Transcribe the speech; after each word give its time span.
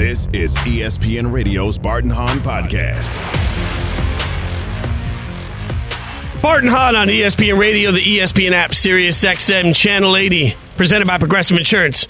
This 0.00 0.28
is 0.32 0.56
ESPN 0.56 1.30
Radio's 1.30 1.76
Bart 1.76 2.04
and 2.04 2.12
Hahn 2.14 2.38
podcast. 2.38 3.12
Bart 6.40 6.62
and 6.62 6.70
Hahn 6.70 6.96
on 6.96 7.08
ESPN 7.08 7.58
Radio, 7.58 7.92
the 7.92 8.00
ESPN 8.00 8.52
app, 8.52 8.74
Sirius 8.74 9.22
XM 9.22 9.76
Channel 9.76 10.16
80, 10.16 10.56
presented 10.78 11.06
by 11.06 11.18
Progressive 11.18 11.58
Insurance. 11.58 12.08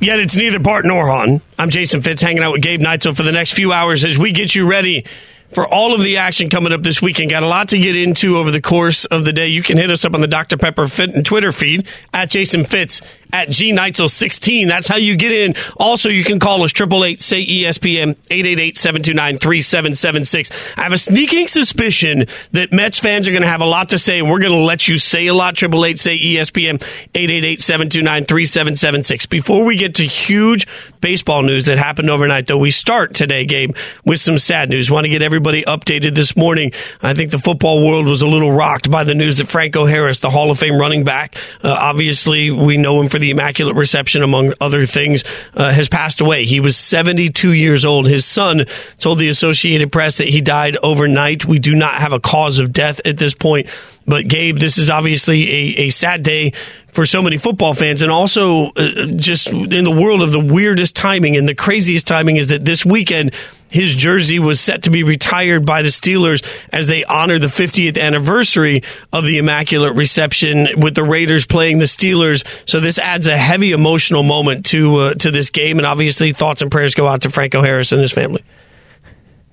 Yet 0.00 0.18
it's 0.18 0.34
neither 0.34 0.58
Bart 0.58 0.84
nor 0.84 1.06
Hahn. 1.06 1.40
I'm 1.56 1.70
Jason 1.70 2.02
Fitz, 2.02 2.20
hanging 2.20 2.42
out 2.42 2.50
with 2.50 2.62
Gabe 2.62 2.80
Neitzel 2.80 3.16
for 3.16 3.22
the 3.22 3.30
next 3.30 3.52
few 3.52 3.72
hours 3.72 4.04
as 4.04 4.18
we 4.18 4.32
get 4.32 4.56
you 4.56 4.68
ready 4.68 5.04
for 5.50 5.64
all 5.64 5.94
of 5.94 6.02
the 6.02 6.16
action 6.16 6.48
coming 6.48 6.72
up 6.72 6.82
this 6.82 7.00
weekend. 7.00 7.30
Got 7.30 7.44
a 7.44 7.46
lot 7.48 7.68
to 7.68 7.78
get 7.78 7.94
into 7.94 8.36
over 8.36 8.50
the 8.50 8.60
course 8.60 9.04
of 9.04 9.24
the 9.24 9.32
day. 9.32 9.46
You 9.46 9.62
can 9.62 9.78
hit 9.78 9.92
us 9.92 10.04
up 10.04 10.14
on 10.14 10.22
the 10.22 10.26
Dr. 10.26 10.56
Pepper 10.56 10.88
Fit 10.88 11.14
and 11.14 11.24
Twitter 11.24 11.52
feed 11.52 11.86
at 12.12 12.30
Jason 12.30 12.64
Fitz 12.64 13.00
at 13.32 13.50
G 13.50 13.72
Neitzel 13.72 14.10
16. 14.10 14.68
That's 14.68 14.86
how 14.86 14.96
you 14.96 15.16
get 15.16 15.32
in. 15.32 15.54
Also, 15.76 16.08
you 16.08 16.24
can 16.24 16.38
call 16.38 16.62
us 16.62 16.72
888 16.72 17.20
say 17.20 17.44
ESPN 17.44 18.16
888 18.30 18.76
729 18.76 19.38
3776. 19.38 20.78
I 20.78 20.82
have 20.82 20.92
a 20.92 20.98
sneaking 20.98 21.48
suspicion 21.48 22.26
that 22.52 22.72
Mets 22.72 22.98
fans 22.98 23.28
are 23.28 23.32
going 23.32 23.42
to 23.42 23.48
have 23.48 23.60
a 23.60 23.66
lot 23.66 23.90
to 23.90 23.98
say, 23.98 24.18
and 24.18 24.30
we're 24.30 24.40
going 24.40 24.52
to 24.52 24.64
let 24.64 24.88
you 24.88 24.98
say 24.98 25.26
a 25.26 25.34
lot. 25.34 25.48
888 25.62 25.98
say 25.98 26.18
ESPN 26.18 26.82
888 27.14 27.60
729 27.60 28.24
3776. 28.24 29.26
Before 29.26 29.64
we 29.64 29.76
get 29.76 29.96
to 29.96 30.04
huge 30.04 30.66
baseball 31.00 31.42
news 31.42 31.66
that 31.66 31.78
happened 31.78 32.10
overnight, 32.10 32.46
though, 32.46 32.58
we 32.58 32.70
start 32.70 33.14
today, 33.14 33.44
Gabe, 33.44 33.76
with 34.04 34.20
some 34.20 34.38
sad 34.38 34.70
news. 34.70 34.90
Want 34.90 35.04
to 35.04 35.10
get 35.10 35.22
everybody 35.22 35.62
updated 35.62 36.14
this 36.14 36.36
morning. 36.36 36.72
I 37.02 37.14
think 37.14 37.30
the 37.30 37.38
football 37.38 37.86
world 37.86 38.06
was 38.06 38.22
a 38.22 38.26
little 38.26 38.52
rocked 38.52 38.90
by 38.90 39.04
the 39.04 39.14
news 39.14 39.38
that 39.38 39.48
Franco 39.48 39.86
Harris, 39.86 40.18
the 40.18 40.30
Hall 40.30 40.50
of 40.50 40.58
Fame 40.58 40.78
running 40.78 41.04
back, 41.04 41.36
uh, 41.62 41.74
obviously 41.78 42.50
we 42.50 42.76
know 42.76 43.00
him 43.00 43.08
for 43.08 43.17
the 43.18 43.30
Immaculate 43.30 43.76
Reception, 43.76 44.22
among 44.22 44.52
other 44.60 44.86
things, 44.86 45.24
uh, 45.54 45.72
has 45.72 45.88
passed 45.88 46.20
away. 46.20 46.44
He 46.44 46.60
was 46.60 46.76
72 46.76 47.52
years 47.52 47.84
old. 47.84 48.08
His 48.08 48.24
son 48.24 48.64
told 48.98 49.18
the 49.18 49.28
Associated 49.28 49.92
Press 49.92 50.18
that 50.18 50.28
he 50.28 50.40
died 50.40 50.76
overnight. 50.82 51.44
We 51.44 51.58
do 51.58 51.74
not 51.74 51.94
have 51.94 52.12
a 52.12 52.20
cause 52.20 52.58
of 52.58 52.72
death 52.72 53.00
at 53.04 53.18
this 53.18 53.34
point. 53.34 53.68
But 54.08 54.26
Gabe, 54.26 54.58
this 54.58 54.78
is 54.78 54.88
obviously 54.90 55.42
a, 55.50 55.80
a 55.82 55.90
sad 55.90 56.22
day 56.22 56.52
for 56.88 57.04
so 57.04 57.22
many 57.22 57.36
football 57.36 57.74
fans, 57.74 58.02
and 58.02 58.10
also 58.10 58.70
uh, 58.70 59.06
just 59.16 59.48
in 59.48 59.84
the 59.84 59.90
world 59.90 60.22
of 60.22 60.32
the 60.32 60.40
weirdest 60.40 60.96
timing 60.96 61.36
and 61.36 61.48
the 61.48 61.54
craziest 61.54 62.06
timing 62.06 62.36
is 62.36 62.48
that 62.48 62.64
this 62.64 62.84
weekend 62.84 63.34
his 63.68 63.94
jersey 63.94 64.38
was 64.38 64.60
set 64.60 64.84
to 64.84 64.90
be 64.90 65.04
retired 65.04 65.66
by 65.66 65.82
the 65.82 65.88
Steelers 65.88 66.42
as 66.72 66.86
they 66.86 67.04
honor 67.04 67.38
the 67.38 67.48
50th 67.48 68.00
anniversary 68.00 68.82
of 69.12 69.24
the 69.24 69.38
Immaculate 69.38 69.94
Reception 69.94 70.68
with 70.78 70.94
the 70.94 71.04
Raiders 71.04 71.46
playing 71.46 71.78
the 71.78 71.84
Steelers. 71.84 72.46
So 72.68 72.80
this 72.80 72.98
adds 72.98 73.26
a 73.26 73.36
heavy 73.36 73.72
emotional 73.72 74.22
moment 74.22 74.66
to 74.66 74.96
uh, 74.96 75.14
to 75.14 75.30
this 75.30 75.50
game, 75.50 75.78
and 75.78 75.86
obviously 75.86 76.32
thoughts 76.32 76.62
and 76.62 76.70
prayers 76.70 76.94
go 76.94 77.06
out 77.06 77.22
to 77.22 77.30
Franco 77.30 77.62
Harris 77.62 77.92
and 77.92 78.00
his 78.00 78.12
family. 78.12 78.42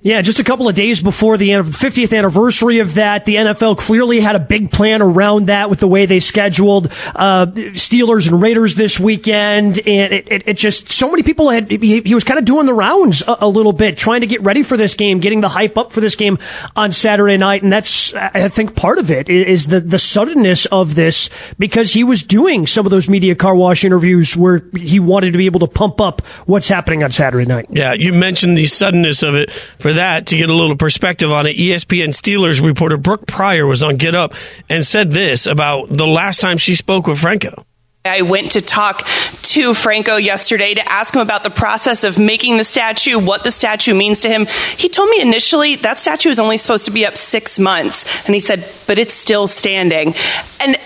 Yeah, 0.02 0.22
just 0.22 0.38
a 0.38 0.44
couple 0.44 0.68
of 0.68 0.76
days 0.76 1.02
before 1.02 1.36
the 1.36 1.48
50th 1.48 2.16
anniversary 2.16 2.78
of 2.78 2.94
that, 2.94 3.24
the 3.24 3.36
NFL 3.36 3.78
clearly 3.78 4.20
had 4.20 4.36
a 4.36 4.38
big 4.38 4.70
plan 4.70 5.02
around 5.02 5.46
that 5.46 5.68
with 5.68 5.80
the 5.80 5.88
way 5.88 6.06
they 6.06 6.20
scheduled 6.20 6.92
uh, 7.16 7.46
Steelers 7.46 8.28
and 8.30 8.40
Raiders 8.40 8.76
this 8.76 9.00
weekend, 9.00 9.80
and 9.80 10.12
it, 10.12 10.30
it, 10.30 10.42
it 10.46 10.56
just 10.58 10.90
so 10.90 11.10
many 11.10 11.24
people 11.24 11.50
had. 11.50 11.70
He, 11.70 12.02
he 12.02 12.14
was 12.14 12.22
kind 12.22 12.38
of 12.38 12.44
doing 12.44 12.66
the 12.66 12.74
rounds 12.74 13.22
a, 13.22 13.38
a, 13.40 13.48
little 13.48 13.72
bit, 13.72 13.96
trying 13.96 14.20
to 14.20 14.28
get 14.28 14.42
ready 14.42 14.62
for 14.62 14.76
this 14.76 14.94
game, 14.94 15.18
getting 15.18 15.40
the 15.40 15.48
hype 15.48 15.76
up 15.76 15.92
for 15.92 16.00
this 16.00 16.14
game 16.14 16.38
on 16.76 16.92
Saturday 16.92 17.36
night, 17.36 17.64
and 17.64 17.72
that's 17.72 18.14
I 18.14 18.48
think 18.48 18.76
part 18.76 18.98
of 18.98 19.10
it 19.10 19.28
is 19.28 19.66
the 19.66 19.80
the 19.80 19.98
suddenness 19.98 20.66
of 20.66 20.94
this 20.94 21.30
because 21.58 21.94
he 21.94 22.04
was 22.04 22.22
doing 22.22 22.68
some 22.68 22.86
of 22.86 22.90
those 22.90 23.08
media 23.08 23.34
car 23.34 23.56
wash 23.56 23.82
interviews 23.84 24.36
where 24.36 24.62
he 24.76 25.00
wanted 25.00 25.32
to 25.32 25.38
be 25.38 25.46
able 25.46 25.60
to 25.60 25.66
pump 25.66 26.00
up 26.00 26.24
what's 26.46 26.68
happening 26.68 27.02
on 27.02 27.10
Saturday 27.10 27.46
night. 27.46 27.66
Yeah, 27.70 27.94
you 27.94 28.12
mentioned 28.12 28.56
the 28.56 28.66
suddenness 28.66 29.24
of 29.24 29.34
it 29.34 29.50
for 29.86 29.92
that 29.92 30.26
to 30.26 30.36
get 30.36 30.48
a 30.48 30.52
little 30.52 30.74
perspective 30.74 31.30
on 31.30 31.46
it, 31.46 31.54
ESPN 31.54 32.08
Steelers 32.08 32.60
reporter 32.60 32.96
Brooke 32.96 33.24
Pryor 33.24 33.66
was 33.66 33.84
on 33.84 33.94
Get 33.94 34.16
Up 34.16 34.34
and 34.68 34.84
said 34.84 35.12
this 35.12 35.46
about 35.46 35.90
the 35.90 36.08
last 36.08 36.40
time 36.40 36.58
she 36.58 36.74
spoke 36.74 37.06
with 37.06 37.20
Franco. 37.20 37.64
I 38.04 38.22
went 38.22 38.52
to 38.52 38.60
talk 38.60 39.06
to 39.42 39.74
Franco 39.74 40.16
yesterday 40.16 40.74
to 40.74 40.92
ask 40.92 41.14
him 41.14 41.20
about 41.20 41.44
the 41.44 41.50
process 41.50 42.02
of 42.02 42.18
making 42.18 42.56
the 42.56 42.64
statue, 42.64 43.16
what 43.16 43.44
the 43.44 43.52
statue 43.52 43.94
means 43.94 44.22
to 44.22 44.28
him. 44.28 44.46
He 44.76 44.88
told 44.88 45.08
me 45.08 45.20
initially 45.20 45.76
that 45.76 46.00
statue 46.00 46.30
is 46.30 46.40
only 46.40 46.58
supposed 46.58 46.86
to 46.86 46.90
be 46.90 47.06
up 47.06 47.16
six 47.16 47.60
months. 47.60 48.26
And 48.26 48.34
he 48.34 48.40
said, 48.40 48.68
but 48.88 48.98
it's 48.98 49.14
still 49.14 49.46
standing. 49.46 50.14
And 50.60 50.76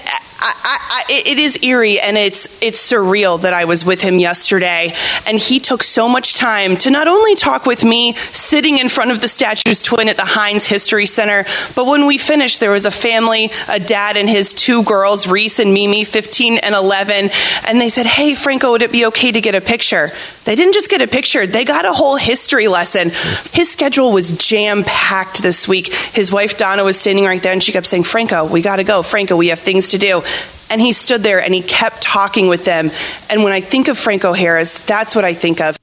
I, 0.42 0.78
I, 0.90 1.04
it 1.10 1.38
is 1.38 1.62
eerie 1.62 2.00
and 2.00 2.16
it's 2.16 2.48
it's 2.62 2.80
surreal 2.80 3.40
that 3.42 3.52
I 3.52 3.66
was 3.66 3.84
with 3.84 4.00
him 4.00 4.18
yesterday, 4.18 4.94
and 5.26 5.38
he 5.38 5.60
took 5.60 5.82
so 5.82 6.08
much 6.08 6.34
time 6.34 6.76
to 6.78 6.90
not 6.90 7.08
only 7.08 7.34
talk 7.34 7.66
with 7.66 7.84
me 7.84 8.14
sitting 8.14 8.78
in 8.78 8.88
front 8.88 9.10
of 9.10 9.20
the 9.20 9.28
statue's 9.28 9.82
twin 9.82 10.08
at 10.08 10.16
the 10.16 10.24
Heinz 10.24 10.66
History 10.66 11.06
Center, 11.06 11.44
but 11.74 11.86
when 11.86 12.06
we 12.06 12.16
finished, 12.16 12.60
there 12.60 12.70
was 12.70 12.86
a 12.86 12.90
family, 12.90 13.50
a 13.68 13.78
dad 13.78 14.16
and 14.16 14.28
his 14.28 14.54
two 14.54 14.82
girls, 14.84 15.26
Reese 15.26 15.58
and 15.58 15.74
Mimi, 15.74 16.04
15 16.04 16.58
and 16.58 16.74
11, 16.74 17.30
and 17.66 17.80
they 17.80 17.88
said, 17.88 18.06
"Hey, 18.06 18.34
Franco, 18.34 18.70
would 18.70 18.82
it 18.82 18.92
be 18.92 19.06
okay 19.06 19.32
to 19.32 19.40
get 19.40 19.54
a 19.54 19.60
picture?" 19.60 20.12
They 20.46 20.54
didn't 20.54 20.72
just 20.72 20.88
get 20.88 21.02
a 21.02 21.06
picture; 21.06 21.46
they 21.46 21.64
got 21.64 21.84
a 21.84 21.92
whole 21.92 22.16
history 22.16 22.66
lesson. 22.66 23.10
His 23.52 23.70
schedule 23.70 24.12
was 24.12 24.30
jam 24.32 24.84
packed 24.84 25.42
this 25.42 25.68
week. 25.68 25.92
His 25.92 26.32
wife 26.32 26.56
Donna 26.56 26.82
was 26.82 26.98
standing 26.98 27.26
right 27.26 27.42
there, 27.42 27.52
and 27.52 27.62
she 27.62 27.72
kept 27.72 27.86
saying, 27.86 28.04
"Franco, 28.04 28.46
we 28.46 28.62
got 28.62 28.76
to 28.76 28.84
go. 28.84 29.02
Franco, 29.02 29.36
we 29.36 29.48
have 29.48 29.60
things 29.60 29.90
to 29.90 29.98
do." 29.98 30.22
And 30.70 30.80
he 30.80 30.92
stood 30.92 31.22
there 31.22 31.42
and 31.42 31.52
he 31.52 31.62
kept 31.62 32.00
talking 32.00 32.48
with 32.48 32.64
them. 32.64 32.90
And 33.28 33.44
when 33.44 33.52
I 33.52 33.60
think 33.60 33.88
of 33.88 33.98
Franco 33.98 34.32
Harris, 34.32 34.78
that's 34.78 35.14
what 35.14 35.24
I 35.24 35.34
think 35.34 35.60
of 35.60 35.76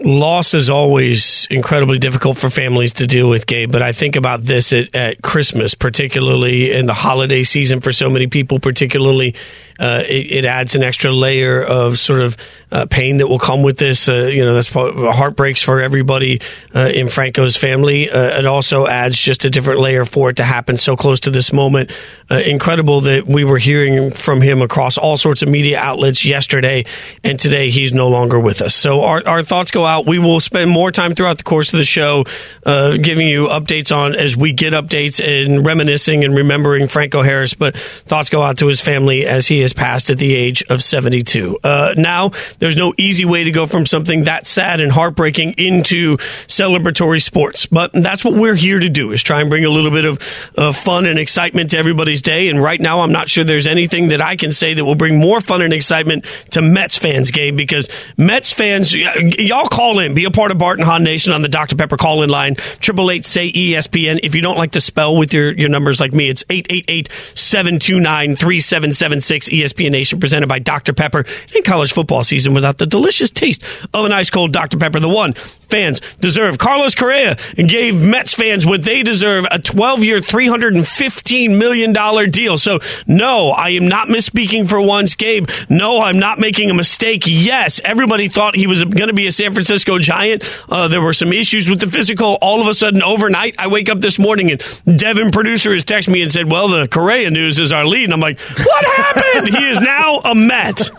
loss 0.00 0.54
is 0.54 0.70
always 0.70 1.46
incredibly 1.50 1.98
difficult 1.98 2.36
for 2.36 2.50
families 2.50 2.94
to 2.94 3.06
deal 3.06 3.28
with, 3.28 3.46
Gabe. 3.46 3.70
But 3.70 3.82
I 3.82 3.92
think 3.92 4.16
about 4.16 4.42
this 4.42 4.72
at, 4.72 4.94
at 4.94 5.22
Christmas, 5.22 5.74
particularly 5.74 6.72
in 6.72 6.86
the 6.86 6.94
holiday 6.94 7.42
season 7.42 7.80
for 7.80 7.92
so 7.92 8.10
many 8.10 8.26
people, 8.26 8.58
particularly 8.58 9.34
uh, 9.78 10.02
it, 10.06 10.30
it, 10.30 10.44
adds 10.44 10.76
an 10.76 10.84
extra 10.84 11.12
layer 11.12 11.62
of 11.62 11.98
sort 11.98 12.20
of 12.20 12.36
uh, 12.70 12.86
pain 12.86 13.16
that 13.16 13.26
will 13.26 13.40
come 13.40 13.62
with 13.62 13.76
this. 13.76 14.08
Uh, 14.08 14.26
you 14.26 14.44
know, 14.44 14.54
that's 14.54 14.68
heartbreaks 14.70 15.62
for 15.62 15.80
everybody 15.80 16.40
uh, 16.74 16.90
in 16.94 17.08
Franco's 17.08 17.56
family. 17.56 18.08
Uh, 18.08 18.38
it 18.38 18.46
also 18.46 18.86
adds 18.86 19.18
just 19.18 19.44
a 19.44 19.50
different 19.50 19.80
layer 19.80 20.04
for 20.04 20.30
it 20.30 20.36
to 20.36 20.44
happen 20.44 20.76
so 20.76 20.96
close 20.96 21.20
to 21.20 21.30
this 21.30 21.52
moment. 21.52 21.90
Uh, 22.30 22.36
incredible 22.36 23.00
that 23.02 23.26
we 23.26 23.44
were 23.44 23.58
hearing 23.58 24.12
from 24.12 24.40
him 24.40 24.62
across 24.62 24.96
all 24.96 25.16
sorts 25.16 25.42
of 25.42 25.48
media 25.48 25.78
outlets 25.78 26.24
yesterday, 26.24 26.84
and 27.24 27.40
today 27.40 27.68
he's 27.68 27.92
no 27.92 28.08
longer 28.08 28.38
with 28.38 28.62
us. 28.62 28.76
So 28.76 29.02
our, 29.02 29.26
our 29.26 29.42
thoughts 29.42 29.72
go 29.72 29.84
out. 29.84 30.06
We 30.06 30.20
will 30.20 30.40
spend 30.40 30.70
more 30.70 30.92
time 30.92 31.14
throughout 31.14 31.38
the 31.38 31.44
course 31.44 31.72
of 31.72 31.78
the 31.78 31.84
show 31.84 32.24
giving 32.64 33.26
you 33.26 33.48
updates 33.48 33.94
on 33.94 34.14
as 34.14 34.36
we 34.36 34.52
get 34.52 34.72
updates 34.72 35.20
and 35.22 35.66
reminiscing 35.66 36.24
and 36.24 36.34
remembering 36.34 36.86
Franco 36.86 37.22
Harris. 37.22 37.54
But 37.54 37.76
thoughts 37.76 38.30
go 38.30 38.42
out 38.42 38.58
to 38.58 38.68
his 38.68 38.80
family 38.80 39.26
as 39.26 39.48
he 39.48 39.63
has 39.64 39.72
passed 39.72 40.10
at 40.10 40.18
the 40.18 40.34
age 40.34 40.62
of 40.70 40.82
72. 40.82 41.58
Uh, 41.62 41.94
now, 41.96 42.30
there's 42.58 42.76
no 42.76 42.94
easy 42.96 43.24
way 43.24 43.44
to 43.44 43.50
go 43.50 43.66
from 43.66 43.86
something 43.86 44.24
that 44.24 44.46
sad 44.46 44.80
and 44.80 44.92
heartbreaking 44.92 45.54
into 45.58 46.16
celebratory 46.46 47.20
sports, 47.20 47.66
but 47.66 47.92
that's 47.92 48.24
what 48.24 48.34
we're 48.34 48.54
here 48.54 48.78
to 48.78 48.88
do 48.88 49.12
is 49.12 49.22
try 49.22 49.40
and 49.40 49.50
bring 49.50 49.64
a 49.64 49.70
little 49.70 49.90
bit 49.90 50.04
of 50.04 50.52
uh, 50.56 50.72
fun 50.72 51.06
and 51.06 51.18
excitement 51.18 51.70
to 51.70 51.78
everybody's 51.78 52.22
day. 52.22 52.48
And 52.48 52.62
right 52.62 52.80
now, 52.80 53.00
I'm 53.00 53.12
not 53.12 53.28
sure 53.28 53.44
there's 53.44 53.66
anything 53.66 54.08
that 54.08 54.20
I 54.20 54.36
can 54.36 54.52
say 54.52 54.74
that 54.74 54.84
will 54.84 54.94
bring 54.94 55.18
more 55.18 55.40
fun 55.40 55.62
and 55.62 55.72
excitement 55.72 56.24
to 56.52 56.62
Mets 56.62 56.98
fans, 56.98 57.30
game 57.30 57.56
because 57.56 57.88
Mets 58.16 58.52
fans, 58.52 58.94
y'all 58.94 59.68
call 59.68 59.98
in, 59.98 60.14
be 60.14 60.24
a 60.24 60.30
part 60.30 60.50
of 60.50 60.58
Bart 60.58 60.78
and 60.78 60.86
Hahn 60.86 61.02
Nation 61.02 61.32
on 61.32 61.42
the 61.42 61.48
Dr. 61.48 61.76
Pepper 61.76 61.96
call 61.96 62.22
in 62.22 62.30
line, 62.30 62.52
888 62.52 63.24
say 63.24 63.52
ESPN. 63.52 64.20
If 64.22 64.34
you 64.34 64.42
don't 64.42 64.56
like 64.56 64.72
to 64.72 64.80
spell 64.80 65.16
with 65.16 65.32
your, 65.32 65.52
your 65.52 65.68
numbers 65.68 66.00
like 66.00 66.12
me, 66.12 66.28
it's 66.28 66.44
888 66.48 67.08
729 67.34 68.36
3776 68.36 69.48
ESPN 69.60 69.90
Nation 69.92 70.20
presented 70.20 70.48
by 70.48 70.58
Dr. 70.58 70.92
Pepper 70.92 71.24
in 71.54 71.62
college 71.62 71.92
football 71.92 72.24
season 72.24 72.54
without 72.54 72.78
the 72.78 72.86
delicious 72.86 73.30
taste 73.30 73.62
of 73.92 74.04
an 74.04 74.12
ice 74.12 74.30
cold 74.30 74.52
Dr. 74.52 74.78
Pepper, 74.78 75.00
the 75.00 75.08
one 75.08 75.34
fans 75.74 76.00
deserve. 76.20 76.56
Carlos 76.58 76.94
Correa 76.94 77.36
gave 77.56 78.00
Mets 78.00 78.34
fans 78.34 78.64
what 78.64 78.84
they 78.84 79.02
deserve 79.02 79.44
a 79.50 79.58
12 79.58 80.04
year, 80.04 80.18
$315 80.18 81.58
million 81.58 82.30
deal. 82.30 82.56
So, 82.56 82.78
no, 83.06 83.50
I 83.50 83.70
am 83.70 83.88
not 83.88 84.08
misspeaking 84.08 84.68
for 84.68 84.80
once, 84.80 85.14
Gabe. 85.16 85.48
No, 85.68 86.00
I'm 86.00 86.18
not 86.18 86.38
making 86.38 86.70
a 86.70 86.74
mistake. 86.74 87.24
Yes, 87.26 87.80
everybody 87.84 88.28
thought 88.28 88.54
he 88.54 88.66
was 88.66 88.84
going 88.84 89.08
to 89.08 89.14
be 89.14 89.26
a 89.26 89.32
San 89.32 89.52
Francisco 89.52 89.98
Giant. 89.98 90.44
Uh, 90.68 90.86
there 90.88 91.00
were 91.02 91.12
some 91.12 91.32
issues 91.32 91.68
with 91.68 91.80
the 91.80 91.88
physical. 91.88 92.38
All 92.40 92.60
of 92.60 92.68
a 92.68 92.74
sudden, 92.74 93.02
overnight, 93.02 93.56
I 93.58 93.66
wake 93.66 93.88
up 93.88 94.00
this 94.00 94.18
morning 94.18 94.52
and 94.52 94.98
Devin, 94.98 95.30
producer, 95.32 95.72
has 95.72 95.84
texted 95.84 96.12
me 96.12 96.22
and 96.22 96.30
said, 96.30 96.50
Well, 96.50 96.68
the 96.68 96.86
Correa 96.86 97.30
news 97.30 97.58
is 97.58 97.72
our 97.72 97.84
lead. 97.84 98.04
And 98.04 98.12
I'm 98.12 98.20
like, 98.20 98.38
What 98.38 98.84
happened? 98.84 99.43
He 99.48 99.68
is 99.70 99.80
now 99.80 100.20
a 100.24 100.34
Met. 100.34 100.90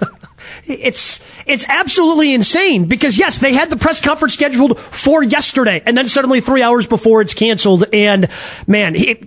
It's 0.66 1.20
it's 1.46 1.68
absolutely 1.70 2.34
insane 2.34 2.86
because 2.86 3.18
yes, 3.18 3.40
they 3.40 3.54
had 3.54 3.70
the 3.70 3.78
press 3.78 4.02
conference 4.02 4.34
scheduled 4.34 4.80
for 4.80 5.24
yesterday, 5.24 5.82
and 5.86 5.98
then 5.98 6.08
suddenly 6.08 6.42
three 6.42 6.62
hours 6.62 6.88
before 6.88 7.22
it's 7.22 7.34
canceled. 7.34 7.86
And 7.94 8.30
man, 8.68 8.96
he 8.96 9.20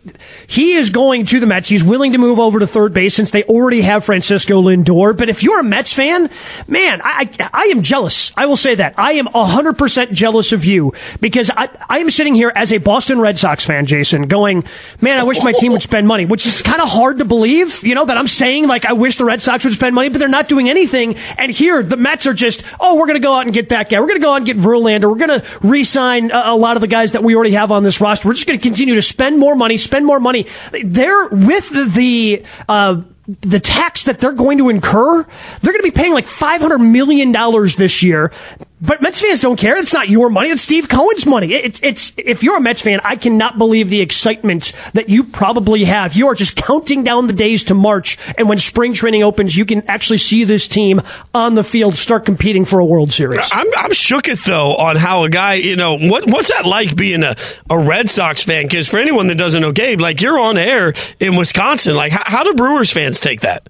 he 0.47 0.73
is 0.73 0.91
going 0.91 1.26
to 1.26 1.41
the 1.41 1.47
Mets. 1.47 1.69
He's 1.69 1.85
willing 1.85 2.12
to 2.12 2.19
move 2.19 2.38
over 2.38 2.59
to 2.59 2.67
third 2.67 2.93
base 2.94 3.15
since 3.15 3.31
they 3.31 3.44
already 3.44 3.82
have 3.82 4.05
Francisco 4.05 4.62
Lindor. 4.62 5.17
But 5.17 5.29
if 5.29 5.43
you're 5.43 5.61
a 5.61 5.65
Mets 5.65 5.93
fan, 5.93 6.31
man, 6.67 7.00
I 7.03 7.19
I, 7.19 7.50
I 7.53 7.62
am 7.67 7.82
jealous. 7.82 8.32
I 8.37 8.47
will 8.47 8.56
say 8.56 8.75
that 8.76 8.94
I 8.99 9.12
am 9.12 9.26
hundred 9.26 9.75
percent 9.79 10.12
jealous 10.12 10.53
of 10.53 10.65
you 10.65 10.93
because 11.20 11.50
I 11.50 11.69
I 11.88 11.99
am 11.99 12.11
sitting 12.11 12.35
here 12.35 12.53
as 12.55 12.73
a 12.73 12.79
Boston 12.79 13.20
Red 13.20 13.38
Sox 13.38 13.65
fan, 13.65 13.87
Jason, 13.87 14.29
going, 14.29 14.65
man, 15.00 15.19
I 15.19 15.25
wish 15.25 15.43
my 15.43 15.53
team 15.53 15.73
would 15.73 15.82
spend 15.82 16.06
money, 16.06 16.26
which 16.26 16.47
is 16.47 16.62
kind 16.62 16.81
of 16.81 16.88
hard 16.88 17.19
to 17.19 17.25
believe. 17.25 17.82
You 17.82 17.94
know 17.94 18.05
that 18.05 18.17
I'm 18.17 18.29
saying 18.29 18.67
like 18.69 18.85
I 18.85 18.93
wish 18.93 19.17
the 19.17 19.25
Red 19.25 19.43
Sox 19.43 19.65
would 19.65 19.75
spend 19.75 19.94
money, 19.94 20.09
but 20.09 20.19
they're 20.19 20.29
not 20.29 20.49
doing 20.49 20.69
anything. 20.69 21.07
And 21.37 21.52
here, 21.52 21.82
the 21.82 21.96
Mets 21.96 22.26
are 22.26 22.34
just, 22.34 22.62
oh, 22.81 22.96
we're 22.96 23.06
going 23.06 23.20
to 23.20 23.26
go 23.26 23.32
out 23.32 23.44
and 23.44 23.55
get 23.55 23.70
that 23.70 23.88
guy. 23.88 24.00
We're 24.00 24.06
going 24.06 24.20
to 24.20 24.25
go 24.25 24.32
out 24.32 24.37
and 24.37 24.46
get 24.46 24.56
Verlander. 24.56 25.10
We're 25.10 25.26
going 25.26 25.40
to 25.40 25.46
re-sign 25.62 26.31
a, 26.31 26.43
a, 26.46 26.56
lot 26.56 26.76
of 26.76 26.81
the 26.81 26.88
guys 26.88 27.12
that 27.12 27.22
we 27.22 27.34
already 27.34 27.52
have 27.52 27.70
on 27.72 27.82
this 27.82 28.00
roster. 28.00 28.28
We're 28.28 28.34
just 28.34 28.46
going 28.46 28.58
to 28.58 28.62
continue 28.62 28.94
to 28.94 29.02
spend 29.02 29.38
more 29.38 29.55
money, 29.55 29.76
spend 29.76 30.06
more 30.06 30.20
money. 30.20 30.46
They're 30.82 31.28
with 31.28 31.94
the, 31.94 32.44
uh, 32.69 33.02
the 33.40 33.60
tax 33.60 34.05
that 34.05 34.20
they're 34.20 34.32
going 34.32 34.58
to 34.58 34.70
incur, 34.70 35.22
they're 35.60 35.72
going 35.72 35.82
to 35.82 35.90
be 35.90 35.90
paying 35.90 36.14
like 36.14 36.26
$500 36.26 36.81
million 36.81 37.32
this 37.76 38.02
year. 38.02 38.32
But 38.80 39.02
Mets 39.02 39.20
fans 39.20 39.40
don't 39.40 39.56
care. 39.56 39.76
It's 39.76 39.92
not 39.92 40.08
your 40.08 40.30
money. 40.30 40.50
It's 40.50 40.62
Steve 40.62 40.88
Cohen's 40.88 41.26
money. 41.26 41.52
It's, 41.52 41.80
it's, 41.82 42.12
if 42.16 42.44
you're 42.44 42.56
a 42.56 42.60
Mets 42.60 42.80
fan, 42.80 43.00
I 43.02 43.16
cannot 43.16 43.58
believe 43.58 43.90
the 43.90 44.00
excitement 44.00 44.72
that 44.94 45.08
you 45.08 45.25
probably 45.25 45.84
have. 45.84 46.14
You 46.14 46.28
are 46.28 46.34
just 46.34 46.54
counting 46.54 47.02
down 47.02 47.26
the 47.26 47.32
days 47.32 47.64
to 47.64 47.75
March. 47.75 48.19
And 48.36 48.48
when 48.48 48.58
spring 48.58 48.92
training 48.92 49.25
opens, 49.25 49.56
you 49.56 49.64
can 49.64 49.82
actually 49.88 50.19
see 50.19 50.44
this 50.44 50.69
team 50.69 51.02
on 51.34 51.56
the 51.56 51.64
field 51.64 51.96
start 51.96 52.25
competing 52.25 52.64
for 52.64 52.78
a 52.78 52.84
World 52.84 53.10
Series. 53.10 53.40
I'm, 53.52 53.66
I'm 53.78 53.92
shook 53.92 54.28
it 54.28 54.38
though 54.44 54.76
on 54.76 54.94
how 54.96 55.24
a 55.24 55.28
guy, 55.28 55.54
you 55.54 55.74
know, 55.74 55.98
what, 55.98 56.26
what's 56.26 56.50
that 56.50 56.64
like 56.64 56.94
being 56.94 57.24
a, 57.24 57.34
a 57.69 57.78
Red 57.78 58.08
Sox 58.08 58.44
fan? 58.44 58.64
Because 58.64 58.88
for 58.88 58.98
anyone 58.98 59.26
that 59.26 59.38
doesn't 59.38 59.60
know 59.60 59.72
Gabe, 59.72 60.00
like 60.00 60.20
you're 60.20 60.38
on 60.38 60.56
air 60.56 60.94
in 61.19 61.34
Wisconsin. 61.34 61.96
Like 61.96 62.12
how, 62.12 62.22
how 62.24 62.44
do 62.44 62.54
Brewers 62.54 62.92
fans 62.92 63.19
take 63.19 63.40
that? 63.40 63.69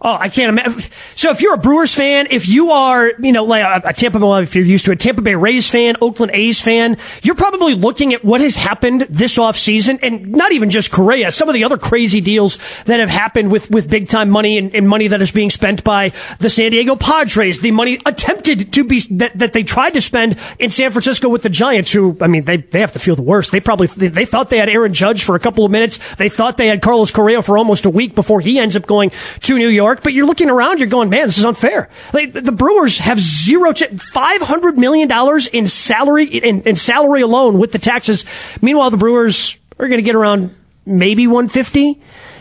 Oh, 0.00 0.16
I 0.18 0.28
can't 0.28 0.50
imagine. 0.50 0.90
So 1.16 1.30
if 1.30 1.40
you're 1.40 1.54
a 1.54 1.58
Brewers 1.58 1.94
fan, 1.94 2.28
if 2.30 2.48
you 2.48 2.70
are, 2.70 3.12
you 3.18 3.32
know, 3.32 3.44
like 3.44 3.84
a, 3.84 3.92
Tampa 3.92 4.20
Bay, 4.20 4.42
if 4.42 4.54
you're 4.54 4.64
used 4.64 4.84
to 4.84 4.92
a 4.92 4.96
Tampa 4.96 5.22
Bay 5.22 5.34
Rays 5.34 5.68
fan, 5.68 5.96
Oakland 6.00 6.32
A's 6.34 6.60
fan, 6.60 6.96
you're 7.22 7.34
probably 7.34 7.74
looking 7.74 8.14
at 8.14 8.24
what 8.24 8.40
has 8.40 8.54
happened 8.54 9.02
this 9.02 9.36
offseason 9.38 9.98
and 10.02 10.30
not 10.32 10.52
even 10.52 10.70
just 10.70 10.92
Correa, 10.92 11.32
some 11.32 11.48
of 11.48 11.54
the 11.54 11.64
other 11.64 11.78
crazy 11.78 12.20
deals 12.20 12.58
that 12.84 13.00
have 13.00 13.08
happened 13.08 13.50
with, 13.50 13.70
with 13.70 13.90
big 13.90 14.08
time 14.08 14.30
money 14.30 14.56
and, 14.56 14.74
and 14.74 14.88
money 14.88 15.08
that 15.08 15.20
is 15.20 15.32
being 15.32 15.50
spent 15.50 15.82
by 15.82 16.12
the 16.38 16.50
San 16.50 16.70
Diego 16.70 16.94
Padres, 16.94 17.60
the 17.60 17.72
money 17.72 17.98
attempted 18.06 18.72
to 18.72 18.84
be, 18.84 19.00
that, 19.10 19.36
that 19.36 19.52
they 19.52 19.64
tried 19.64 19.94
to 19.94 20.00
spend 20.00 20.38
in 20.60 20.70
San 20.70 20.92
Francisco 20.92 21.28
with 21.28 21.42
the 21.42 21.50
Giants, 21.50 21.90
who, 21.90 22.16
I 22.20 22.28
mean, 22.28 22.44
they, 22.44 22.58
they 22.58 22.80
have 22.80 22.92
to 22.92 23.00
feel 23.00 23.16
the 23.16 23.22
worst. 23.22 23.50
They 23.50 23.60
probably, 23.60 23.88
they, 23.88 24.08
they 24.08 24.24
thought 24.26 24.50
they 24.50 24.58
had 24.58 24.68
Aaron 24.68 24.94
Judge 24.94 25.24
for 25.24 25.34
a 25.34 25.40
couple 25.40 25.64
of 25.64 25.72
minutes. 25.72 25.98
They 26.14 26.28
thought 26.28 26.56
they 26.56 26.68
had 26.68 26.82
Carlos 26.82 27.10
Correa 27.10 27.42
for 27.42 27.58
almost 27.58 27.84
a 27.84 27.90
week 27.90 28.14
before 28.14 28.40
he 28.40 28.58
ends 28.58 28.76
up 28.76 28.86
going 28.86 29.10
to 29.40 29.58
New 29.58 29.68
York. 29.68 29.87
York, 29.88 30.02
but 30.02 30.12
you're 30.12 30.26
looking 30.26 30.50
around, 30.50 30.78
you're 30.78 30.88
going, 30.88 31.10
man, 31.10 31.26
this 31.26 31.38
is 31.38 31.44
unfair. 31.44 31.88
Like, 32.12 32.32
the 32.32 32.52
Brewers 32.52 32.98
have 32.98 33.18
zero, 33.18 33.72
five 33.72 34.42
hundred 34.42 34.78
million 34.78 35.08
dollars 35.08 35.46
in 35.46 35.66
salary 35.66 36.26
in, 36.26 36.62
in 36.62 36.76
salary 36.76 37.22
alone 37.22 37.58
with 37.58 37.72
the 37.72 37.78
taxes. 37.78 38.24
Meanwhile, 38.60 38.90
the 38.90 38.96
Brewers 38.96 39.56
are 39.78 39.88
going 39.88 39.98
to 39.98 40.02
get 40.02 40.14
around 40.14 40.54
maybe 40.84 41.26
one 41.26 41.48
fifty 41.48 42.00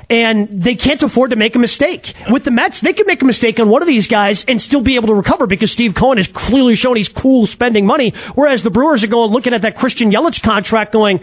and 0.10 0.48
they 0.50 0.76
can't 0.76 1.04
afford 1.04 1.32
to 1.32 1.36
make 1.36 1.56
a 1.56 1.60
mistake. 1.60 2.14
With 2.30 2.46
the 2.46 2.52
Mets, 2.52 2.80
they 2.80 2.94
could 2.94 3.08
make 3.08 3.22
a 3.22 3.26
mistake 3.26 3.60
on 3.60 3.68
one 3.68 3.82
of 3.82 3.90
these 3.90 4.08
guys 4.08 4.46
and 4.46 4.62
still 4.62 4.82
be 4.82 4.96
able 4.96 5.08
to 5.08 5.14
recover 5.14 5.48
because 5.48 5.72
Steve 5.72 5.96
Cohen 5.96 6.18
has 6.18 6.28
clearly 6.28 6.76
shown 6.76 6.96
he's 6.96 7.10
cool 7.10 7.46
spending 7.46 7.86
money. 7.86 8.12
Whereas 8.34 8.64
the 8.64 8.70
Brewers 8.70 9.04
are 9.04 9.08
going 9.08 9.32
looking 9.32 9.54
at 9.54 9.64
that 9.64 9.76
Christian 9.76 10.10
Yelich 10.12 10.42
contract 10.42 10.94
going, 10.94 11.20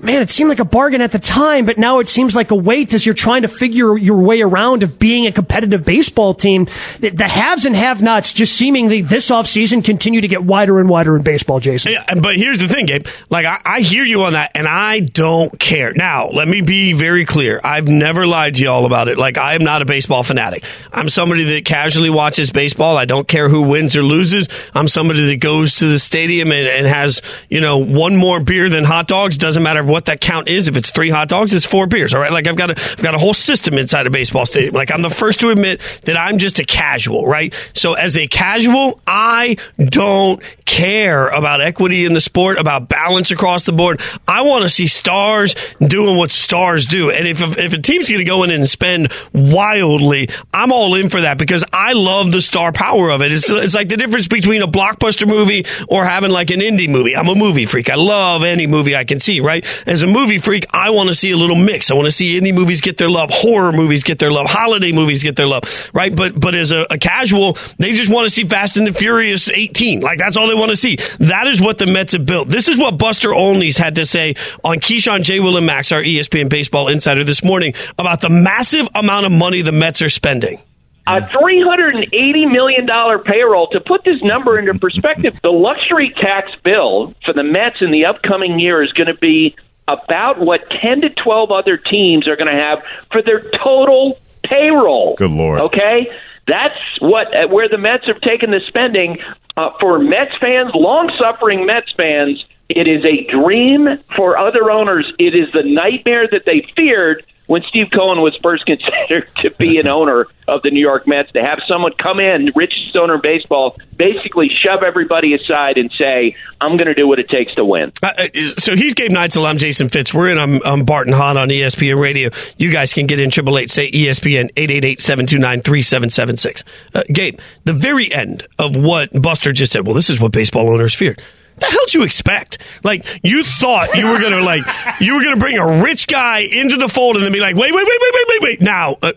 man, 0.00 0.22
it 0.22 0.30
seemed 0.30 0.48
like 0.48 0.58
a 0.58 0.64
bargain 0.64 1.00
at 1.00 1.12
the 1.12 1.18
time, 1.18 1.66
but 1.66 1.78
now 1.78 1.98
it 1.98 2.08
seems 2.08 2.34
like 2.34 2.50
a 2.50 2.54
weight 2.54 2.94
as 2.94 3.06
you're 3.06 3.14
trying 3.14 3.42
to 3.42 3.48
figure 3.48 3.96
your 3.96 4.18
way 4.18 4.42
around 4.42 4.82
of 4.82 4.98
being 4.98 5.26
a 5.26 5.32
competitive 5.32 5.84
baseball 5.84 6.34
team. 6.34 6.66
The, 7.00 7.10
the 7.10 7.28
haves 7.28 7.64
and 7.64 7.76
have 7.76 8.02
nots 8.02 8.32
just 8.32 8.54
seemingly 8.54 9.02
this 9.02 9.30
offseason 9.30 9.84
continue 9.84 10.20
to 10.20 10.28
get 10.28 10.42
wider 10.42 10.80
and 10.80 10.88
wider 10.88 11.16
in 11.16 11.22
baseball, 11.22 11.60
Jason. 11.60 11.92
Yeah, 11.92 12.04
but 12.20 12.36
here's 12.36 12.60
the 12.60 12.68
thing, 12.68 12.86
Gabe. 12.86 13.06
Like, 13.30 13.46
I, 13.46 13.60
I 13.64 13.80
hear 13.80 14.04
you 14.04 14.22
on 14.22 14.32
that, 14.34 14.52
and 14.54 14.66
I 14.66 15.00
don't 15.00 15.58
care. 15.58 15.92
Now, 15.92 16.28
let 16.28 16.48
me 16.48 16.60
be 16.60 16.92
very 16.92 17.24
clear. 17.24 17.60
I've 17.62 17.88
never 17.88 18.26
lied 18.26 18.56
to 18.56 18.64
y'all 18.64 18.86
about 18.86 19.08
it. 19.08 19.18
Like, 19.18 19.38
I 19.38 19.54
am 19.54 19.64
not 19.64 19.82
a 19.82 19.84
baseball 19.84 20.22
fanatic. 20.22 20.64
I'm 20.92 21.08
somebody 21.08 21.44
that 21.44 21.64
casually 21.64 22.10
watches 22.10 22.50
baseball. 22.50 22.96
I 22.96 23.04
don't 23.04 23.28
care 23.28 23.48
who 23.48 23.62
wins 23.62 23.96
or 23.96 24.02
loses. 24.02 24.48
I'm 24.74 24.88
somebody 24.88 25.26
that 25.26 25.36
goes 25.36 25.76
to 25.76 25.86
the 25.86 25.98
stadium 25.98 26.52
and, 26.52 26.66
and 26.66 26.86
has, 26.86 27.22
you 27.48 27.60
know, 27.60 27.78
one 27.78 28.16
more 28.16 28.40
beer 28.40 28.68
than 28.68 28.84
hot 28.84 29.06
dogs. 29.06 29.38
Doesn't 29.38 29.62
matter 29.62 29.83
what 29.84 30.06
that 30.06 30.20
count 30.20 30.48
is. 30.48 30.68
If 30.68 30.76
it's 30.76 30.90
three 30.90 31.10
hot 31.10 31.28
dogs, 31.28 31.52
it's 31.52 31.66
four 31.66 31.86
beers. 31.86 32.14
All 32.14 32.20
right. 32.20 32.32
Like 32.32 32.46
I've 32.46 32.56
got 32.56 32.70
a, 32.70 32.92
I've 32.92 33.02
got 33.02 33.14
a 33.14 33.18
whole 33.18 33.34
system 33.34 33.74
inside 33.74 34.06
a 34.06 34.10
baseball 34.10 34.46
stadium. 34.46 34.74
Like 34.74 34.90
I'm 34.90 35.02
the 35.02 35.10
first 35.10 35.40
to 35.40 35.50
admit 35.50 35.80
that 36.04 36.16
I'm 36.16 36.38
just 36.38 36.58
a 36.58 36.64
casual, 36.64 37.26
right? 37.26 37.54
So 37.74 37.94
as 37.94 38.16
a 38.16 38.26
casual, 38.26 39.00
I 39.06 39.56
don't 39.78 40.42
care 40.64 41.28
about 41.28 41.60
equity 41.60 42.04
in 42.04 42.14
the 42.14 42.20
sport, 42.20 42.58
about 42.58 42.88
balance 42.88 43.30
across 43.30 43.64
the 43.64 43.72
board. 43.72 44.00
I 44.26 44.42
want 44.42 44.62
to 44.62 44.68
see 44.68 44.86
stars 44.86 45.54
doing 45.80 46.16
what 46.16 46.30
stars 46.30 46.86
do. 46.86 47.10
And 47.10 47.26
if, 47.26 47.40
if 47.58 47.72
a 47.72 47.78
team's 47.80 48.08
going 48.08 48.18
to 48.18 48.24
go 48.24 48.42
in 48.42 48.50
and 48.50 48.68
spend 48.68 49.12
wildly, 49.32 50.28
I'm 50.52 50.72
all 50.72 50.94
in 50.94 51.10
for 51.10 51.20
that 51.20 51.38
because 51.38 51.64
I 51.72 51.92
love 51.92 52.32
the 52.32 52.40
star 52.40 52.72
power 52.72 53.10
of 53.10 53.22
it. 53.22 53.32
It's, 53.32 53.48
it's 53.50 53.74
like 53.74 53.88
the 53.88 53.96
difference 53.96 54.28
between 54.28 54.62
a 54.62 54.68
blockbuster 54.68 55.28
movie 55.28 55.64
or 55.88 56.04
having 56.04 56.30
like 56.30 56.50
an 56.50 56.60
indie 56.60 56.88
movie. 56.88 57.16
I'm 57.16 57.28
a 57.28 57.34
movie 57.34 57.66
freak. 57.66 57.90
I 57.90 57.96
love 57.96 58.44
any 58.44 58.66
movie 58.66 58.96
I 58.96 59.04
can 59.04 59.20
see, 59.20 59.40
right? 59.40 59.64
As 59.86 60.02
a 60.02 60.06
movie 60.06 60.38
freak, 60.38 60.66
I 60.72 60.90
want 60.90 61.08
to 61.08 61.14
see 61.14 61.30
a 61.30 61.36
little 61.36 61.56
mix. 61.56 61.90
I 61.90 61.94
want 61.94 62.06
to 62.06 62.10
see 62.12 62.38
indie 62.38 62.54
movies 62.54 62.80
get 62.80 62.98
their 62.98 63.10
love, 63.10 63.30
horror 63.30 63.72
movies 63.72 64.04
get 64.04 64.18
their 64.18 64.32
love, 64.32 64.46
holiday 64.48 64.92
movies 64.92 65.22
get 65.22 65.36
their 65.36 65.46
love, 65.46 65.90
right? 65.92 66.14
But 66.14 66.38
but 66.38 66.54
as 66.54 66.72
a, 66.72 66.86
a 66.90 66.98
casual, 66.98 67.56
they 67.78 67.92
just 67.92 68.12
want 68.12 68.26
to 68.26 68.30
see 68.30 68.44
Fast 68.44 68.76
and 68.76 68.86
the 68.86 68.92
Furious 68.92 69.48
18. 69.48 70.00
Like 70.00 70.18
that's 70.18 70.36
all 70.36 70.48
they 70.48 70.54
want 70.54 70.70
to 70.70 70.76
see. 70.76 70.96
That 71.18 71.46
is 71.46 71.60
what 71.60 71.78
the 71.78 71.86
Mets 71.86 72.12
have 72.12 72.26
built. 72.26 72.48
This 72.48 72.68
is 72.68 72.78
what 72.78 72.98
Buster 72.98 73.32
Olney's 73.32 73.76
had 73.76 73.96
to 73.96 74.06
say 74.06 74.34
on 74.62 74.78
Keyshawn 74.78 75.22
J. 75.22 75.40
Will 75.40 75.56
and 75.56 75.66
Max, 75.66 75.92
our 75.92 76.02
ESPN 76.02 76.48
baseball 76.48 76.88
insider 76.88 77.24
this 77.24 77.44
morning 77.44 77.74
about 77.98 78.20
the 78.20 78.30
massive 78.30 78.88
amount 78.94 79.26
of 79.26 79.32
money 79.32 79.62
the 79.62 79.72
Mets 79.72 80.02
are 80.02 80.08
spending 80.08 80.60
a 81.06 81.20
$380 81.20 82.50
million 82.50 83.22
payroll. 83.24 83.68
To 83.68 83.80
put 83.80 84.04
this 84.04 84.22
number 84.22 84.58
into 84.58 84.78
perspective, 84.78 85.38
the 85.42 85.52
luxury 85.52 86.10
tax 86.10 86.52
bill 86.62 87.14
for 87.24 87.32
the 87.32 87.42
Mets 87.42 87.82
in 87.82 87.90
the 87.90 88.06
upcoming 88.06 88.58
year 88.58 88.82
is 88.82 88.92
going 88.92 89.08
to 89.08 89.14
be 89.14 89.54
about 89.86 90.40
what 90.40 90.70
10 90.70 91.02
to 91.02 91.10
12 91.10 91.50
other 91.50 91.76
teams 91.76 92.26
are 92.26 92.36
going 92.36 92.54
to 92.54 92.60
have 92.60 92.82
for 93.12 93.20
their 93.20 93.50
total 93.50 94.18
payroll. 94.42 95.14
Good 95.16 95.30
Lord. 95.30 95.60
Okay? 95.60 96.10
That's 96.46 96.78
what 97.00 97.34
uh, 97.34 97.48
where 97.48 97.68
the 97.68 97.78
Mets 97.78 98.06
have 98.06 98.20
taken 98.20 98.50
the 98.50 98.60
spending 98.60 99.18
uh, 99.56 99.70
for 99.80 99.98
Mets 99.98 100.36
fans, 100.38 100.70
long-suffering 100.74 101.66
Mets 101.66 101.92
fans. 101.92 102.44
It 102.68 102.88
is 102.88 103.04
a 103.04 103.24
dream 103.24 103.98
for 104.16 104.38
other 104.38 104.70
owners. 104.70 105.10
It 105.18 105.34
is 105.34 105.52
the 105.52 105.62
nightmare 105.62 106.26
that 106.28 106.44
they 106.46 106.62
feared 106.74 107.24
when 107.46 107.62
Steve 107.62 107.88
Cohen 107.92 108.20
was 108.20 108.36
first 108.36 108.66
considered 108.66 109.28
to 109.36 109.50
be 109.52 109.78
an 109.78 109.86
owner 109.86 110.26
of 110.46 110.62
the 110.62 110.70
New 110.70 110.80
York 110.80 111.06
Mets, 111.06 111.32
to 111.32 111.42
have 111.42 111.60
someone 111.66 111.92
come 111.92 112.20
in, 112.20 112.52
richest 112.54 112.94
owner 112.96 113.14
in 113.14 113.20
baseball, 113.20 113.76
basically 113.96 114.50
shove 114.50 114.82
everybody 114.82 115.34
aside 115.34 115.78
and 115.78 115.90
say, 115.92 116.36
I'm 116.60 116.76
going 116.76 116.86
to 116.86 116.94
do 116.94 117.08
what 117.08 117.18
it 117.18 117.28
takes 117.28 117.54
to 117.54 117.64
win. 117.64 117.92
Uh, 118.02 118.12
uh 118.18 118.28
so 118.58 118.76
he's 118.76 118.94
Gabe 118.94 119.10
Neitzel. 119.10 119.46
I'm 119.46 119.58
Jason 119.58 119.88
Fitz. 119.88 120.12
We're 120.12 120.28
in 120.28 120.38
I'm, 120.38 120.60
I'm 120.64 120.84
Bart 120.84 121.06
and 121.06 121.16
Hahn 121.16 121.36
on 121.36 121.48
ESPN 121.48 121.98
Radio. 121.98 122.30
You 122.58 122.70
guys 122.70 122.92
can 122.92 123.06
get 123.06 123.18
in 123.18 123.28
888 123.28 123.70
say 123.70 123.90
ESPN 123.90 124.50
888 124.56 125.00
729 125.00 125.62
3776. 125.62 126.64
Uh, 126.94 127.02
Gabe, 127.12 127.40
the 127.64 127.72
very 127.72 128.12
end 128.12 128.46
of 128.58 128.76
what 128.76 129.10
Buster 129.20 129.52
just 129.52 129.72
said, 129.72 129.86
well, 129.86 129.94
this 129.94 130.10
is 130.10 130.20
what 130.20 130.32
baseball 130.32 130.68
owners 130.70 130.94
feared 130.94 131.20
the 131.56 131.66
hell 131.66 131.80
did 131.86 131.94
you 131.94 132.02
expect? 132.02 132.58
Like 132.82 133.06
you 133.22 133.44
thought 133.44 133.94
you 133.94 134.06
were 134.06 134.20
gonna 134.20 134.42
like 134.42 134.64
you 135.00 135.14
were 135.14 135.22
gonna 135.22 135.36
bring 135.36 135.58
a 135.58 135.82
rich 135.82 136.06
guy 136.06 136.40
into 136.40 136.76
the 136.76 136.88
fold 136.88 137.16
and 137.16 137.24
then 137.24 137.32
be 137.32 137.40
like, 137.40 137.56
wait, 137.56 137.74
wait, 137.74 137.86
wait, 137.86 137.98
wait, 138.00 138.14
wait, 138.14 138.26
wait, 138.28 138.42
wait. 138.42 138.60
Now, 138.60 138.96
uh, 139.02 139.12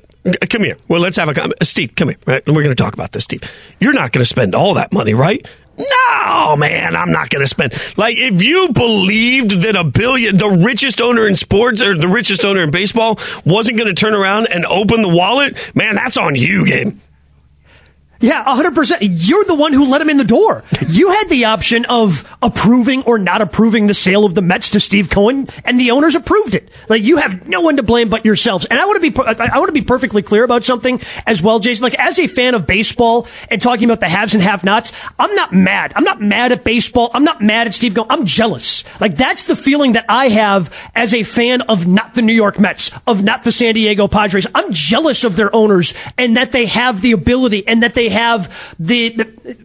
come 0.49 0.63
here. 0.63 0.77
Well, 0.87 1.01
let's 1.01 1.17
have 1.17 1.29
a 1.29 1.43
uh, 1.43 1.49
Steve. 1.63 1.95
Come 1.95 2.09
here. 2.09 2.17
Right? 2.25 2.43
And 2.45 2.55
we're 2.55 2.63
gonna 2.63 2.75
talk 2.75 2.93
about 2.93 3.11
this, 3.11 3.23
Steve. 3.23 3.43
You're 3.79 3.93
not 3.93 4.11
gonna 4.11 4.25
spend 4.25 4.55
all 4.55 4.75
that 4.75 4.93
money, 4.93 5.13
right? 5.13 5.47
No, 5.77 6.55
man, 6.57 6.95
I'm 6.95 7.11
not 7.11 7.29
going 7.29 7.41
to 7.43 7.47
spend. 7.47 7.73
Like, 7.97 8.17
if 8.17 8.41
you 8.41 8.69
believed 8.73 9.61
that 9.61 9.75
a 9.75 9.83
billion, 9.83 10.37
the 10.37 10.49
richest 10.49 11.01
owner 11.01 11.27
in 11.27 11.35
sports 11.35 11.83
or 11.83 11.95
the 11.95 12.07
richest 12.07 12.43
owner 12.43 12.63
in 12.63 12.71
baseball 12.71 13.19
wasn't 13.45 13.77
going 13.77 13.87
to 13.87 13.93
turn 13.93 14.15
around 14.15 14.47
and 14.47 14.65
open 14.65 15.03
the 15.03 15.09
wallet, 15.09 15.71
man, 15.75 15.93
that's 15.93 16.17
on 16.17 16.33
you, 16.33 16.65
game. 16.65 16.99
Yeah, 18.19 18.43
100%. 18.45 18.97
You're 19.01 19.43
the 19.45 19.55
one 19.55 19.73
who 19.73 19.85
let 19.85 20.01
him 20.01 20.09
in 20.09 20.17
the 20.17 20.23
door. 20.23 20.63
You 20.89 21.11
had 21.11 21.29
the 21.29 21.45
option 21.45 21.85
of 21.85 22.27
approving 22.41 23.03
or 23.03 23.19
not 23.19 23.41
approving 23.41 23.87
the 23.87 23.93
sale 23.93 24.25
of 24.25 24.33
the 24.33 24.41
Mets 24.41 24.71
to 24.71 24.79
Steve 24.79 25.09
Cohen, 25.09 25.47
and 25.63 25.79
the 25.79 25.91
owners 25.91 26.15
approved 26.15 26.55
it. 26.55 26.69
Like, 26.89 27.03
you 27.03 27.17
have 27.17 27.47
no 27.47 27.61
one 27.61 27.77
to 27.77 27.83
blame 27.83 28.09
but 28.09 28.25
yourselves. 28.25 28.65
And 28.65 28.79
I 28.79 28.85
want 28.85 29.01
to 29.01 29.11
be, 29.11 29.17
I 29.19 29.59
want 29.59 29.67
to 29.67 29.73
be 29.73 29.81
perfectly 29.81 30.21
clear 30.21 30.43
about 30.43 30.63
something 30.63 31.01
as 31.25 31.41
well, 31.41 31.59
Jason. 31.59 31.83
Like, 31.83 31.95
as 31.95 32.17
a 32.19 32.27
fan 32.27 32.55
of 32.55 32.65
baseball 32.65 33.27
and 33.49 33.61
talking 33.61 33.85
about 33.85 33.99
the 33.99 34.09
haves 34.09 34.33
and 34.33 34.41
have 34.41 34.63
nots, 34.63 34.93
I'm 35.19 35.33
not 35.35 35.53
mad. 35.53 35.93
I'm 35.95 36.03
not 36.03 36.21
mad 36.21 36.51
at 36.51 36.63
baseball. 36.63 37.11
I'm 37.13 37.23
not 37.23 37.41
mad 37.41 37.67
at 37.67 37.73
Steve 37.73 37.93
Cohen. 37.93 38.07
I'm 38.09 38.25
jealous. 38.25 38.83
Like, 38.99 39.15
that's 39.15 39.43
the 39.43 39.55
feeling 39.55 39.93
that 39.93 40.05
I 40.09 40.29
have 40.29 40.73
as 40.95 41.13
a 41.13 41.23
fan 41.23 41.61
of 41.61 41.85
not 41.85 42.15
the 42.15 42.21
New 42.21 42.33
York 42.33 42.59
Mets, 42.59 42.91
of 43.05 43.23
not 43.23 43.43
the 43.43 43.51
San 43.51 43.75
Diego 43.75 44.07
Padres. 44.07 44.47
I'm 44.55 44.73
jealous 44.73 45.23
of 45.23 45.35
their 45.35 45.55
owners 45.55 45.93
and 46.17 46.37
that 46.37 46.51
they 46.51 46.65
have 46.65 47.01
the 47.01 47.11
ability 47.11 47.67
and 47.67 47.83
that 47.83 47.93
they 47.93 48.06
have 48.09 48.75
the, 48.79 49.09
the 49.09 49.57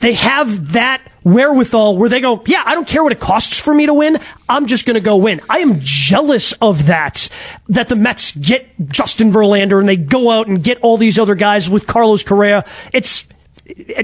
they 0.00 0.14
have 0.14 0.72
that 0.72 1.02
wherewithal 1.24 1.96
where 1.96 2.08
they 2.08 2.20
go, 2.20 2.42
yeah, 2.46 2.62
I 2.64 2.74
don't 2.74 2.88
care 2.88 3.02
what 3.02 3.12
it 3.12 3.20
costs 3.20 3.58
for 3.60 3.74
me 3.74 3.86
to 3.86 3.92
win. 3.92 4.18
I'm 4.48 4.66
just 4.66 4.86
going 4.86 4.94
to 4.94 5.00
go 5.00 5.16
win. 5.16 5.40
I 5.48 5.58
am 5.58 5.80
jealous 5.80 6.52
of 6.52 6.86
that, 6.86 7.28
that 7.68 7.88
the 7.88 7.96
Mets 7.96 8.32
get 8.32 8.66
Justin 8.88 9.30
Verlander 9.30 9.78
and 9.78 9.88
they 9.88 9.96
go 9.96 10.30
out 10.30 10.46
and 10.46 10.62
get 10.62 10.78
all 10.80 10.96
these 10.96 11.18
other 11.18 11.34
guys 11.34 11.68
with 11.68 11.86
Carlos 11.86 12.22
Correa. 12.22 12.64
It's, 12.92 13.24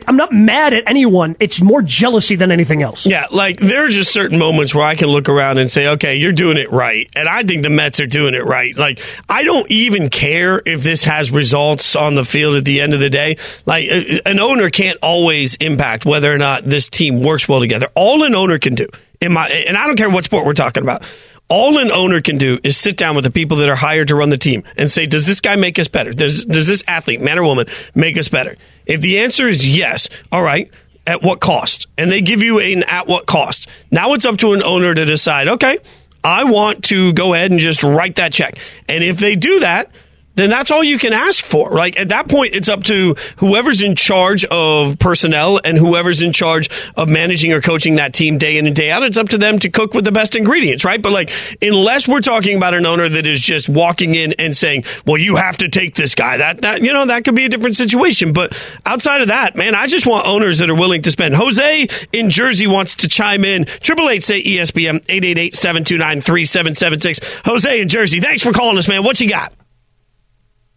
I'm 0.06 0.16
not 0.16 0.32
mad 0.32 0.74
at 0.74 0.84
anyone. 0.86 1.36
It's 1.40 1.62
more 1.62 1.82
jealousy 1.82 2.36
than 2.36 2.50
anything 2.50 2.82
else. 2.82 3.06
Yeah, 3.06 3.26
like 3.30 3.58
there 3.58 3.86
are 3.86 3.88
just 3.88 4.12
certain 4.12 4.38
moments 4.38 4.74
where 4.74 4.84
I 4.84 4.94
can 4.94 5.08
look 5.08 5.28
around 5.28 5.58
and 5.58 5.70
say, 5.70 5.88
okay, 5.88 6.16
you're 6.16 6.32
doing 6.32 6.58
it 6.58 6.70
right. 6.70 7.08
And 7.16 7.28
I 7.28 7.42
think 7.42 7.62
the 7.62 7.70
Mets 7.70 8.00
are 8.00 8.06
doing 8.06 8.34
it 8.34 8.44
right. 8.44 8.76
Like, 8.76 9.00
I 9.28 9.42
don't 9.42 9.70
even 9.70 10.10
care 10.10 10.60
if 10.64 10.82
this 10.82 11.04
has 11.04 11.30
results 11.30 11.96
on 11.96 12.14
the 12.14 12.24
field 12.24 12.56
at 12.56 12.64
the 12.64 12.80
end 12.80 12.94
of 12.94 13.00
the 13.00 13.10
day. 13.10 13.36
Like, 13.64 13.88
uh, 13.90 14.18
an 14.26 14.38
owner 14.38 14.70
can't 14.70 14.98
always 15.02 15.54
impact 15.56 16.04
whether 16.04 16.32
or 16.32 16.38
not 16.38 16.64
this 16.64 16.88
team 16.88 17.22
works 17.22 17.48
well 17.48 17.60
together. 17.60 17.88
All 17.94 18.24
an 18.24 18.34
owner 18.34 18.58
can 18.58 18.74
do, 18.74 18.88
in 19.20 19.32
my, 19.32 19.48
and 19.48 19.76
I 19.76 19.86
don't 19.86 19.96
care 19.96 20.10
what 20.10 20.24
sport 20.24 20.46
we're 20.46 20.52
talking 20.52 20.82
about 20.82 21.06
all 21.50 21.78
an 21.78 21.90
owner 21.90 22.22
can 22.22 22.38
do 22.38 22.58
is 22.64 22.76
sit 22.76 22.96
down 22.96 23.14
with 23.14 23.24
the 23.24 23.30
people 23.30 23.58
that 23.58 23.68
are 23.68 23.76
hired 23.76 24.08
to 24.08 24.16
run 24.16 24.30
the 24.30 24.38
team 24.38 24.62
and 24.76 24.90
say, 24.90 25.06
does 25.06 25.26
this 25.26 25.40
guy 25.40 25.56
make 25.56 25.78
us 25.78 25.88
better? 25.88 26.10
Does, 26.10 26.46
does 26.46 26.66
this 26.66 26.82
athlete, 26.88 27.20
man 27.20 27.38
or 27.38 27.42
woman, 27.42 27.66
make 27.94 28.16
us 28.16 28.28
better? 28.28 28.56
If 28.86 29.00
the 29.00 29.20
answer 29.20 29.48
is 29.48 29.66
yes, 29.66 30.08
all 30.30 30.42
right, 30.42 30.70
at 31.06 31.22
what 31.22 31.40
cost? 31.40 31.86
And 31.98 32.10
they 32.10 32.20
give 32.20 32.42
you 32.42 32.60
an 32.60 32.82
at 32.84 33.06
what 33.06 33.26
cost. 33.26 33.68
Now 33.90 34.14
it's 34.14 34.24
up 34.24 34.36
to 34.38 34.52
an 34.52 34.62
owner 34.62 34.94
to 34.94 35.04
decide, 35.04 35.48
okay, 35.48 35.78
I 36.22 36.44
want 36.44 36.84
to 36.84 37.12
go 37.12 37.34
ahead 37.34 37.50
and 37.50 37.60
just 37.60 37.82
write 37.82 38.16
that 38.16 38.32
check. 38.32 38.58
And 38.88 39.04
if 39.04 39.18
they 39.18 39.36
do 39.36 39.60
that, 39.60 39.90
then 40.36 40.50
that's 40.50 40.70
all 40.70 40.82
you 40.82 40.98
can 40.98 41.12
ask 41.12 41.44
for. 41.44 41.72
Like 41.72 41.98
at 41.98 42.08
that 42.08 42.28
point, 42.28 42.54
it's 42.54 42.68
up 42.68 42.84
to 42.84 43.14
whoever's 43.36 43.82
in 43.82 43.94
charge 43.94 44.44
of 44.46 44.98
personnel 44.98 45.60
and 45.64 45.78
whoever's 45.78 46.22
in 46.22 46.32
charge 46.32 46.68
of 46.96 47.08
managing 47.08 47.52
or 47.52 47.60
coaching 47.60 47.96
that 47.96 48.14
team 48.14 48.38
day 48.38 48.58
in 48.58 48.66
and 48.66 48.74
day 48.74 48.90
out. 48.90 49.02
It's 49.02 49.16
up 49.16 49.28
to 49.30 49.38
them 49.38 49.58
to 49.60 49.68
cook 49.68 49.94
with 49.94 50.04
the 50.04 50.12
best 50.12 50.36
ingredients, 50.36 50.84
right? 50.84 51.00
But 51.00 51.12
like, 51.12 51.30
unless 51.62 52.08
we're 52.08 52.20
talking 52.20 52.56
about 52.56 52.74
an 52.74 52.86
owner 52.86 53.08
that 53.08 53.26
is 53.26 53.40
just 53.40 53.68
walking 53.68 54.14
in 54.14 54.34
and 54.38 54.56
saying, 54.56 54.84
"Well, 55.06 55.18
you 55.18 55.36
have 55.36 55.56
to 55.58 55.68
take 55.68 55.94
this 55.94 56.14
guy," 56.14 56.38
that 56.38 56.62
that 56.62 56.82
you 56.82 56.92
know 56.92 57.06
that 57.06 57.24
could 57.24 57.34
be 57.34 57.44
a 57.44 57.48
different 57.48 57.76
situation. 57.76 58.32
But 58.32 58.56
outside 58.86 59.20
of 59.20 59.28
that, 59.28 59.56
man, 59.56 59.74
I 59.74 59.86
just 59.86 60.06
want 60.06 60.26
owners 60.26 60.58
that 60.58 60.70
are 60.70 60.74
willing 60.74 61.02
to 61.02 61.10
spend. 61.10 61.36
Jose 61.36 61.86
in 62.12 62.30
Jersey 62.30 62.66
wants 62.66 62.94
to 62.96 63.08
chime 63.08 63.44
in. 63.44 63.64
Triple 63.64 64.10
eight 64.10 64.24
say 64.24 64.42
ESPN 64.42 65.04
888-729-3776. 65.06 67.46
Jose 67.46 67.80
in 67.80 67.88
Jersey, 67.88 68.20
thanks 68.20 68.42
for 68.42 68.52
calling 68.52 68.78
us, 68.78 68.88
man. 68.88 69.04
What 69.04 69.20
you 69.20 69.28
got? 69.28 69.52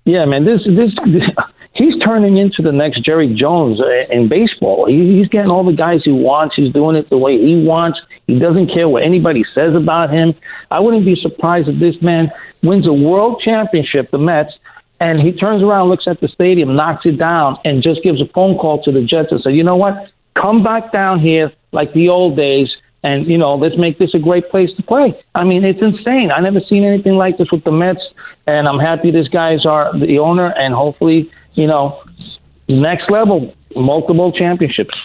Yeah, 0.08 0.24
man, 0.24 0.46
this 0.46 0.64
this, 0.64 0.96
this 1.06 1.30
he's 1.74 1.98
turning 1.98 2.38
into 2.38 2.62
the 2.62 2.72
next 2.72 3.02
Jerry 3.02 3.34
Jones 3.34 3.82
uh, 3.82 4.08
in 4.10 4.30
baseball. 4.30 4.86
He, 4.88 5.18
he's 5.18 5.28
getting 5.28 5.52
all 5.52 5.66
the 5.66 5.76
guys 5.76 6.00
he 6.06 6.14
wants. 6.14 6.56
He's 6.56 6.72
doing 6.72 6.96
it 6.96 7.10
the 7.10 7.18
way 7.18 7.38
he 7.38 7.62
wants. 7.62 8.00
He 8.26 8.40
doesn't 8.40 8.74
care 8.74 8.88
what 8.88 9.04
anybody 9.04 9.44
says 9.54 9.76
about 9.76 10.10
him. 10.10 10.34
I 10.72 10.80
wouldn't 10.80 11.06
be 11.06 11.16
surprised 11.16 11.68
if 11.68 11.80
this 11.82 12.02
man 12.02 12.32
wins 12.64 12.88
a 12.88 12.94
world 12.94 13.42
championship, 13.44 14.10
the 14.12 14.18
Mets, 14.18 14.54
and 15.02 15.20
he 15.20 15.34
turns 15.34 15.62
around, 15.62 15.90
looks 15.90 16.08
at 16.08 16.22
the 16.22 16.30
stadium, 16.30 16.78
knocks 16.78 17.06
it 17.06 17.20
down, 17.20 17.58
and 17.66 17.84
just 17.84 18.02
gives 18.02 18.22
a 18.22 18.28
phone 18.28 18.58
call 18.58 18.82
to 18.84 18.94
the 18.94 19.04
Jets 19.04 19.34
and 19.34 19.42
says, 19.42 19.54
"You 19.54 19.64
know 19.66 19.76
what? 19.76 20.08
Come 20.36 20.64
back 20.64 20.94
down 20.94 21.20
here 21.20 21.52
like 21.74 21.92
the 21.92 22.08
old 22.08 22.38
days." 22.38 22.74
And 23.04 23.27
you 23.27 23.38
know 23.38 23.56
let's 23.56 23.77
make 23.77 23.98
this 24.00 24.13
a 24.13 24.20
great 24.20 24.50
place 24.50 24.70
to 24.77 24.84
play. 24.84 25.20
I 25.36 25.44
mean, 25.44 25.63
it's 25.63 25.82
insane. 25.82 26.32
I 26.32 26.39
never 26.39 26.60
seen 26.62 26.84
anything 26.84 27.16
like 27.16 27.38
this 27.38 27.51
with 27.51 27.63
the 27.63 27.72
Mets, 27.72 28.01
and 28.46 28.68
I'm 28.68 28.80
happy 28.80 29.12
these 29.12 29.27
guys 29.27 29.66
are 29.66 29.98
the 29.98 30.20
owner, 30.20 30.48
and 30.48 30.74
hopefully, 30.74 31.32
you 31.54 31.68
know, 31.68 32.04
next 32.68 33.10
level, 33.10 33.54
multiple 33.75 34.32
championships. 34.32 34.96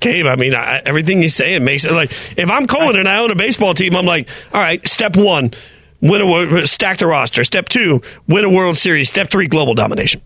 Gabe, 0.00 0.26
I 0.26 0.36
mean, 0.36 0.54
I, 0.54 0.80
everything 0.86 1.22
you 1.22 1.28
say, 1.28 1.54
it 1.54 1.60
makes 1.60 1.84
it 1.84 1.92
like 1.92 2.10
if 2.36 2.50
I'm 2.50 2.66
Cohen 2.66 2.96
and 2.96 3.06
I 3.06 3.18
own 3.18 3.30
a 3.30 3.36
baseball 3.36 3.74
team, 3.74 3.94
I'm 3.94 4.06
like, 4.06 4.28
all 4.52 4.60
right, 4.60 4.86
step 4.88 5.14
one, 5.16 5.50
win 6.00 6.22
a 6.22 6.66
stack 6.66 6.98
the 6.98 7.06
roster. 7.06 7.44
Step 7.44 7.68
two, 7.68 8.00
win 8.26 8.44
a 8.44 8.50
World 8.50 8.78
Series. 8.78 9.08
Step 9.10 9.30
three, 9.30 9.46
global 9.46 9.74
domination. 9.74 10.22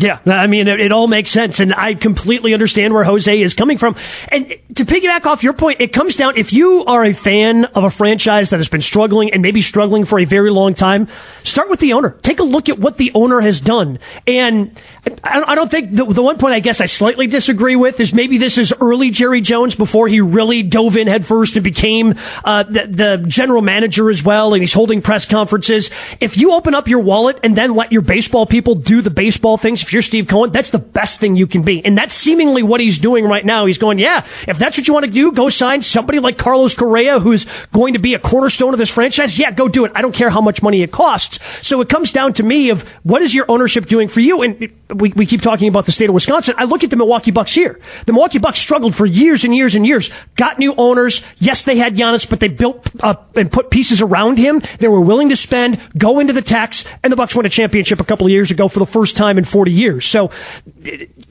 Yeah, 0.00 0.20
I 0.26 0.46
mean, 0.46 0.68
it, 0.68 0.80
it, 0.80 0.92
all 0.92 1.08
makes 1.08 1.30
sense, 1.30 1.58
and 1.58 1.74
I 1.74 1.94
completely 1.94 2.54
understand 2.54 2.94
where 2.94 3.02
Jose 3.02 3.40
is 3.40 3.52
coming 3.52 3.78
from. 3.78 3.96
And 4.28 4.48
to 4.76 4.84
piggyback 4.84 5.26
off 5.26 5.42
your 5.42 5.54
point, 5.54 5.80
it 5.80 5.92
comes 5.92 6.14
down 6.14 6.36
if 6.36 6.52
you 6.52 6.84
are 6.84 7.04
a 7.04 7.12
fan 7.12 7.64
of 7.64 7.82
a 7.82 7.90
franchise 7.90 8.50
that 8.50 8.58
has 8.58 8.68
been 8.68 8.80
struggling 8.80 9.32
and 9.32 9.42
maybe 9.42 9.60
struggling 9.60 10.04
for 10.04 10.20
a 10.20 10.24
very 10.24 10.50
long 10.50 10.74
time, 10.74 11.08
start 11.42 11.68
with 11.68 11.80
the 11.80 11.94
owner. 11.94 12.10
Take 12.22 12.38
a 12.38 12.44
look 12.44 12.68
at 12.68 12.78
what 12.78 12.96
the 12.96 13.10
owner 13.14 13.40
has 13.40 13.58
done. 13.60 13.98
And 14.26 14.80
I, 15.24 15.42
I 15.48 15.54
don't 15.56 15.70
think 15.70 15.90
the, 15.90 16.04
the 16.04 16.22
one 16.22 16.38
point 16.38 16.54
I 16.54 16.60
guess 16.60 16.80
I 16.80 16.86
slightly 16.86 17.26
disagree 17.26 17.74
with 17.74 17.98
is 17.98 18.14
maybe 18.14 18.38
this 18.38 18.56
is 18.56 18.72
early 18.80 19.10
Jerry 19.10 19.40
Jones 19.40 19.74
before 19.74 20.06
he 20.06 20.20
really 20.20 20.62
dove 20.62 20.96
in 20.96 21.08
headfirst 21.08 21.56
and 21.56 21.64
became 21.64 22.14
uh, 22.44 22.62
the, 22.62 22.86
the 22.86 23.24
general 23.26 23.62
manager 23.62 24.10
as 24.10 24.22
well, 24.22 24.54
and 24.54 24.62
he's 24.62 24.72
holding 24.74 25.02
press 25.02 25.26
conferences. 25.26 25.90
If 26.20 26.36
you 26.38 26.52
open 26.52 26.74
up 26.74 26.86
your 26.86 27.00
wallet 27.00 27.40
and 27.42 27.56
then 27.56 27.74
let 27.74 27.90
your 27.90 28.02
baseball 28.02 28.46
people 28.46 28.76
do 28.76 29.02
the 29.02 29.10
baseball 29.10 29.56
things 29.56 29.82
if 29.88 29.94
you're 29.94 30.02
Steve 30.02 30.28
Cohen, 30.28 30.52
that's 30.52 30.68
the 30.68 30.78
best 30.78 31.18
thing 31.18 31.34
you 31.34 31.46
can 31.46 31.62
be. 31.62 31.82
And 31.82 31.96
that's 31.96 32.14
seemingly 32.14 32.62
what 32.62 32.78
he's 32.78 32.98
doing 32.98 33.24
right 33.24 33.44
now. 33.44 33.64
He's 33.64 33.78
going, 33.78 33.98
yeah, 33.98 34.26
if 34.46 34.58
that's 34.58 34.76
what 34.76 34.86
you 34.86 34.92
want 34.92 35.06
to 35.06 35.10
do, 35.10 35.32
go 35.32 35.48
sign 35.48 35.80
somebody 35.80 36.18
like 36.18 36.36
Carlos 36.36 36.74
Correa, 36.74 37.18
who's 37.18 37.46
going 37.72 37.94
to 37.94 37.98
be 37.98 38.12
a 38.12 38.18
cornerstone 38.18 38.74
of 38.74 38.78
this 38.78 38.90
franchise. 38.90 39.38
Yeah, 39.38 39.50
go 39.50 39.66
do 39.66 39.86
it. 39.86 39.92
I 39.94 40.02
don't 40.02 40.14
care 40.14 40.28
how 40.28 40.42
much 40.42 40.62
money 40.62 40.82
it 40.82 40.92
costs. 40.92 41.38
So 41.66 41.80
it 41.80 41.88
comes 41.88 42.12
down 42.12 42.34
to 42.34 42.42
me 42.42 42.68
of 42.68 42.86
what 43.02 43.22
is 43.22 43.34
your 43.34 43.46
ownership 43.48 43.86
doing 43.86 44.08
for 44.08 44.20
you? 44.20 44.42
And 44.42 44.70
we, 44.94 45.08
we 45.16 45.24
keep 45.24 45.40
talking 45.40 45.68
about 45.68 45.86
the 45.86 45.92
state 45.92 46.10
of 46.10 46.14
Wisconsin. 46.14 46.54
I 46.58 46.64
look 46.64 46.84
at 46.84 46.90
the 46.90 46.96
Milwaukee 46.96 47.30
Bucks 47.30 47.54
here. 47.54 47.80
The 48.04 48.12
Milwaukee 48.12 48.38
Bucks 48.38 48.58
struggled 48.58 48.94
for 48.94 49.06
years 49.06 49.42
and 49.44 49.56
years 49.56 49.74
and 49.74 49.86
years. 49.86 50.10
Got 50.36 50.58
new 50.58 50.74
owners. 50.76 51.22
Yes, 51.38 51.62
they 51.62 51.78
had 51.78 51.94
Giannis, 51.94 52.28
but 52.28 52.40
they 52.40 52.48
built 52.48 52.90
up 53.02 53.38
and 53.38 53.50
put 53.50 53.70
pieces 53.70 54.02
around 54.02 54.36
him. 54.36 54.60
They 54.80 54.88
were 54.88 55.00
willing 55.00 55.30
to 55.30 55.36
spend, 55.36 55.80
go 55.96 56.18
into 56.18 56.34
the 56.34 56.42
tax, 56.42 56.84
and 57.02 57.10
the 57.10 57.16
Bucks 57.16 57.34
won 57.34 57.46
a 57.46 57.48
championship 57.48 58.00
a 58.00 58.04
couple 58.04 58.26
of 58.26 58.30
years 58.30 58.50
ago 58.50 58.68
for 58.68 58.80
the 58.80 58.86
first 58.86 59.16
time 59.16 59.38
in 59.38 59.44
40 59.44 59.70
years. 59.70 59.77
So 60.00 60.30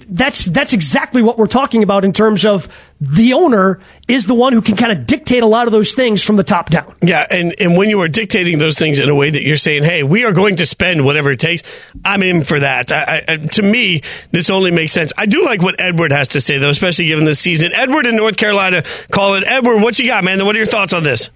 that's 0.10 0.46
that's 0.46 0.74
exactly 0.74 1.22
what 1.22 1.38
we're 1.38 1.48
talking 1.48 1.84
about 1.84 2.06
in 2.06 2.14
terms 2.14 2.46
of 2.46 2.70
the 3.00 3.34
owner 3.34 3.80
is 4.08 4.26
the 4.26 4.34
one 4.34 4.54
who 4.54 4.62
can 4.62 4.76
kind 4.76 4.92
of 4.92 5.06
dictate 5.06 5.44
a 5.44 5.46
lot 5.46 5.68
of 5.68 5.72
those 5.72 5.92
things 5.94 6.24
from 6.24 6.38
the 6.38 6.44
top 6.44 6.70
down. 6.70 6.96
Yeah, 7.02 7.26
and, 7.30 7.54
and 7.60 7.78
when 7.78 7.90
you 7.90 8.02
are 8.02 8.08
dictating 8.08 8.58
those 8.58 8.80
things 8.80 9.00
in 9.00 9.10
a 9.10 9.16
way 9.16 9.30
that 9.30 9.44
you're 9.44 9.58
saying, 9.58 9.84
hey, 9.84 10.02
we 10.04 10.24
are 10.24 10.32
going 10.32 10.56
to 10.56 10.66
spend 10.66 11.06
whatever 11.06 11.32
it 11.32 11.40
takes, 11.40 11.62
I'm 12.04 12.24
in 12.24 12.44
for 12.44 12.60
that. 12.60 12.92
I, 12.92 13.24
I, 13.28 13.38
to 13.38 13.62
me, 13.62 14.02
this 14.32 14.50
only 14.50 14.72
makes 14.72 14.94
sense. 14.94 15.14
I 15.18 15.26
do 15.26 15.46
like 15.46 15.62
what 15.62 15.76
Edward 15.80 16.12
has 16.12 16.30
to 16.30 16.42
say, 16.42 16.58
though, 16.58 16.70
especially 16.70 17.06
given 17.06 17.26
this 17.26 17.40
season. 17.40 17.72
Edward 17.74 18.06
in 18.06 18.16
North 18.16 18.38
Carolina, 18.38 18.84
call 19.12 19.36
it. 19.36 19.44
Edward, 19.46 19.82
what 19.84 20.00
you 20.00 20.08
got, 20.08 20.24
man? 20.24 20.44
What 20.46 20.56
are 20.56 20.60
your 20.60 20.68
thoughts 20.68 20.94
on 20.94 21.04
this? 21.04 21.30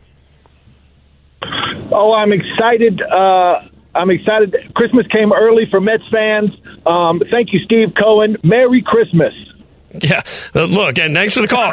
Oh, 1.92 2.14
I'm 2.14 2.32
excited. 2.32 3.02
Uh, 3.02 3.62
I'm 3.94 4.10
excited. 4.10 4.56
Christmas 4.76 5.06
came 5.08 5.34
early 5.34 5.66
for 5.70 5.82
Mets 5.82 6.04
fans. 6.12 6.52
Um, 6.86 7.22
thank 7.30 7.54
you, 7.54 7.60
Steve 7.66 7.90
Cohen. 7.98 8.38
Merry 8.44 8.82
Christmas. 8.82 9.34
Yeah, 10.02 10.22
uh, 10.56 10.66
look, 10.66 10.98
and 10.98 11.14
thanks 11.14 11.36
for 11.36 11.42
the 11.42 11.48
call. 11.48 11.72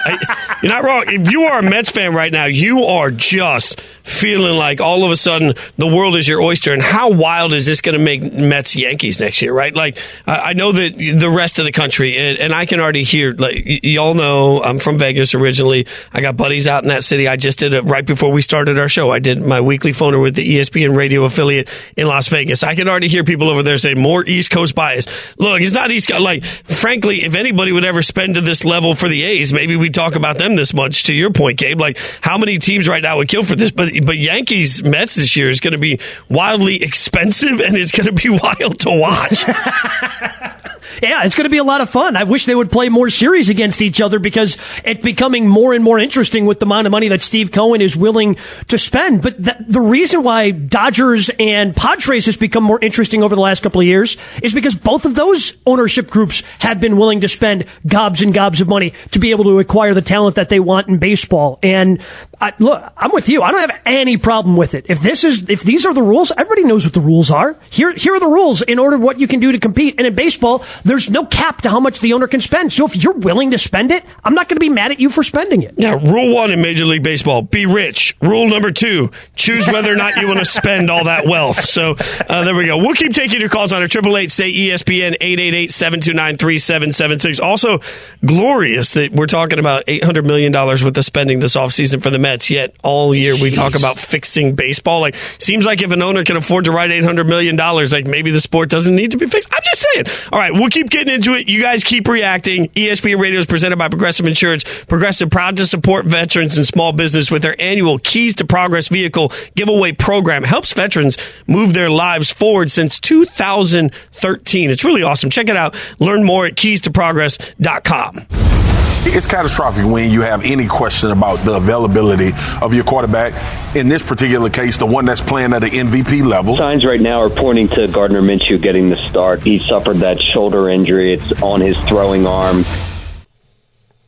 You're 0.62 0.72
not 0.72 0.84
wrong. 0.84 1.04
If 1.06 1.30
you 1.30 1.42
are 1.44 1.60
a 1.60 1.62
Mets 1.62 1.90
fan 1.90 2.14
right 2.14 2.32
now, 2.32 2.44
you 2.44 2.84
are 2.84 3.10
just 3.10 3.80
feeling 3.80 4.56
like 4.56 4.80
all 4.80 5.04
of 5.04 5.10
a 5.10 5.16
sudden 5.16 5.54
the 5.76 5.86
world 5.86 6.16
is 6.16 6.26
your 6.26 6.42
oyster. 6.42 6.72
And 6.72 6.82
how 6.82 7.10
wild 7.10 7.52
is 7.52 7.66
this 7.66 7.80
going 7.80 7.96
to 7.96 8.04
make 8.04 8.20
Mets 8.32 8.74
Yankees 8.74 9.20
next 9.20 9.40
year, 9.40 9.52
right? 9.52 9.74
Like, 9.74 9.98
I 10.26 10.52
know 10.52 10.72
that 10.72 10.94
the 10.94 11.30
rest 11.30 11.58
of 11.58 11.64
the 11.64 11.72
country, 11.72 12.16
and, 12.16 12.52
I 12.52 12.66
can 12.66 12.80
already 12.80 13.04
hear, 13.04 13.34
like, 13.34 13.84
y'all 13.84 14.14
know 14.14 14.62
I'm 14.62 14.78
from 14.78 14.98
Vegas 14.98 15.34
originally. 15.34 15.86
I 16.12 16.20
got 16.20 16.36
buddies 16.36 16.66
out 16.66 16.82
in 16.82 16.88
that 16.88 17.04
city. 17.04 17.28
I 17.28 17.36
just 17.36 17.58
did 17.58 17.74
it 17.74 17.82
right 17.82 18.04
before 18.04 18.32
we 18.32 18.42
started 18.42 18.78
our 18.78 18.88
show. 18.88 19.10
I 19.10 19.20
did 19.20 19.40
my 19.40 19.60
weekly 19.60 19.92
phoner 19.92 20.20
with 20.20 20.34
the 20.34 20.56
ESPN 20.56 20.96
radio 20.96 21.24
affiliate 21.24 21.70
in 21.96 22.08
Las 22.08 22.28
Vegas. 22.28 22.62
I 22.64 22.74
can 22.74 22.88
already 22.88 23.08
hear 23.08 23.22
people 23.22 23.48
over 23.48 23.62
there 23.62 23.78
say 23.78 23.94
more 23.94 24.24
East 24.24 24.50
Coast 24.50 24.74
bias. 24.74 25.06
Look, 25.38 25.60
it's 25.60 25.74
not 25.74 25.90
East 25.90 26.08
Coast. 26.08 26.20
Like, 26.22 26.42
frankly, 26.44 27.24
if 27.24 27.34
anybody 27.34 27.72
would 27.72 27.84
ever 27.84 28.02
spend 28.08 28.34
to 28.34 28.40
this 28.40 28.64
level 28.64 28.94
for 28.94 29.08
the 29.08 29.22
A's, 29.22 29.52
maybe 29.52 29.76
we 29.76 29.90
talk 29.90 30.16
about 30.16 30.38
them 30.38 30.56
this 30.56 30.74
much. 30.74 31.04
To 31.04 31.14
your 31.14 31.30
point, 31.30 31.58
Gabe, 31.58 31.78
like 31.78 31.98
how 32.20 32.38
many 32.38 32.58
teams 32.58 32.88
right 32.88 33.02
now 33.02 33.18
would 33.18 33.28
kill 33.28 33.44
for 33.44 33.54
this? 33.54 33.70
But 33.70 33.90
but 34.04 34.16
Yankees 34.16 34.82
Mets 34.82 35.14
this 35.14 35.36
year 35.36 35.48
is 35.48 35.60
going 35.60 35.72
to 35.72 35.78
be 35.78 36.00
wildly 36.28 36.82
expensive, 36.82 37.60
and 37.60 37.76
it's 37.76 37.92
going 37.92 38.06
to 38.06 38.12
be 38.12 38.28
wild 38.42 38.80
to 38.80 38.90
watch. 38.90 39.44
Yeah, 41.02 41.24
it's 41.24 41.34
going 41.34 41.44
to 41.44 41.50
be 41.50 41.58
a 41.58 41.64
lot 41.64 41.80
of 41.80 41.90
fun. 41.90 42.16
I 42.16 42.24
wish 42.24 42.46
they 42.46 42.54
would 42.54 42.70
play 42.70 42.88
more 42.88 43.10
series 43.10 43.48
against 43.48 43.82
each 43.82 44.00
other 44.00 44.18
because 44.18 44.58
it's 44.84 45.02
becoming 45.02 45.46
more 45.46 45.74
and 45.74 45.84
more 45.84 45.98
interesting 45.98 46.46
with 46.46 46.60
the 46.60 46.66
amount 46.66 46.86
of 46.86 46.90
money 46.90 47.08
that 47.08 47.22
Steve 47.22 47.52
Cohen 47.52 47.80
is 47.80 47.96
willing 47.96 48.36
to 48.68 48.78
spend. 48.78 49.22
But 49.22 49.42
the, 49.42 49.56
the 49.66 49.80
reason 49.80 50.22
why 50.22 50.50
Dodgers 50.50 51.30
and 51.38 51.74
Padres 51.74 52.26
has 52.26 52.36
become 52.36 52.64
more 52.64 52.78
interesting 52.82 53.22
over 53.22 53.34
the 53.34 53.40
last 53.40 53.62
couple 53.62 53.80
of 53.80 53.86
years 53.86 54.16
is 54.42 54.52
because 54.52 54.74
both 54.74 55.04
of 55.04 55.14
those 55.14 55.54
ownership 55.66 56.10
groups 56.10 56.42
have 56.58 56.80
been 56.80 56.96
willing 56.96 57.20
to 57.20 57.28
spend 57.28 57.66
gobs 57.86 58.22
and 58.22 58.34
gobs 58.34 58.60
of 58.60 58.68
money 58.68 58.92
to 59.10 59.18
be 59.18 59.30
able 59.30 59.44
to 59.44 59.58
acquire 59.58 59.94
the 59.94 60.02
talent 60.02 60.36
that 60.36 60.48
they 60.48 60.60
want 60.60 60.88
in 60.88 60.98
baseball. 60.98 61.58
And 61.62 62.02
I, 62.40 62.52
look, 62.58 62.92
I'm 62.96 63.10
with 63.12 63.28
you. 63.28 63.42
I 63.42 63.50
don't 63.50 63.68
have 63.68 63.80
any 63.84 64.16
problem 64.16 64.56
with 64.56 64.74
it. 64.74 64.86
If 64.88 65.00
this 65.00 65.24
is, 65.24 65.48
if 65.48 65.62
these 65.62 65.84
are 65.84 65.92
the 65.92 66.02
rules, 66.02 66.30
everybody 66.30 66.64
knows 66.64 66.84
what 66.84 66.94
the 66.94 67.00
rules 67.00 67.30
are. 67.30 67.56
Here, 67.70 67.92
here 67.94 68.14
are 68.14 68.20
the 68.20 68.28
rules 68.28 68.62
in 68.62 68.78
order 68.78 68.96
what 68.96 69.18
you 69.18 69.26
can 69.26 69.40
do 69.40 69.52
to 69.52 69.58
compete. 69.58 69.96
And 69.98 70.06
in 70.06 70.14
baseball, 70.14 70.64
there's 70.84 71.10
no 71.10 71.24
cap 71.26 71.62
to 71.62 71.70
how 71.70 71.80
much 71.80 72.00
the 72.00 72.12
owner 72.12 72.28
can 72.28 72.40
spend. 72.40 72.72
So 72.72 72.86
if 72.86 72.96
you're 72.96 73.12
willing 73.14 73.50
to 73.50 73.58
spend 73.58 73.90
it, 73.90 74.04
I'm 74.24 74.34
not 74.34 74.48
going 74.48 74.56
to 74.56 74.60
be 74.60 74.68
mad 74.68 74.92
at 74.92 75.00
you 75.00 75.10
for 75.10 75.22
spending 75.22 75.62
it. 75.62 75.74
Yeah. 75.76 75.98
Rule 76.00 76.34
one 76.34 76.50
in 76.50 76.62
Major 76.62 76.84
League 76.84 77.02
Baseball: 77.02 77.42
be 77.42 77.66
rich. 77.66 78.16
Rule 78.20 78.48
number 78.48 78.70
two: 78.70 79.10
choose 79.34 79.66
whether 79.66 79.92
or 79.92 79.96
not 79.96 80.16
you 80.16 80.26
want 80.26 80.38
to 80.38 80.44
spend 80.44 80.90
all 80.90 81.04
that 81.04 81.26
wealth. 81.26 81.64
So 81.64 81.96
uh, 82.28 82.44
there 82.44 82.54
we 82.54 82.66
go. 82.66 82.78
We'll 82.78 82.94
keep 82.94 83.12
taking 83.12 83.40
your 83.40 83.48
calls 83.48 83.72
on 83.72 83.82
our 83.82 83.88
triple 83.88 84.16
eight 84.16 84.30
say 84.30 84.52
ESPN 84.52 85.16
eight 85.20 85.40
eight 85.40 85.54
eight 85.54 85.72
seven 85.72 86.00
two 86.00 86.12
nine 86.12 86.36
three 86.36 86.58
seven 86.58 86.92
seven 86.92 87.18
six. 87.18 87.40
Also, 87.40 87.80
glorious 88.24 88.94
that 88.94 89.12
we're 89.12 89.26
talking 89.26 89.58
about 89.58 89.84
eight 89.88 90.04
hundred 90.04 90.26
million 90.26 90.52
dollars 90.52 90.84
worth 90.84 90.96
of 90.96 91.04
spending 91.04 91.40
this 91.40 91.56
offseason 91.56 92.02
for 92.02 92.10
the 92.10 92.18
Mets. 92.28 92.50
Yet 92.50 92.76
all 92.82 93.14
year 93.14 93.34
we 93.34 93.50
talk 93.50 93.74
about 93.74 93.98
fixing 93.98 94.54
baseball. 94.54 95.00
Like 95.00 95.16
seems 95.38 95.64
like 95.64 95.80
if 95.80 95.90
an 95.92 96.02
owner 96.02 96.24
can 96.24 96.36
afford 96.36 96.66
to 96.66 96.72
write 96.72 96.90
eight 96.90 97.04
hundred 97.04 97.26
million 97.28 97.56
dollars, 97.56 97.92
like 97.92 98.06
maybe 98.06 98.30
the 98.30 98.40
sport 98.40 98.68
doesn't 98.68 98.94
need 98.94 99.12
to 99.12 99.16
be 99.16 99.26
fixed. 99.26 99.48
I'm 99.52 99.62
just 99.64 99.86
saying. 99.92 100.06
All 100.32 100.38
right, 100.38 100.52
we'll 100.52 100.68
keep 100.68 100.90
getting 100.90 101.14
into 101.14 101.34
it. 101.34 101.48
You 101.48 101.62
guys 101.62 101.84
keep 101.84 102.06
reacting. 102.06 102.68
ESPN 102.70 103.18
Radio 103.18 103.40
is 103.40 103.46
presented 103.46 103.76
by 103.76 103.88
Progressive 103.88 104.26
Insurance. 104.26 104.64
Progressive 104.84 105.30
proud 105.30 105.56
to 105.56 105.66
support 105.66 106.04
veterans 106.04 106.56
and 106.56 106.66
small 106.66 106.92
business 106.92 107.30
with 107.30 107.42
their 107.42 107.58
annual 107.60 107.98
Keys 107.98 108.34
to 108.36 108.44
Progress 108.44 108.88
vehicle 108.88 109.32
giveaway 109.54 109.92
program. 109.92 110.42
Helps 110.42 110.74
veterans 110.74 111.16
move 111.46 111.72
their 111.72 111.90
lives 111.90 112.30
forward 112.30 112.70
since 112.70 113.00
2013. 113.00 114.70
It's 114.70 114.84
really 114.84 115.02
awesome. 115.02 115.30
Check 115.30 115.48
it 115.48 115.56
out. 115.56 115.74
Learn 115.98 116.24
more 116.24 116.44
at 116.46 116.56
keys 116.56 116.80
to 116.82 116.90
keystoprogress.com. 116.90 118.67
It's 119.06 119.26
catastrophic 119.26 119.84
when 119.86 120.10
you 120.10 120.22
have 120.22 120.44
any 120.44 120.66
question 120.66 121.10
about 121.10 121.44
the 121.44 121.54
availability 121.54 122.32
of 122.60 122.74
your 122.74 122.84
quarterback. 122.84 123.76
In 123.76 123.88
this 123.88 124.02
particular 124.02 124.50
case, 124.50 124.76
the 124.76 124.86
one 124.86 125.04
that's 125.04 125.20
playing 125.20 125.52
at 125.54 125.62
an 125.62 125.70
MVP 125.70 126.24
level. 126.24 126.56
Signs 126.56 126.84
right 126.84 127.00
now 127.00 127.20
are 127.20 127.30
pointing 127.30 127.68
to 127.68 127.88
Gardner 127.88 128.22
Minshew 128.22 128.60
getting 128.60 128.90
the 128.90 128.96
start. 129.08 129.42
He 129.42 129.60
suffered 129.60 129.98
that 129.98 130.20
shoulder 130.20 130.68
injury. 130.68 131.14
It's 131.14 131.42
on 131.42 131.60
his 131.60 131.76
throwing 131.88 132.26
arm. 132.26 132.64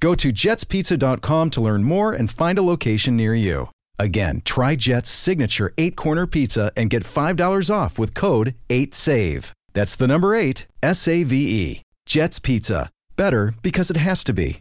Go 0.00 0.14
to 0.14 0.32
jetspizza.com 0.32 1.50
to 1.50 1.60
learn 1.60 1.84
more 1.84 2.12
and 2.12 2.30
find 2.30 2.58
a 2.58 2.62
location 2.62 3.16
near 3.16 3.34
you. 3.34 3.68
Again, 3.98 4.40
try 4.46 4.76
Jet's 4.76 5.10
signature 5.10 5.74
eight 5.76 5.94
corner 5.94 6.26
pizza 6.26 6.72
and 6.74 6.88
get 6.88 7.04
$5 7.04 7.74
off 7.74 7.98
with 7.98 8.14
code 8.14 8.54
8SAVE. 8.70 9.52
That's 9.74 9.96
the 9.96 10.08
number 10.08 10.34
eight, 10.34 10.66
S 10.82 11.06
A 11.06 11.22
V 11.22 11.36
E. 11.36 11.82
Jet's 12.06 12.38
Pizza. 12.38 12.90
Better 13.16 13.54
because 13.62 13.90
it 13.90 13.98
has 13.98 14.24
to 14.24 14.32
be. 14.32 14.58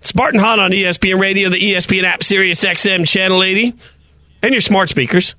Spartan 0.00 0.40
Hahn 0.40 0.58
on 0.58 0.70
ESPN 0.70 1.20
Radio, 1.20 1.50
the 1.50 1.60
ESPN 1.60 2.04
app, 2.04 2.22
Sirius 2.22 2.64
XM, 2.64 3.06
Channel 3.06 3.42
80, 3.42 3.74
and 4.42 4.52
your 4.52 4.62
smart 4.62 4.88
speakers. 4.88 5.34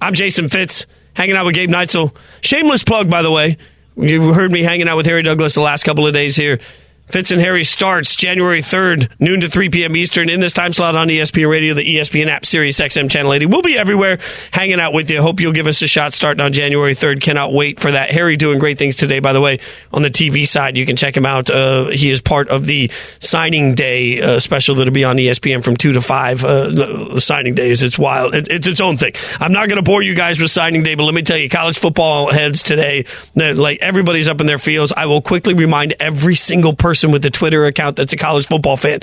I'm 0.00 0.12
Jason 0.12 0.48
Fitz, 0.48 0.86
hanging 1.14 1.34
out 1.34 1.46
with 1.46 1.54
Gabe 1.54 1.70
Neitzel. 1.70 2.14
Shameless 2.42 2.84
plug, 2.84 3.08
by 3.08 3.22
the 3.22 3.30
way. 3.30 3.56
You 3.96 4.34
heard 4.34 4.52
me 4.52 4.62
hanging 4.62 4.86
out 4.86 4.98
with 4.98 5.06
Harry 5.06 5.22
Douglas 5.22 5.54
the 5.54 5.62
last 5.62 5.84
couple 5.84 6.06
of 6.06 6.12
days 6.12 6.36
here. 6.36 6.60
Fitz 7.08 7.30
and 7.30 7.40
Harry 7.40 7.64
starts 7.64 8.14
January 8.16 8.60
3rd, 8.60 9.10
noon 9.18 9.40
to 9.40 9.48
3 9.48 9.70
p.m. 9.70 9.96
Eastern 9.96 10.28
in 10.28 10.40
this 10.40 10.52
time 10.52 10.74
slot 10.74 10.94
on 10.94 11.08
ESPN 11.08 11.48
Radio, 11.48 11.72
the 11.72 11.82
ESPN 11.82 12.26
app, 12.26 12.44
Sirius 12.44 12.78
XM 12.78 13.10
Channel 13.10 13.32
80. 13.32 13.46
We'll 13.46 13.62
be 13.62 13.78
everywhere 13.78 14.18
hanging 14.52 14.78
out 14.78 14.92
with 14.92 15.10
you. 15.10 15.22
Hope 15.22 15.40
you'll 15.40 15.52
give 15.52 15.66
us 15.66 15.80
a 15.80 15.88
shot 15.88 16.12
starting 16.12 16.42
on 16.42 16.52
January 16.52 16.94
3rd. 16.94 17.22
Cannot 17.22 17.54
wait 17.54 17.80
for 17.80 17.90
that. 17.90 18.10
Harry 18.10 18.36
doing 18.36 18.58
great 18.58 18.78
things 18.78 18.96
today, 18.96 19.20
by 19.20 19.32
the 19.32 19.40
way, 19.40 19.58
on 19.90 20.02
the 20.02 20.10
TV 20.10 20.46
side. 20.46 20.76
You 20.76 20.84
can 20.84 20.96
check 20.96 21.16
him 21.16 21.24
out. 21.24 21.48
Uh, 21.48 21.86
he 21.86 22.10
is 22.10 22.20
part 22.20 22.50
of 22.50 22.66
the 22.66 22.90
signing 23.20 23.74
day 23.74 24.20
uh, 24.20 24.38
special 24.38 24.74
that'll 24.74 24.92
be 24.92 25.04
on 25.04 25.16
ESPN 25.16 25.64
from 25.64 25.78
2 25.78 25.92
to 25.94 26.02
5. 26.02 26.44
Uh, 26.44 27.20
signing 27.20 27.54
days, 27.54 27.82
it's 27.82 27.98
wild. 27.98 28.34
It, 28.34 28.48
it's 28.48 28.66
its 28.66 28.82
own 28.82 28.98
thing. 28.98 29.12
I'm 29.40 29.52
not 29.52 29.68
going 29.68 29.82
to 29.82 29.82
bore 29.82 30.02
you 30.02 30.14
guys 30.14 30.40
with 30.40 30.50
signing 30.50 30.82
day, 30.82 30.94
but 30.94 31.04
let 31.04 31.14
me 31.14 31.22
tell 31.22 31.38
you, 31.38 31.48
college 31.48 31.78
football 31.78 32.30
heads 32.30 32.62
today, 32.62 33.06
like 33.34 33.78
everybody's 33.80 34.28
up 34.28 34.42
in 34.42 34.46
their 34.46 34.58
fields. 34.58 34.92
I 34.94 35.06
will 35.06 35.22
quickly 35.22 35.54
remind 35.54 35.94
every 36.00 36.34
single 36.34 36.74
person 36.74 36.97
person 36.98 37.12
with 37.12 37.24
a 37.24 37.30
Twitter 37.30 37.64
account 37.64 37.94
that's 37.94 38.12
a 38.12 38.16
college 38.16 38.48
football 38.48 38.76
fan. 38.76 38.98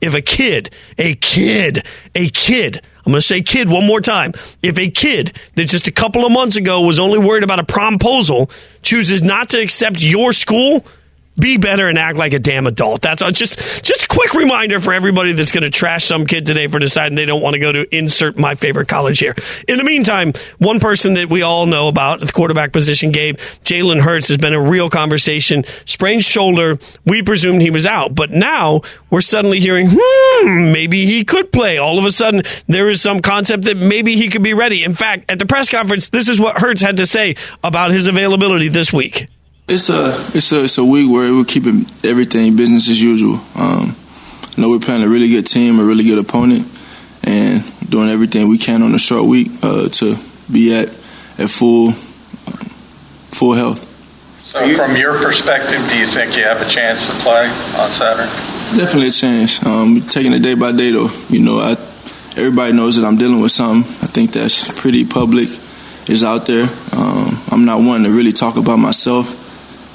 If 0.00 0.14
a 0.14 0.20
kid, 0.20 0.70
a 0.98 1.16
kid, 1.16 1.84
a 2.14 2.28
kid, 2.28 2.76
I'm 3.04 3.10
going 3.10 3.16
to 3.16 3.22
say 3.22 3.42
kid 3.42 3.68
one 3.68 3.88
more 3.88 4.00
time. 4.00 4.34
If 4.62 4.78
a 4.78 4.88
kid 4.88 5.36
that 5.56 5.64
just 5.64 5.88
a 5.88 5.90
couple 5.90 6.24
of 6.24 6.30
months 6.30 6.56
ago 6.56 6.82
was 6.82 7.00
only 7.00 7.18
worried 7.18 7.42
about 7.42 7.58
a 7.58 7.64
promposal 7.64 8.52
chooses 8.82 9.20
not 9.20 9.48
to 9.48 9.60
accept 9.60 10.00
your 10.00 10.32
school, 10.32 10.86
be 11.40 11.56
better 11.58 11.88
and 11.88 11.98
act 11.98 12.16
like 12.16 12.32
a 12.32 12.38
damn 12.38 12.66
adult. 12.66 13.02
That's 13.02 13.22
just 13.32 13.58
just 13.84 14.04
a 14.04 14.06
quick 14.08 14.34
reminder 14.34 14.80
for 14.80 14.92
everybody 14.92 15.32
that's 15.32 15.52
going 15.52 15.64
to 15.64 15.70
trash 15.70 16.04
some 16.04 16.26
kid 16.26 16.46
today 16.46 16.66
for 16.66 16.78
deciding 16.78 17.16
they 17.16 17.26
don't 17.26 17.42
want 17.42 17.54
to 17.54 17.58
go 17.58 17.72
to 17.72 17.96
insert 17.96 18.38
my 18.38 18.54
favorite 18.54 18.88
college 18.88 19.18
here. 19.18 19.34
In 19.68 19.78
the 19.78 19.84
meantime, 19.84 20.32
one 20.58 20.80
person 20.80 21.14
that 21.14 21.28
we 21.30 21.42
all 21.42 21.66
know 21.66 21.88
about 21.88 22.20
the 22.20 22.30
quarterback 22.32 22.72
position, 22.72 23.10
Gabe 23.10 23.36
Jalen 23.64 24.00
Hurts, 24.00 24.28
has 24.28 24.38
been 24.38 24.54
a 24.54 24.60
real 24.60 24.90
conversation. 24.90 25.64
Sprained 25.84 26.24
shoulder. 26.24 26.78
We 27.04 27.22
presumed 27.22 27.62
he 27.62 27.70
was 27.70 27.86
out, 27.86 28.14
but 28.14 28.30
now 28.30 28.82
we're 29.10 29.20
suddenly 29.20 29.60
hearing, 29.60 29.88
hmm, 29.90 30.72
maybe 30.72 31.06
he 31.06 31.24
could 31.24 31.52
play. 31.52 31.78
All 31.78 31.98
of 31.98 32.04
a 32.04 32.10
sudden, 32.10 32.42
there 32.66 32.88
is 32.88 33.00
some 33.00 33.20
concept 33.20 33.64
that 33.64 33.76
maybe 33.76 34.16
he 34.16 34.28
could 34.28 34.42
be 34.42 34.54
ready. 34.54 34.84
In 34.84 34.94
fact, 34.94 35.30
at 35.30 35.38
the 35.38 35.46
press 35.46 35.68
conference, 35.68 36.08
this 36.08 36.28
is 36.28 36.40
what 36.40 36.58
Hurts 36.58 36.82
had 36.82 36.98
to 36.98 37.06
say 37.06 37.36
about 37.64 37.90
his 37.90 38.06
availability 38.06 38.68
this 38.68 38.92
week. 38.92 39.28
It's 39.72 39.88
a 39.88 40.08
it's 40.34 40.50
a 40.50 40.64
it's 40.64 40.78
a 40.78 40.84
week 40.84 41.08
where 41.08 41.32
we're 41.32 41.44
keeping 41.44 41.86
everything 42.02 42.56
business 42.56 42.90
as 42.90 43.00
usual. 43.00 43.34
Um, 43.54 43.94
I 43.94 44.60
know 44.60 44.68
we're 44.68 44.80
playing 44.80 45.04
a 45.04 45.08
really 45.08 45.28
good 45.28 45.46
team, 45.46 45.78
a 45.78 45.84
really 45.84 46.02
good 46.02 46.18
opponent, 46.18 46.66
and 47.22 47.62
doing 47.88 48.08
everything 48.08 48.48
we 48.48 48.58
can 48.58 48.82
on 48.82 48.96
a 48.96 48.98
short 48.98 49.26
week 49.26 49.48
uh, 49.62 49.88
to 49.88 50.16
be 50.50 50.74
at 50.74 50.88
at 51.38 51.50
full 51.50 51.90
um, 51.90 51.94
full 53.30 53.52
health. 53.52 53.86
So, 54.42 54.74
from 54.74 54.96
your 54.96 55.16
perspective, 55.16 55.88
do 55.88 55.96
you 55.96 56.06
think 56.08 56.36
you 56.36 56.42
have 56.42 56.60
a 56.60 56.68
chance 56.68 57.06
to 57.06 57.12
play 57.22 57.44
on 57.78 57.90
Saturday? 57.90 58.28
Definitely 58.76 59.10
a 59.10 59.12
chance. 59.12 59.64
Um, 59.64 60.00
taking 60.00 60.32
it 60.32 60.40
day 60.40 60.54
by 60.54 60.72
day, 60.72 60.90
though. 60.90 61.10
You 61.28 61.44
know, 61.44 61.60
I, 61.60 61.76
everybody 62.36 62.72
knows 62.72 62.96
that 62.96 63.04
I'm 63.04 63.18
dealing 63.18 63.40
with 63.40 63.52
something. 63.52 63.88
I 64.02 64.08
think 64.08 64.32
that's 64.32 64.80
pretty 64.80 65.04
public. 65.04 65.48
Is 66.08 66.24
out 66.24 66.46
there. 66.46 66.68
Um, 66.92 67.40
I'm 67.52 67.64
not 67.64 67.82
one 67.82 68.02
to 68.02 68.10
really 68.10 68.32
talk 68.32 68.56
about 68.56 68.80
myself 68.80 69.46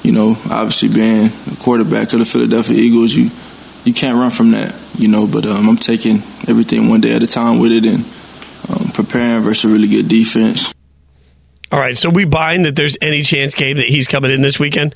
you 0.06 0.12
know, 0.12 0.36
obviously 0.48 0.88
being 0.88 1.26
a 1.26 1.56
quarterback 1.56 2.12
of 2.12 2.20
the 2.20 2.24
Philadelphia 2.24 2.76
Eagles, 2.76 3.12
you 3.12 3.28
you 3.84 3.92
can't 3.92 4.16
run 4.16 4.30
from 4.30 4.52
that, 4.52 4.72
you 4.96 5.08
know. 5.08 5.26
But 5.26 5.44
um, 5.46 5.68
I'm 5.68 5.76
taking 5.76 6.18
everything 6.46 6.88
one 6.88 7.00
day 7.00 7.12
at 7.12 7.24
a 7.24 7.26
time 7.26 7.58
with 7.58 7.72
it 7.72 7.84
and 7.84 8.04
um, 8.70 8.92
preparing 8.92 9.42
versus 9.42 9.68
a 9.68 9.74
really 9.74 9.88
good 9.88 10.06
defense. 10.06 10.72
All 11.72 11.80
right, 11.80 11.96
so 11.96 12.08
we 12.08 12.24
buying 12.24 12.62
that 12.62 12.76
there's 12.76 12.96
any 13.02 13.22
chance, 13.22 13.54
Gabe, 13.54 13.78
that 13.78 13.86
he's 13.86 14.06
coming 14.06 14.30
in 14.30 14.42
this 14.42 14.60
weekend. 14.60 14.94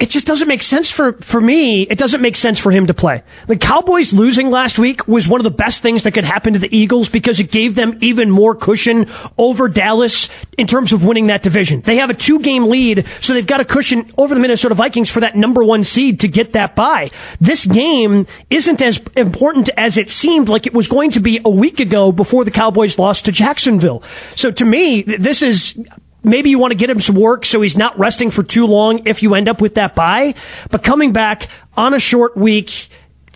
It 0.00 0.10
just 0.10 0.26
doesn't 0.26 0.48
make 0.48 0.62
sense 0.62 0.90
for, 0.90 1.12
for 1.14 1.40
me. 1.40 1.82
It 1.82 1.98
doesn't 1.98 2.20
make 2.20 2.36
sense 2.36 2.58
for 2.58 2.72
him 2.72 2.88
to 2.88 2.94
play. 2.94 3.22
The 3.46 3.56
Cowboys 3.56 4.12
losing 4.12 4.50
last 4.50 4.76
week 4.76 5.06
was 5.06 5.28
one 5.28 5.38
of 5.38 5.44
the 5.44 5.52
best 5.52 5.82
things 5.82 6.02
that 6.02 6.12
could 6.12 6.24
happen 6.24 6.52
to 6.54 6.58
the 6.58 6.76
Eagles 6.76 7.08
because 7.08 7.38
it 7.38 7.52
gave 7.52 7.76
them 7.76 7.96
even 8.00 8.28
more 8.28 8.56
cushion 8.56 9.06
over 9.38 9.68
Dallas 9.68 10.28
in 10.58 10.66
terms 10.66 10.92
of 10.92 11.04
winning 11.04 11.28
that 11.28 11.44
division. 11.44 11.80
They 11.80 11.96
have 11.98 12.10
a 12.10 12.14
two 12.14 12.40
game 12.40 12.64
lead, 12.64 13.06
so 13.20 13.34
they've 13.34 13.46
got 13.46 13.60
a 13.60 13.64
cushion 13.64 14.04
over 14.18 14.34
the 14.34 14.40
Minnesota 14.40 14.74
Vikings 14.74 15.10
for 15.10 15.20
that 15.20 15.36
number 15.36 15.62
one 15.62 15.84
seed 15.84 16.20
to 16.20 16.28
get 16.28 16.54
that 16.54 16.74
by. 16.74 17.12
This 17.40 17.64
game 17.64 18.26
isn't 18.50 18.82
as 18.82 19.00
important 19.16 19.70
as 19.76 19.96
it 19.96 20.10
seemed 20.10 20.48
like 20.48 20.66
it 20.66 20.74
was 20.74 20.88
going 20.88 21.12
to 21.12 21.20
be 21.20 21.40
a 21.44 21.50
week 21.50 21.78
ago 21.78 22.10
before 22.10 22.44
the 22.44 22.50
Cowboys 22.50 22.98
lost 22.98 23.26
to 23.26 23.32
Jacksonville. 23.32 24.02
So 24.34 24.50
to 24.50 24.64
me, 24.64 25.02
this 25.02 25.40
is 25.40 25.78
maybe 26.24 26.50
you 26.50 26.58
want 26.58 26.72
to 26.72 26.76
get 26.76 26.90
him 26.90 27.00
some 27.00 27.16
work 27.16 27.44
so 27.44 27.60
he's 27.60 27.76
not 27.76 27.98
resting 27.98 28.30
for 28.30 28.42
too 28.42 28.66
long 28.66 29.06
if 29.06 29.22
you 29.22 29.34
end 29.34 29.48
up 29.48 29.60
with 29.60 29.74
that 29.74 29.94
bye. 29.94 30.34
But 30.70 30.82
coming 30.82 31.12
back 31.12 31.48
on 31.76 31.94
a 31.94 32.00
short 32.00 32.36
week, 32.36 32.88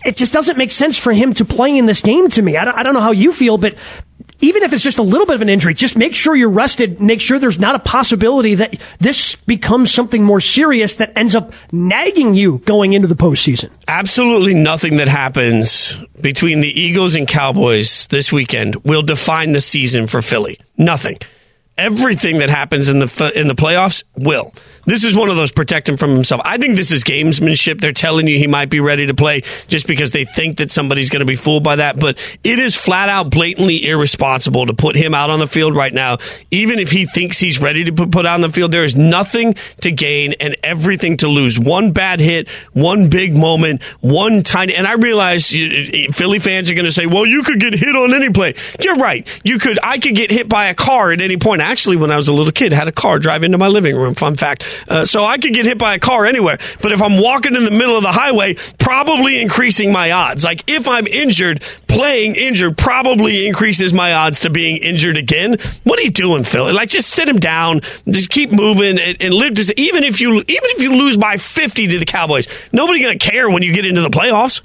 it 0.05 0.17
just 0.17 0.33
doesn't 0.33 0.57
make 0.57 0.71
sense 0.71 0.97
for 0.97 1.13
him 1.13 1.33
to 1.35 1.45
play 1.45 1.77
in 1.77 1.85
this 1.85 2.01
game 2.01 2.29
to 2.29 2.41
me. 2.41 2.57
I 2.57 2.65
don't, 2.65 2.77
I 2.77 2.83
don't 2.83 2.93
know 2.93 3.01
how 3.01 3.11
you 3.11 3.31
feel, 3.33 3.57
but 3.57 3.75
even 4.41 4.63
if 4.63 4.71
it's 4.71 4.83
just 4.83 4.99
a 4.99 5.03
little 5.03 5.25
bit 5.25 5.35
of 5.35 5.41
an 5.41 5.49
injury, 5.49 5.73
just 5.73 5.97
make 5.97 6.15
sure 6.15 6.35
you're 6.35 6.49
rested. 6.49 7.01
Make 7.01 7.19
sure 7.19 7.39
there's 7.39 7.59
not 7.59 7.75
a 7.75 7.79
possibility 7.79 8.55
that 8.55 8.79
this 8.99 9.35
becomes 9.35 9.93
something 9.93 10.23
more 10.23 10.39
serious 10.39 10.95
that 10.95 11.11
ends 11.17 11.35
up 11.35 11.53
nagging 11.71 12.35
you 12.35 12.59
going 12.59 12.93
into 12.93 13.07
the 13.07 13.15
postseason. 13.15 13.69
Absolutely 13.87 14.53
nothing 14.53 14.97
that 14.97 15.09
happens 15.09 15.97
between 16.21 16.61
the 16.61 16.79
Eagles 16.79 17.15
and 17.15 17.27
Cowboys 17.27 18.07
this 18.07 18.31
weekend 18.31 18.75
will 18.77 19.01
define 19.01 19.51
the 19.51 19.61
season 19.61 20.07
for 20.07 20.21
Philly. 20.21 20.57
Nothing 20.77 21.17
everything 21.79 22.39
that 22.39 22.49
happens 22.49 22.89
in 22.89 22.99
the 22.99 23.31
in 23.35 23.47
the 23.47 23.55
playoffs 23.55 24.03
will. 24.15 24.51
This 24.85 25.03
is 25.03 25.15
one 25.15 25.29
of 25.29 25.35
those 25.35 25.51
protect 25.51 25.87
him 25.87 25.97
from 25.97 26.11
himself. 26.11 26.41
I 26.43 26.57
think 26.57 26.75
this 26.75 26.91
is 26.91 27.03
gamesmanship. 27.03 27.79
They're 27.79 27.91
telling 27.91 28.27
you 28.27 28.39
he 28.39 28.47
might 28.47 28.71
be 28.71 28.79
ready 28.79 29.05
to 29.05 29.13
play 29.13 29.41
just 29.67 29.85
because 29.85 30.09
they 30.09 30.25
think 30.25 30.57
that 30.57 30.71
somebody's 30.71 31.11
going 31.11 31.19
to 31.19 31.27
be 31.27 31.35
fooled 31.35 31.63
by 31.63 31.75
that. 31.75 31.99
But 31.99 32.17
it 32.43 32.57
is 32.57 32.75
flat 32.75 33.07
out 33.07 33.29
blatantly 33.29 33.87
irresponsible 33.87 34.65
to 34.65 34.73
put 34.73 34.95
him 34.95 35.13
out 35.13 35.29
on 35.29 35.37
the 35.37 35.47
field 35.47 35.75
right 35.75 35.93
now. 35.93 36.17
Even 36.49 36.79
if 36.79 36.91
he 36.91 37.05
thinks 37.05 37.37
he's 37.37 37.61
ready 37.61 37.83
to 37.83 37.91
put, 38.07 38.25
on 38.25 38.41
the 38.41 38.49
field, 38.49 38.71
there 38.71 38.83
is 38.83 38.95
nothing 38.95 39.53
to 39.81 39.91
gain 39.91 40.33
and 40.39 40.55
everything 40.63 41.17
to 41.17 41.27
lose. 41.27 41.59
One 41.59 41.91
bad 41.91 42.19
hit, 42.19 42.49
one 42.73 43.09
big 43.09 43.35
moment, 43.35 43.83
one 44.01 44.43
tiny. 44.43 44.73
And 44.75 44.87
I 44.87 44.93
realize 44.93 45.49
Philly 45.51 46.39
fans 46.39 46.71
are 46.71 46.73
going 46.73 46.85
to 46.85 46.91
say, 46.91 47.05
well, 47.05 47.25
you 47.25 47.43
could 47.43 47.59
get 47.59 47.73
hit 47.73 47.95
on 47.95 48.13
any 48.13 48.31
play. 48.31 48.55
You're 48.81 48.97
right. 48.97 49.27
You 49.43 49.59
could, 49.59 49.77
I 49.83 49.99
could 49.99 50.15
get 50.15 50.31
hit 50.31 50.49
by 50.49 50.65
a 50.65 50.73
car 50.73 51.11
at 51.11 51.21
any 51.21 51.37
point. 51.37 51.61
Actually, 51.69 51.97
when 51.97 52.09
I 52.09 52.15
was 52.15 52.27
a 52.27 52.33
little 52.33 52.51
kid, 52.51 52.73
had 52.73 52.87
a 52.87 52.91
car 52.91 53.19
drive 53.19 53.43
into 53.43 53.59
my 53.59 53.67
living 53.67 53.95
room. 53.95 54.15
Fun 54.15 54.33
fact. 54.33 54.63
Uh, 54.87 55.05
so 55.05 55.23
I 55.23 55.37
could 55.37 55.53
get 55.53 55.67
hit 55.67 55.77
by 55.77 55.93
a 55.93 55.99
car 55.99 56.25
anywhere. 56.25 56.57
But 56.81 56.93
if 56.93 56.99
I'm 56.99 57.21
walking 57.21 57.55
in 57.55 57.63
the 57.63 57.69
middle 57.69 57.95
of 57.95 58.01
the 58.01 58.11
highway, 58.11 58.55
probably 58.79 59.39
increasing 59.39 59.91
my 59.91 60.11
odds. 60.11 60.43
Like 60.43 60.63
if 60.65 60.89
I'm 60.89 61.05
injured, 61.05 61.61
playing 61.87 62.35
injured 62.35 62.75
probably 62.75 63.45
increases 63.45 63.93
my 63.93 64.13
odds 64.13 64.39
to 64.39 64.49
being 64.49 64.77
injured 64.77 65.15
again. 65.15 65.57
What 65.83 65.99
are 65.99 66.01
you 66.01 66.09
doing, 66.09 66.43
Phil? 66.43 66.73
Like 66.73 66.89
just 66.89 67.11
sit 67.11 67.29
him 67.29 67.37
down, 67.37 67.81
just 68.09 68.31
keep 68.31 68.51
moving 68.51 68.97
and, 68.97 69.21
and 69.21 69.31
live 69.31 69.53
to 69.55 69.79
even 69.79 70.03
if 70.03 70.19
you 70.19 70.33
even 70.33 70.45
if 70.47 70.81
you 70.81 70.95
lose 70.95 71.17
by 71.17 71.37
50 71.37 71.87
to 71.87 71.99
the 71.99 72.05
Cowboys, 72.05 72.47
nobody 72.71 73.03
to 73.03 73.17
care 73.19 73.47
when 73.47 73.61
you 73.61 73.73
get 73.73 73.85
into 73.85 74.01
the 74.01 74.09
playoffs. 74.09 74.61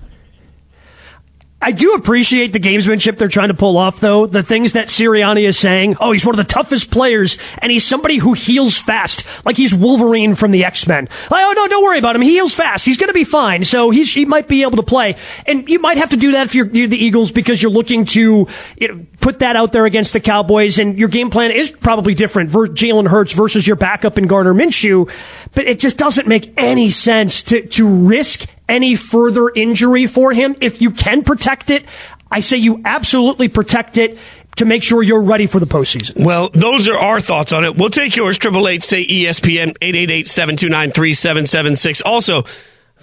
I 1.62 1.72
do 1.72 1.94
appreciate 1.94 2.52
the 2.52 2.60
gamesmanship 2.60 3.16
they're 3.16 3.28
trying 3.28 3.48
to 3.48 3.54
pull 3.54 3.78
off, 3.78 3.98
though. 3.98 4.26
The 4.26 4.42
things 4.42 4.72
that 4.72 4.88
Sirianni 4.88 5.48
is 5.48 5.58
saying. 5.58 5.96
Oh, 5.98 6.12
he's 6.12 6.26
one 6.26 6.38
of 6.38 6.46
the 6.46 6.52
toughest 6.52 6.90
players, 6.90 7.38
and 7.58 7.72
he's 7.72 7.86
somebody 7.86 8.18
who 8.18 8.34
heals 8.34 8.76
fast, 8.76 9.26
like 9.46 9.56
he's 9.56 9.72
Wolverine 9.72 10.34
from 10.34 10.50
the 10.50 10.64
X 10.64 10.86
Men. 10.86 11.08
Like, 11.30 11.42
oh 11.46 11.52
no, 11.56 11.66
don't 11.68 11.82
worry 11.82 11.98
about 11.98 12.16
him. 12.16 12.22
He 12.22 12.32
heals 12.32 12.52
fast. 12.52 12.84
He's 12.84 12.98
going 12.98 13.08
to 13.08 13.14
be 13.14 13.24
fine. 13.24 13.64
So 13.64 13.88
he 13.90 14.26
might 14.26 14.46
be 14.46 14.62
able 14.62 14.76
to 14.76 14.82
play. 14.82 15.16
And 15.46 15.66
you 15.66 15.78
might 15.78 15.96
have 15.96 16.10
to 16.10 16.18
do 16.18 16.32
that 16.32 16.46
if 16.46 16.54
you're, 16.54 16.66
you're 16.66 16.88
the 16.88 17.02
Eagles 17.02 17.32
because 17.32 17.62
you're 17.62 17.72
looking 17.72 18.04
to 18.06 18.46
you 18.76 18.88
know, 18.88 19.06
put 19.20 19.38
that 19.38 19.56
out 19.56 19.72
there 19.72 19.86
against 19.86 20.12
the 20.12 20.20
Cowboys, 20.20 20.78
and 20.78 20.98
your 20.98 21.08
game 21.08 21.30
plan 21.30 21.50
is 21.50 21.70
probably 21.70 22.14
different. 22.14 22.50
Jalen 22.50 23.08
Hurts 23.08 23.32
versus 23.32 23.66
your 23.66 23.76
backup 23.76 24.18
in 24.18 24.26
Gardner 24.26 24.52
Minshew, 24.52 25.10
but 25.54 25.66
it 25.66 25.78
just 25.78 25.96
doesn't 25.96 26.26
make 26.26 26.52
any 26.56 26.90
sense 26.90 27.42
to 27.44 27.66
to 27.68 27.86
risk 27.86 28.46
any 28.68 28.96
further 28.96 29.50
injury 29.54 30.06
for 30.06 30.32
him. 30.32 30.56
If 30.60 30.80
you 30.80 30.90
can 30.90 31.22
protect 31.22 31.70
it, 31.70 31.84
I 32.30 32.40
say 32.40 32.56
you 32.56 32.80
absolutely 32.84 33.48
protect 33.48 33.98
it 33.98 34.18
to 34.56 34.64
make 34.64 34.82
sure 34.82 35.02
you're 35.02 35.22
ready 35.22 35.46
for 35.46 35.58
the 35.58 35.66
postseason. 35.66 36.24
Well, 36.24 36.48
those 36.50 36.88
are 36.88 36.96
our 36.96 37.20
thoughts 37.20 37.52
on 37.52 37.64
it. 37.64 37.76
We'll 37.76 37.90
take 37.90 38.16
yours. 38.16 38.38
Triple 38.38 38.68
eight 38.68 38.82
say 38.82 39.04
ESPN 39.04 39.74
eight 39.82 39.96
eight 39.96 40.10
eight 40.10 40.28
seven 40.28 40.56
two 40.56 40.68
nine 40.68 40.90
three 40.92 41.12
seven 41.12 41.46
seven 41.46 41.76
six. 41.76 42.00
Also. 42.00 42.44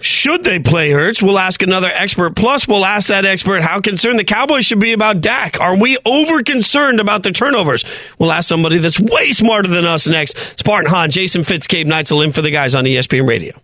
Should 0.02 0.44
they 0.44 0.58
play 0.58 0.90
Hurts? 0.90 1.22
We'll 1.22 1.38
ask 1.38 1.62
another 1.62 1.90
expert. 1.92 2.34
Plus, 2.34 2.66
we'll 2.66 2.84
ask 2.84 3.08
that 3.08 3.24
expert 3.24 3.62
how 3.62 3.80
concerned 3.80 4.18
the 4.18 4.24
Cowboys 4.24 4.66
should 4.66 4.80
be 4.80 4.92
about 4.92 5.20
Dak. 5.20 5.60
Are 5.60 5.78
we 5.78 5.96
over 6.04 6.42
concerned 6.42 7.00
about 7.00 7.22
the 7.22 7.30
turnovers? 7.30 7.84
We'll 8.18 8.32
ask 8.32 8.48
somebody 8.48 8.78
that's 8.78 8.98
way 8.98 9.32
smarter 9.32 9.68
than 9.68 9.84
us 9.84 10.06
next. 10.06 10.58
Spartan 10.58 10.90
Hahn, 10.90 11.10
Jason 11.10 11.42
Fitz, 11.44 11.66
Gabe 11.66 11.86
Neitzel 11.86 12.24
in 12.24 12.32
for 12.32 12.42
the 12.42 12.50
guys 12.50 12.74
on 12.74 12.84
ESPN 12.84 13.28
Radio. 13.28 13.54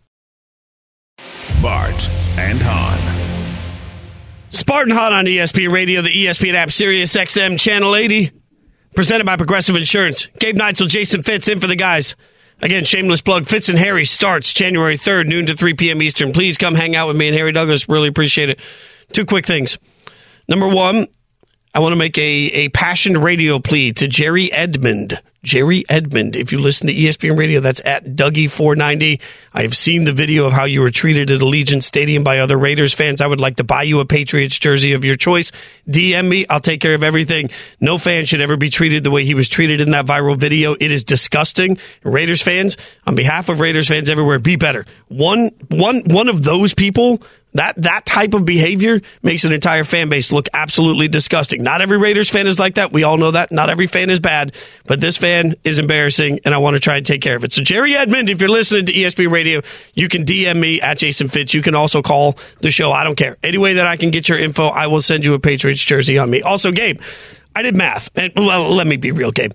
Bart 1.61 2.09
and 2.38 2.61
Hahn. 2.62 3.68
Spartan 4.51 4.94
Hahn 4.94 5.12
on 5.12 5.24
ESPN 5.24 5.72
Radio, 5.72 6.03
the 6.03 6.09
ESPN 6.09 6.55
app, 6.55 6.70
Sirius 6.70 7.14
XM 7.16 7.59
Channel 7.59 7.96
80, 7.96 8.31
presented 8.94 9.24
by 9.24 9.37
Progressive 9.37 9.77
Insurance. 9.77 10.27
Gabe 10.38 10.57
Neitzel, 10.57 10.88
Jason 10.88 11.22
Fitz 11.22 11.48
in 11.48 11.59
for 11.61 11.66
the 11.66 11.77
guys. 11.77 12.16
Again, 12.61 12.85
shameless 12.85 13.21
plug. 13.21 13.47
Fitz 13.47 13.68
and 13.68 13.79
Harry 13.79 14.05
starts 14.05 14.53
January 14.53 14.97
3rd, 14.97 15.29
noon 15.29 15.47
to 15.47 15.55
3 15.55 15.75
p.m. 15.75 16.03
Eastern. 16.03 16.33
Please 16.33 16.59
come 16.59 16.75
hang 16.75 16.97
out 16.97 17.07
with 17.07 17.16
me 17.16 17.29
and 17.29 17.37
Harry 17.37 17.53
Douglas. 17.53 17.88
Really 17.88 18.09
appreciate 18.09 18.51
it. 18.51 18.61
Two 19.12 19.25
quick 19.25 19.47
things. 19.47 19.79
Number 20.49 20.68
one, 20.68 21.07
I 21.75 21.81
want 21.81 21.92
to 21.92 21.99
make 21.99 22.18
a, 22.18 22.23
a 22.23 22.68
passionate 22.71 23.21
radio 23.21 23.61
plea 23.61 23.92
to 23.92 24.09
Jerry 24.09 24.53
Edmond. 24.53 25.21
Jerry 25.42 25.85
Edmond. 25.88 26.37
If 26.37 26.53
you 26.53 26.59
listen 26.59 26.88
to 26.88 26.94
ESPN 26.94 27.38
Radio, 27.38 27.61
that's 27.61 27.81
at 27.85 28.05
Dougie490. 28.05 29.20
I 29.53 29.62
have 29.62 29.77
seen 29.77 30.05
the 30.05 30.12
video 30.12 30.46
of 30.46 30.53
how 30.53 30.64
you 30.64 30.81
were 30.81 30.90
treated 30.90 31.31
at 31.31 31.40
Allegiant 31.40 31.83
Stadium 31.83 32.24
by 32.24 32.38
other 32.38 32.57
Raiders 32.57 32.92
fans. 32.92 33.20
I 33.20 33.27
would 33.27 33.40
like 33.40 33.57
to 33.57 33.64
buy 33.64 33.85
you 33.85 34.01
a 34.01 34.05
Patriots 34.05 34.59
jersey 34.59 34.92
of 34.92 35.05
your 35.05 35.14
choice. 35.14 35.53
DM 35.88 36.29
me. 36.29 36.46
I'll 36.51 36.61
take 36.61 36.81
care 36.81 36.94
of 36.94 37.05
everything. 37.05 37.51
No 37.81 37.98
fan 37.98 38.24
should 38.24 38.40
ever 38.40 38.57
be 38.57 38.70
treated 38.70 39.05
the 39.05 39.11
way 39.11 39.24
he 39.24 39.35
was 39.35 39.48
treated 39.48 39.81
in 39.81 39.92
that 39.92 40.07
viral 40.07 40.37
video. 40.37 40.74
It 40.74 40.90
is 40.90 41.05
disgusting. 41.05 41.79
Raiders 42.03 42.42
fans, 42.42 42.77
on 43.07 43.14
behalf 43.14 43.48
of 43.48 43.61
Raiders 43.61 43.88
fans 43.88 44.11
everywhere, 44.11 44.38
be 44.38 44.57
better. 44.57 44.85
One, 45.09 45.51
one, 45.68 46.03
one 46.07 46.29
of 46.29 46.42
those 46.42 46.74
people 46.74 47.22
that 47.55 47.81
that 47.83 48.05
type 48.05 48.35
of 48.35 48.45
behavior 48.45 49.01
makes 49.23 49.45
an 49.45 49.53
entire 49.53 49.85
fan 49.85 50.09
base 50.09 50.33
look 50.33 50.49
absolutely 50.53 51.09
disgusting. 51.09 51.63
Not 51.63 51.81
every 51.81 51.99
Raiders 51.99 52.31
fan 52.31 52.47
is 52.47 52.59
like 52.59 52.75
that. 52.75 52.93
We 52.93 53.05
all 53.05 53.17
know 53.17 53.31
that. 53.31 53.51
Not 53.51 53.71
every 53.71 53.87
fan 53.87 54.11
is 54.11 54.21
bad, 54.21 54.55
but 54.87 55.01
this 55.01 55.17
fan 55.17 55.55
is 55.65 55.79
embarrassing, 55.79 56.41
and 56.45 56.55
I 56.55 56.59
want 56.59 56.75
to 56.75 56.81
try 56.81 56.97
and 56.97 57.07
take 57.07 57.23
care 57.23 57.37
of 57.37 57.45
it. 57.45 57.53
So, 57.53 57.63
Jerry 57.63 57.97
Edmond, 57.97 58.29
if 58.29 58.41
you're 58.41 58.51
listening 58.51 58.87
to 58.87 58.93
ESPN 58.93 59.31
Radio, 59.31 59.63
you 59.95 60.09
can 60.09 60.25
DM 60.25 60.59
me 60.59 60.81
at 60.81 60.99
Jason 60.99 61.29
Fitz. 61.29 61.55
You 61.55 61.63
can 61.63 61.75
also 61.75 62.03
call 62.03 62.39
the 62.61 62.71
show. 62.71 62.93
I 62.93 63.05
don't 63.05 63.17
care. 63.17 63.37
Any 63.43 63.59
way 63.59 63.75
that 63.75 63.87
I 63.87 63.97
can 63.97 64.11
get 64.11 64.29
your 64.29 64.39
info, 64.39 64.67
I 64.67 64.87
will 64.89 65.01
send 65.01 65.25
you 65.25 65.35
a 65.35 65.39
Patriots 65.39 65.83
jersey 65.83 66.19
on 66.19 66.31
me. 66.31 66.43
Also, 66.43 66.71
Gabe, 66.71 67.01
I 67.57 67.63
did 67.63 67.77
math, 67.77 68.11
and 68.17 68.33
well, 68.37 68.69
let 68.75 68.87
me 68.87 68.97
be 68.97 69.11
real, 69.13 69.33
Gabe. 69.33 69.53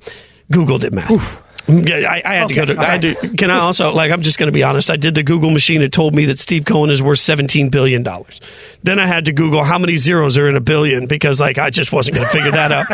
Google 0.51 0.77
did 0.77 0.93
math. 0.93 1.11
Oof. 1.11 1.43
I, 1.67 2.21
I 2.25 2.35
had 2.35 2.45
okay, 2.45 2.53
to 2.55 2.65
go 2.65 2.73
to. 2.73 2.79
I 2.79 2.85
had 2.85 3.01
to, 3.03 3.15
can 3.37 3.49
I 3.49 3.59
also 3.59 3.93
like? 3.93 4.11
I'm 4.11 4.21
just 4.21 4.37
going 4.37 4.47
to 4.47 4.53
be 4.53 4.63
honest. 4.63 4.91
I 4.91 4.97
did 4.97 5.15
the 5.15 5.23
Google 5.23 5.49
machine. 5.49 5.81
It 5.81 5.93
told 5.93 6.13
me 6.13 6.25
that 6.25 6.39
Steve 6.39 6.65
Cohen 6.65 6.89
is 6.89 7.01
worth 7.01 7.19
17 7.19 7.69
billion 7.69 8.03
dollars. 8.03 8.41
Then 8.83 8.99
I 8.99 9.07
had 9.07 9.25
to 9.25 9.31
Google 9.31 9.63
how 9.63 9.79
many 9.79 9.95
zeros 9.95 10.37
are 10.37 10.49
in 10.49 10.57
a 10.57 10.61
billion 10.61 11.07
because 11.07 11.39
like 11.39 11.57
I 11.57 11.69
just 11.69 11.93
wasn't 11.93 12.17
going 12.17 12.27
to 12.27 12.33
figure 12.33 12.51
that 12.51 12.71
out. 12.71 12.87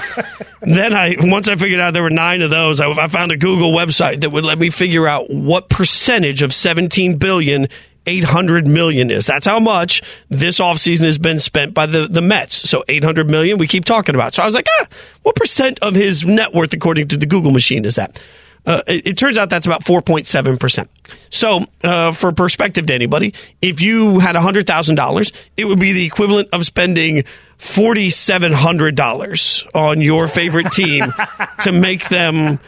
then 0.62 0.94
I 0.94 1.16
once 1.20 1.48
I 1.48 1.56
figured 1.56 1.80
out 1.80 1.94
there 1.94 2.04
were 2.04 2.12
nine 2.12 2.44
of 2.44 2.52
those, 2.52 2.80
I, 2.80 2.90
I 2.90 3.08
found 3.08 3.32
a 3.32 3.38
Google 3.38 3.72
website 3.72 4.22
that 4.22 4.30
would 4.30 4.46
let 4.46 4.60
me 4.60 4.70
figure 4.70 5.08
out 5.08 5.32
what 5.32 5.70
percentage 5.70 6.44
of 6.44 6.54
17 6.54 7.18
billion 7.18 7.68
800 8.06 8.68
million 8.68 9.12
is. 9.12 9.26
That's 9.26 9.46
how 9.46 9.60
much 9.60 10.02
this 10.30 10.60
offseason 10.60 11.06
has 11.06 11.18
been 11.18 11.40
spent 11.40 11.74
by 11.74 11.86
the, 11.86 12.08
the 12.08 12.22
Mets. 12.22 12.70
So 12.70 12.84
800 12.88 13.30
million 13.30 13.58
we 13.58 13.68
keep 13.68 13.86
talking 13.86 14.16
about. 14.16 14.34
So 14.34 14.44
I 14.44 14.46
was 14.46 14.56
like, 14.56 14.68
ah, 14.80 14.88
what 15.24 15.36
percent 15.36 15.80
of 15.82 15.96
his 15.96 16.26
net 16.26 16.54
worth 16.54 16.74
according 16.74 17.08
to 17.10 17.18
the 17.18 17.26
Google 17.26 17.52
machine 17.52 17.86
is 17.86 17.96
that? 17.96 18.20
Uh, 18.66 18.82
it, 18.88 19.08
it, 19.08 19.18
turns 19.18 19.38
out 19.38 19.50
that's 19.50 19.66
about 19.66 19.84
4.7%. 19.84 20.88
So, 21.30 21.62
uh, 21.84 22.12
for 22.12 22.34
perspective 22.34 22.86
to 22.88 22.94
anybody, 22.94 23.34
if 23.62 23.82
you 23.82 24.20
had 24.20 24.36
$100,000, 24.36 25.34
it 25.58 25.66
would 25.66 25.80
be 25.80 25.94
the 25.94 26.06
equivalent 26.06 26.50
of 26.52 26.66
spending 26.66 27.24
$4,700 27.58 29.76
on 29.76 30.02
your 30.02 30.28
favorite 30.28 30.72
team 30.72 31.06
to 31.62 31.72
make 31.72 32.10
them 32.10 32.60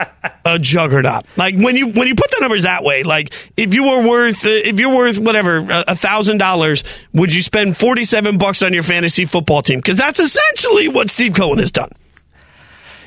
a 0.46 0.58
juggernaut. 0.60 1.26
Like 1.38 1.58
when 1.58 1.76
you, 1.76 1.88
when 1.88 2.08
you 2.08 2.16
put 2.16 2.32
the 2.32 2.38
numbers 2.40 2.64
that 2.64 2.84
way, 2.84 3.04
like 3.04 3.34
if 3.56 3.74
you 3.74 3.84
were 3.84 4.02
worth, 4.02 4.46
uh, 4.46 4.50
if 4.50 4.80
you're 4.80 4.96
worth 4.96 5.20
whatever, 5.20 5.66
a 5.70 5.96
thousand 5.96 6.40
dollars, 6.40 6.84
would 7.14 7.34
you 7.34 7.42
spend 7.42 7.78
47 7.78 8.38
bucks 8.38 8.62
on 8.64 8.74
your 8.74 8.84
fantasy 8.84 9.26
football 9.26 9.62
team? 9.62 9.82
Cause 9.82 9.98
that's 9.98 10.20
essentially 10.20 10.88
what 10.88 11.10
Steve 11.10 11.36
Cohen 11.36 11.60
has 11.60 11.72
done. 11.72 11.92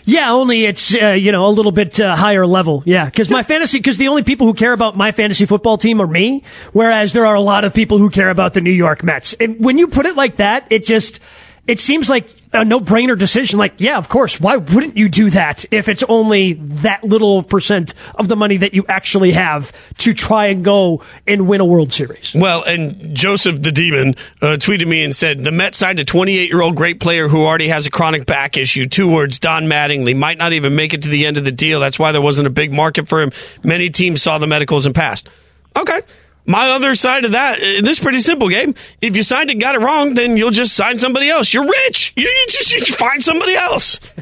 Yeah, 0.06 0.32
only 0.32 0.64
it's 0.64 0.94
uh, 0.94 1.08
you 1.08 1.32
know 1.32 1.46
a 1.46 1.50
little 1.50 1.72
bit 1.72 1.98
uh, 1.98 2.14
higher 2.14 2.46
level. 2.46 2.82
Yeah, 2.84 3.06
because 3.06 3.30
my 3.30 3.42
fantasy 3.42 3.78
because 3.78 3.96
the 3.96 4.08
only 4.08 4.22
people 4.22 4.46
who 4.46 4.54
care 4.54 4.72
about 4.72 4.96
my 4.96 5.12
fantasy 5.12 5.46
football 5.46 5.78
team 5.78 6.00
are 6.00 6.06
me, 6.06 6.42
whereas 6.72 7.12
there 7.12 7.26
are 7.26 7.34
a 7.34 7.40
lot 7.40 7.64
of 7.64 7.72
people 7.72 7.98
who 7.98 8.10
care 8.10 8.30
about 8.30 8.54
the 8.54 8.60
New 8.60 8.70
York 8.70 9.02
Mets. 9.02 9.34
And 9.34 9.64
when 9.64 9.78
you 9.78 9.88
put 9.88 10.06
it 10.06 10.16
like 10.16 10.36
that, 10.36 10.66
it 10.70 10.84
just 10.84 11.20
it 11.66 11.80
seems 11.80 12.10
like 12.10 12.28
a 12.52 12.64
no-brainer 12.64 13.18
decision. 13.18 13.58
Like, 13.58 13.74
yeah, 13.78 13.96
of 13.96 14.08
course. 14.08 14.40
Why 14.40 14.56
wouldn't 14.56 14.96
you 14.96 15.08
do 15.08 15.30
that 15.30 15.64
if 15.70 15.88
it's 15.88 16.02
only 16.08 16.54
that 16.54 17.02
little 17.02 17.42
percent 17.42 17.94
of 18.14 18.28
the 18.28 18.36
money 18.36 18.58
that 18.58 18.74
you 18.74 18.84
actually 18.88 19.32
have 19.32 19.72
to 19.98 20.12
try 20.12 20.46
and 20.46 20.64
go 20.64 21.02
and 21.26 21.48
win 21.48 21.60
a 21.60 21.64
World 21.64 21.92
Series? 21.92 22.34
Well, 22.34 22.62
and 22.64 23.14
Joseph 23.14 23.62
the 23.62 23.72
Demon 23.72 24.14
uh, 24.42 24.56
tweeted 24.58 24.86
me 24.86 25.02
and 25.02 25.16
said 25.16 25.42
the 25.42 25.52
Mets 25.52 25.78
signed 25.78 26.00
a 26.00 26.04
28-year-old 26.04 26.76
great 26.76 27.00
player 27.00 27.28
who 27.28 27.44
already 27.44 27.68
has 27.68 27.86
a 27.86 27.90
chronic 27.90 28.26
back 28.26 28.56
issue. 28.56 28.86
Two 28.86 29.10
words: 29.10 29.38
Don 29.38 29.64
Mattingly 29.64 30.16
might 30.16 30.38
not 30.38 30.52
even 30.52 30.76
make 30.76 30.94
it 30.94 31.02
to 31.02 31.08
the 31.08 31.26
end 31.26 31.38
of 31.38 31.44
the 31.44 31.52
deal. 31.52 31.80
That's 31.80 31.98
why 31.98 32.12
there 32.12 32.22
wasn't 32.22 32.46
a 32.46 32.50
big 32.50 32.72
market 32.72 33.08
for 33.08 33.22
him. 33.22 33.30
Many 33.62 33.90
teams 33.90 34.22
saw 34.22 34.38
the 34.38 34.46
medicals 34.46 34.86
and 34.86 34.94
passed. 34.94 35.28
Okay. 35.76 36.00
My 36.46 36.70
other 36.70 36.94
side 36.94 37.24
of 37.24 37.32
that, 37.32 37.58
uh, 37.58 37.80
this 37.80 37.98
is 37.98 38.00
pretty 38.00 38.20
simple, 38.20 38.48
Gabe. 38.48 38.76
If 39.00 39.16
you 39.16 39.22
signed 39.22 39.50
it, 39.50 39.54
got 39.54 39.74
it 39.74 39.80
wrong, 39.80 40.14
then 40.14 40.36
you'll 40.36 40.50
just 40.50 40.74
sign 40.74 40.98
somebody 40.98 41.30
else. 41.30 41.54
You're 41.54 41.66
rich. 41.66 42.12
You, 42.16 42.24
you 42.24 42.46
just 42.48 42.72
you 42.72 42.94
find 42.94 43.22
somebody 43.22 43.54
else. 43.54 43.98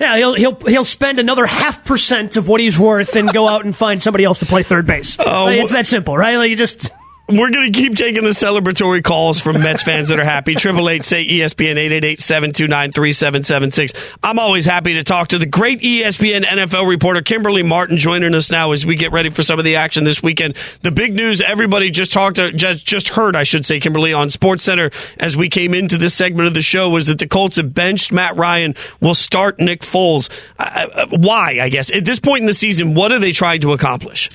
Yeah, 0.00 0.16
he'll 0.16 0.34
he'll 0.34 0.54
he'll 0.54 0.84
spend 0.84 1.18
another 1.18 1.44
half 1.44 1.84
percent 1.84 2.36
of 2.36 2.46
what 2.46 2.60
he's 2.60 2.78
worth 2.78 3.16
and 3.16 3.32
go 3.32 3.48
out 3.48 3.64
and 3.64 3.74
find 3.74 4.00
somebody 4.00 4.22
else 4.22 4.38
to 4.38 4.46
play 4.46 4.62
third 4.62 4.86
base. 4.86 5.18
Oh, 5.28 5.46
like, 5.46 5.58
it's 5.60 5.72
that 5.72 5.88
simple, 5.88 6.16
right? 6.16 6.36
Like 6.36 6.50
you 6.50 6.56
just 6.56 6.90
we're 7.28 7.50
going 7.50 7.70
to 7.70 7.78
keep 7.78 7.94
taking 7.94 8.24
the 8.24 8.30
celebratory 8.30 9.04
calls 9.04 9.38
from 9.38 9.60
Mets 9.60 9.82
fans 9.82 10.08
that 10.08 10.18
are 10.18 10.24
happy. 10.24 10.54
Triple 10.54 10.88
eight 10.88 11.04
say 11.04 11.26
ESPN 11.26 11.76
eight 11.76 11.92
eight 11.92 12.04
eight 12.04 12.20
seven 12.20 12.52
two 12.52 12.66
nine 12.66 12.90
three 12.90 13.12
seven 13.12 13.42
seven 13.42 13.70
six. 13.70 13.92
I'm 14.22 14.38
always 14.38 14.64
happy 14.64 14.94
to 14.94 15.04
talk 15.04 15.28
to 15.28 15.38
the 15.38 15.44
great 15.44 15.80
ESPN 15.80 16.44
NFL 16.44 16.88
reporter 16.88 17.20
Kimberly 17.20 17.62
Martin 17.62 17.98
joining 17.98 18.34
us 18.34 18.50
now 18.50 18.72
as 18.72 18.86
we 18.86 18.96
get 18.96 19.12
ready 19.12 19.28
for 19.28 19.42
some 19.42 19.58
of 19.58 19.66
the 19.66 19.76
action 19.76 20.04
this 20.04 20.22
weekend. 20.22 20.56
The 20.82 20.90
big 20.90 21.14
news 21.14 21.42
everybody 21.42 21.90
just 21.90 22.14
talked 22.14 22.36
to, 22.36 22.50
just 22.50 22.86
just 22.86 23.10
heard, 23.10 23.36
I 23.36 23.42
should 23.42 23.66
say, 23.66 23.78
Kimberly 23.78 24.14
on 24.14 24.30
Sports 24.30 24.62
Center 24.62 24.90
as 25.18 25.36
we 25.36 25.50
came 25.50 25.74
into 25.74 25.98
this 25.98 26.14
segment 26.14 26.48
of 26.48 26.54
the 26.54 26.62
show 26.62 26.88
was 26.88 27.08
that 27.08 27.18
the 27.18 27.28
Colts 27.28 27.56
have 27.56 27.74
benched 27.74 28.10
Matt 28.10 28.36
Ryan, 28.36 28.74
will 29.00 29.14
start 29.14 29.60
Nick 29.60 29.82
Foles. 29.82 30.30
Uh, 30.58 30.88
uh 30.94 31.06
why? 31.10 31.58
I 31.60 31.68
guess 31.68 31.90
at 31.90 32.06
this 32.06 32.20
point 32.20 32.40
in 32.40 32.46
the 32.46 32.54
season, 32.54 32.94
what 32.94 33.12
are 33.12 33.18
they 33.18 33.32
trying 33.32 33.60
to 33.60 33.74
accomplish? 33.74 34.30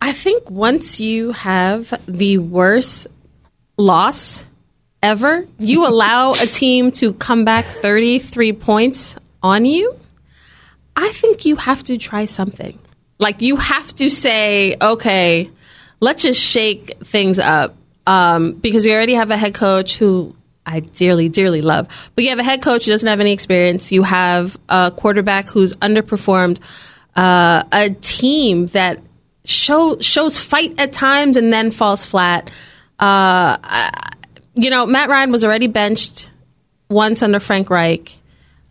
I 0.00 0.12
think 0.12 0.50
once 0.50 1.00
you 1.00 1.32
have 1.32 1.92
the 2.06 2.38
worst 2.38 3.06
loss 3.76 4.46
ever, 5.02 5.46
you 5.58 5.86
allow 5.88 6.32
a 6.32 6.46
team 6.46 6.92
to 6.92 7.14
come 7.14 7.44
back 7.44 7.64
33 7.64 8.52
points 8.54 9.16
on 9.42 9.64
you. 9.64 9.98
I 10.96 11.08
think 11.08 11.44
you 11.44 11.56
have 11.56 11.82
to 11.84 11.98
try 11.98 12.24
something. 12.24 12.78
Like 13.18 13.42
you 13.42 13.56
have 13.56 13.94
to 13.96 14.08
say, 14.08 14.76
okay, 14.80 15.50
let's 16.00 16.22
just 16.22 16.40
shake 16.40 16.98
things 17.04 17.38
up. 17.38 17.74
Um, 18.06 18.52
because 18.52 18.86
you 18.86 18.92
already 18.92 19.14
have 19.14 19.30
a 19.30 19.36
head 19.36 19.54
coach 19.54 19.98
who 19.98 20.36
I 20.64 20.80
dearly, 20.80 21.28
dearly 21.28 21.60
love. 21.60 21.88
But 22.14 22.24
you 22.24 22.30
have 22.30 22.38
a 22.38 22.44
head 22.44 22.62
coach 22.62 22.84
who 22.84 22.92
doesn't 22.92 23.08
have 23.08 23.20
any 23.20 23.32
experience. 23.32 23.90
You 23.90 24.02
have 24.02 24.56
a 24.68 24.92
quarterback 24.96 25.48
who's 25.48 25.74
underperformed, 25.76 26.60
uh, 27.16 27.64
a 27.72 27.90
team 27.90 28.66
that 28.68 29.00
show 29.46 29.98
shows 30.00 30.38
fight 30.38 30.80
at 30.80 30.92
times 30.92 31.36
and 31.36 31.52
then 31.52 31.70
falls 31.70 32.04
flat. 32.04 32.50
Uh, 32.98 33.56
you 34.54 34.70
know, 34.70 34.86
Matt 34.86 35.08
Ryan 35.08 35.32
was 35.32 35.44
already 35.44 35.66
benched 35.66 36.30
once 36.88 37.22
under 37.22 37.40
Frank 37.40 37.70
Reich. 37.70 38.18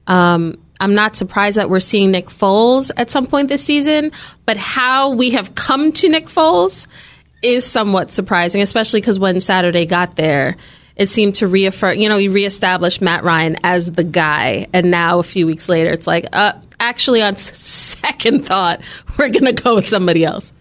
Um, 0.07 0.57
I'm 0.79 0.93
not 0.93 1.15
surprised 1.15 1.57
that 1.57 1.69
we're 1.69 1.79
seeing 1.79 2.11
Nick 2.11 2.25
Foles 2.25 2.91
at 2.97 3.09
some 3.09 3.25
point 3.25 3.47
this 3.49 3.63
season, 3.63 4.11
but 4.45 4.57
how 4.57 5.11
we 5.11 5.31
have 5.31 5.55
come 5.55 5.91
to 5.93 6.09
Nick 6.09 6.25
Foles 6.25 6.85
is 7.41 7.65
somewhat 7.65 8.11
surprising, 8.11 8.61
especially 8.61 9.01
because 9.01 9.19
when 9.19 9.39
Saturday 9.39 9.85
got 9.85 10.15
there, 10.15 10.57
it 10.95 11.07
seemed 11.07 11.35
to 11.35 11.47
reaffirm, 11.47 11.97
you 11.97 12.09
know, 12.09 12.17
he 12.17 12.27
reestablished 12.27 13.01
Matt 13.01 13.23
Ryan 13.23 13.57
as 13.63 13.91
the 13.91 14.03
guy. 14.03 14.67
And 14.73 14.91
now 14.91 15.19
a 15.19 15.23
few 15.23 15.45
weeks 15.45 15.69
later, 15.69 15.91
it's 15.91 16.07
like, 16.07 16.25
uh, 16.33 16.53
actually, 16.79 17.21
on 17.21 17.35
second 17.35 18.45
thought, 18.45 18.81
we're 19.17 19.29
going 19.29 19.45
to 19.45 19.53
go 19.53 19.75
with 19.75 19.87
somebody 19.87 20.25
else 20.25 20.53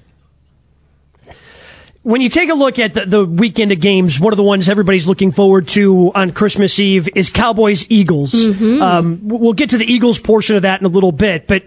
when 2.05 2.21
you 2.21 2.29
take 2.29 2.51
a 2.51 2.55
look 2.55 2.79
at 2.79 2.93
the, 2.93 3.07
the, 3.07 3.25
weekend 3.25 3.73
of 3.73 3.81
games, 3.81 4.21
one 4.21 4.33
of 4.33 4.37
the 4.37 4.43
ones 4.43 4.69
everybody's 4.69 5.07
looking 5.07 5.33
forward 5.33 5.67
to 5.69 6.12
on 6.14 6.33
Christmas 6.33 6.79
Eve 6.79 7.09
is 7.17 7.31
Cowboys 7.31 7.87
Eagles. 7.90 8.33
Mm-hmm. 8.33 8.83
Um, 8.83 9.21
we'll 9.25 9.55
get 9.55 9.71
to 9.71 9.79
the 9.79 9.90
Eagles 9.90 10.19
portion 10.19 10.55
of 10.55 10.62
that 10.62 10.81
in 10.81 10.87
a 10.87 10.90
little 10.90 11.12
bit, 11.12 11.47
but 11.47 11.64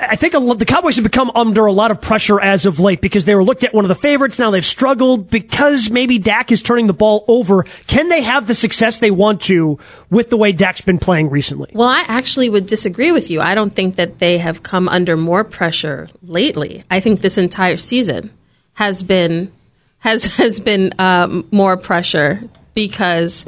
I 0.00 0.16
think 0.16 0.34
lot, 0.34 0.58
the 0.58 0.64
Cowboys 0.64 0.96
have 0.96 1.04
become 1.04 1.30
under 1.36 1.66
a 1.66 1.72
lot 1.72 1.92
of 1.92 2.00
pressure 2.00 2.40
as 2.40 2.66
of 2.66 2.80
late 2.80 3.00
because 3.00 3.24
they 3.24 3.36
were 3.36 3.44
looked 3.44 3.62
at 3.62 3.72
one 3.72 3.84
of 3.84 3.88
the 3.88 3.94
favorites. 3.94 4.40
Now 4.40 4.50
they've 4.50 4.64
struggled 4.64 5.30
because 5.30 5.90
maybe 5.90 6.18
Dak 6.18 6.50
is 6.50 6.60
turning 6.60 6.88
the 6.88 6.92
ball 6.92 7.24
over. 7.28 7.62
Can 7.86 8.08
they 8.08 8.22
have 8.22 8.48
the 8.48 8.54
success 8.56 8.98
they 8.98 9.12
want 9.12 9.42
to 9.42 9.78
with 10.10 10.30
the 10.30 10.36
way 10.36 10.50
Dak's 10.50 10.80
been 10.80 10.98
playing 10.98 11.30
recently? 11.30 11.70
Well, 11.72 11.86
I 11.86 12.04
actually 12.08 12.50
would 12.50 12.66
disagree 12.66 13.12
with 13.12 13.30
you. 13.30 13.40
I 13.40 13.54
don't 13.54 13.72
think 13.72 13.94
that 13.94 14.18
they 14.18 14.38
have 14.38 14.64
come 14.64 14.88
under 14.88 15.16
more 15.16 15.44
pressure 15.44 16.08
lately. 16.24 16.82
I 16.90 16.98
think 16.98 17.20
this 17.20 17.38
entire 17.38 17.76
season 17.76 18.32
has 18.74 19.02
been 19.02 19.50
has 19.98 20.24
has 20.36 20.60
been 20.60 20.94
um, 20.98 21.48
more 21.50 21.76
pressure 21.76 22.48
because 22.74 23.46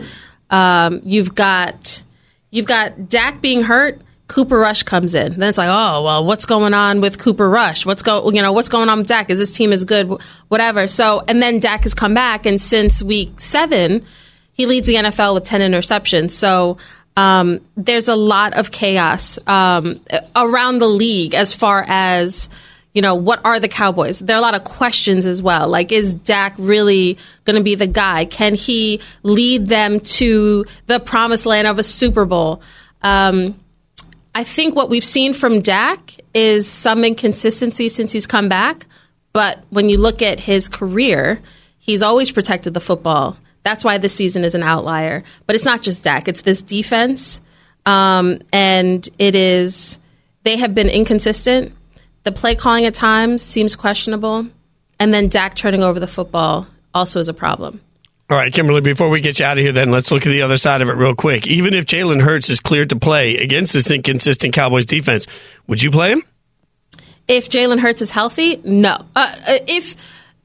um, 0.51 1.03
you've 1.05 1.35
got 1.35 2.03
you've 2.51 2.67
got 2.67 3.09
Dak 3.09 3.41
being 3.41 3.63
hurt. 3.63 4.01
Cooper 4.29 4.59
Rush 4.59 4.83
comes 4.83 5.15
in. 5.15 5.39
Then 5.39 5.49
it's 5.49 5.59
like, 5.59 5.69
oh 5.71 6.03
well, 6.03 6.25
what's 6.25 6.47
going 6.47 6.75
on 6.75 7.01
with 7.01 7.19
Cooper 7.19 7.49
Rush? 7.49 7.87
What's 7.87 8.03
go 8.03 8.29
you 8.33 8.43
know 8.43 8.53
what's 8.53 8.69
going 8.69 8.89
on 8.89 8.99
with 8.99 9.07
Dak? 9.07 9.31
Is 9.31 9.39
this 9.39 9.57
team 9.57 9.73
as 9.73 9.85
good? 9.85 10.21
Whatever. 10.49 10.89
So 10.89 11.23
and 11.29 11.41
then 11.41 11.61
Dak 11.61 11.85
has 11.85 11.95
come 11.95 12.15
back, 12.15 12.45
and 12.45 12.61
since 12.61 13.03
week 13.03 13.39
seven, 13.39 14.05
he 14.53 14.67
leads 14.67 14.89
the 14.89 14.95
NFL 14.95 15.35
with 15.35 15.45
ten 15.45 15.61
interceptions. 15.61 16.33
So 16.33 16.79
um, 17.17 17.61
there's 17.77 18.09
a 18.09 18.17
lot 18.17 18.55
of 18.55 18.73
chaos 18.73 19.39
um, 19.47 20.01
around 20.35 20.81
the 20.81 20.89
league 20.89 21.35
as 21.35 21.53
far 21.53 21.85
as 21.87 22.51
you 22.97 23.03
know, 23.03 23.15
what 23.15 23.45
are 23.45 23.61
the 23.61 23.69
Cowboys? 23.69 24.21
There 24.21 24.35
are 24.35 24.39
a 24.39 24.43
lot 24.43 24.55
of 24.55 24.65
questions 24.65 25.27
as 25.27 25.43
well. 25.43 25.69
Like, 25.69 25.93
is 25.93 26.15
Dak 26.15 26.55
really 26.57 27.19
going 27.45 27.57
to 27.57 27.63
be 27.63 27.75
the 27.75 27.87
guy? 27.87 28.25
Can 28.25 28.55
he 28.55 29.03
lead 29.23 29.67
them 29.67 30.01
to 30.01 30.65
the 30.87 30.99
promised 30.99 31.45
land 31.45 31.67
of 31.67 31.79
a 31.79 31.83
Super 31.83 32.25
Bowl? 32.25 32.63
Um, 33.03 33.61
I 34.35 34.45
think 34.45 34.75
what 34.75 34.89
we've 34.89 35.05
seen 35.05 35.35
from 35.35 35.61
Dak 35.61 36.15
is 36.33 36.67
some 36.67 37.05
inconsistency 37.05 37.91
since 37.91 38.13
he's 38.13 38.27
come 38.27 38.49
back. 38.49 38.87
But 39.35 39.63
when 39.69 39.91
you 39.91 39.99
look 39.99 40.23
at 40.23 40.41
his 40.41 40.67
career, 40.67 41.43
he's 41.77 42.03
always 42.03 42.33
protected 42.33 42.73
the 42.73 42.81
football. 42.81 43.37
That's 43.63 43.85
why 43.85 43.99
this 43.99 44.15
season 44.15 44.43
is 44.43 44.55
an 44.55 44.63
outlier. 44.63 45.23
But 45.47 45.55
it's 45.55 45.67
not 45.67 45.83
just 45.83 46.03
Dak, 46.03 46.29
it's 46.29 46.41
this 46.41 46.63
defense. 46.63 47.43
Um, 47.85 48.39
and 48.55 49.07
it 49.19 49.35
is, 49.35 49.99
they 50.45 50.57
have 50.57 50.75
been 50.75 50.89
inconsistent. 50.89 51.76
The 52.27 52.33
play 52.33 52.57
calling 52.57 52.87
at 52.87 52.95
times 52.95 53.41
seems 53.41 53.77
questionable. 53.77 54.49
And 54.99 55.15
then 55.15 55.29
Dak 55.29 55.55
turning 55.55 55.85
over 55.85 56.01
the 56.01 56.09
football 56.09 56.67
also 56.93 57.21
is 57.21 57.29
a 57.29 57.33
problem. 57.33 57.81
All 58.29 58.37
right, 58.37 58.53
Kimberly, 58.53 58.81
before 58.81 59.09
we 59.09 59.21
get 59.21 59.39
you 59.39 59.45
out 59.45 59.59
of 59.59 59.63
here, 59.63 59.71
then 59.71 59.93
let's 59.93 60.11
look 60.11 60.27
at 60.27 60.31
the 60.31 60.43
other 60.43 60.57
side 60.57 60.83
of 60.83 60.89
it 60.89 60.95
real 60.95 61.15
quick. 61.15 61.47
Even 61.47 61.73
if 61.73 61.87
Jalen 61.87 62.21
Hurts 62.21 62.51
is 62.51 62.59
cleared 62.59 62.91
to 62.91 62.97
play 62.97 63.37
against 63.37 63.73
this 63.75 63.93
inconsistent 63.93 64.55
Cowboys 64.55 64.87
defense, 64.87 65.29
would 65.69 65.81
you 65.81 65.93
play 65.93 66.11
him? 66.11 66.25
If 67.29 67.49
Jalen 67.49 67.79
Hurts 67.79 68.03
is 68.03 68.11
healthy, 68.11 68.61
no. 68.65 68.95
Uh, 69.15 69.33
uh 69.47 69.59
if 69.69 69.95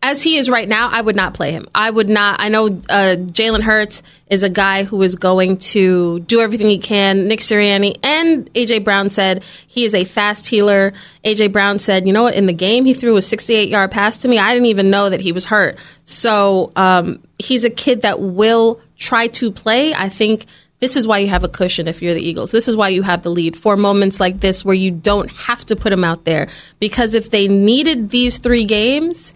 as 0.04 0.24
he 0.24 0.38
is 0.38 0.50
right 0.50 0.68
now, 0.68 0.90
I 0.90 1.02
would 1.02 1.16
not 1.16 1.36
play 1.36 1.52
him. 1.52 1.68
I 1.76 1.90
would 1.90 2.10
not. 2.10 2.42
I 2.42 2.50
know 2.50 2.68
uh, 2.68 3.18
Jalen 3.18 3.62
Hurts 3.62 4.02
is 4.28 4.42
a 4.42 4.50
guy 4.50 4.84
who 4.84 5.02
is 5.04 5.16
going 5.16 5.58
to 5.58 6.22
do 6.22 6.40
everything 6.40 6.68
he 6.68 6.80
can. 6.80 7.28
Nick 7.28 7.40
Sirianni 7.40 8.00
and 8.04 8.52
AJ 8.54 8.84
Brown 8.84 9.10
said 9.10 9.44
he 9.68 9.84
is 9.84 9.94
a 9.94 10.04
fast 10.04 10.48
healer. 10.48 10.94
AJ 11.24 11.52
Brown 11.52 11.78
said, 11.78 12.08
you 12.08 12.14
know 12.14 12.24
what? 12.24 12.34
In 12.34 12.48
the 12.48 12.54
game, 12.54 12.84
he 12.84 12.96
threw 12.96 13.16
a 13.16 13.22
68 13.22 13.70
yard 13.70 13.92
pass 13.92 14.18
to 14.20 14.28
me. 14.28 14.40
I 14.40 14.54
didn't 14.54 14.68
even 14.68 14.90
know 14.90 15.10
that 15.10 15.22
he 15.22 15.32
was 15.32 15.46
hurt. 15.46 15.78
So 16.04 16.72
um, 16.76 17.22
he's 17.38 17.64
a 17.64 17.70
kid 17.70 18.02
that 18.02 18.20
will 18.20 18.82
try 18.98 19.28
to 19.28 19.52
play. 19.52 19.94
I 19.94 20.10
think 20.10 20.48
this 20.80 20.98
is 20.98 21.08
why 21.08 21.20
you 21.20 21.28
have 21.28 21.44
a 21.44 21.48
cushion 21.48 21.88
if 21.88 22.02
you're 22.02 22.16
the 22.16 22.28
Eagles. 22.28 22.50
This 22.50 22.68
is 22.68 22.76
why 22.76 22.90
you 22.90 23.04
have 23.04 23.22
the 23.22 23.30
lead 23.30 23.56
for 23.56 23.78
moments 23.78 24.20
like 24.20 24.40
this 24.40 24.66
where 24.66 24.74
you 24.74 24.90
don't 24.90 25.32
have 25.32 25.64
to 25.68 25.76
put 25.76 25.94
him 25.94 26.04
out 26.04 26.26
there. 26.26 26.48
Because 26.80 27.14
if 27.14 27.30
they 27.30 27.48
needed 27.48 28.10
these 28.10 28.40
three 28.40 28.66
games, 28.66 29.36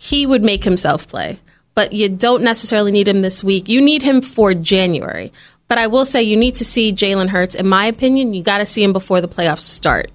he 0.00 0.24
would 0.26 0.44
make 0.44 0.62
himself 0.62 1.08
play. 1.08 1.40
But 1.74 1.92
you 1.92 2.08
don't 2.08 2.44
necessarily 2.44 2.92
need 2.92 3.08
him 3.08 3.20
this 3.20 3.42
week. 3.42 3.68
You 3.68 3.80
need 3.80 4.00
him 4.00 4.20
for 4.22 4.54
January. 4.54 5.32
But 5.66 5.78
I 5.78 5.88
will 5.88 6.04
say 6.04 6.22
you 6.22 6.36
need 6.36 6.54
to 6.56 6.64
see 6.64 6.92
Jalen 6.92 7.28
Hurts. 7.28 7.56
In 7.56 7.66
my 7.66 7.86
opinion, 7.86 8.32
you 8.32 8.44
got 8.44 8.58
to 8.58 8.66
see 8.66 8.82
him 8.82 8.92
before 8.92 9.20
the 9.20 9.28
playoffs 9.28 9.60
start. 9.60 10.12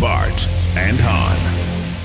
Bart 0.05 0.47
and 0.77 0.99
Hahn. 1.01 1.99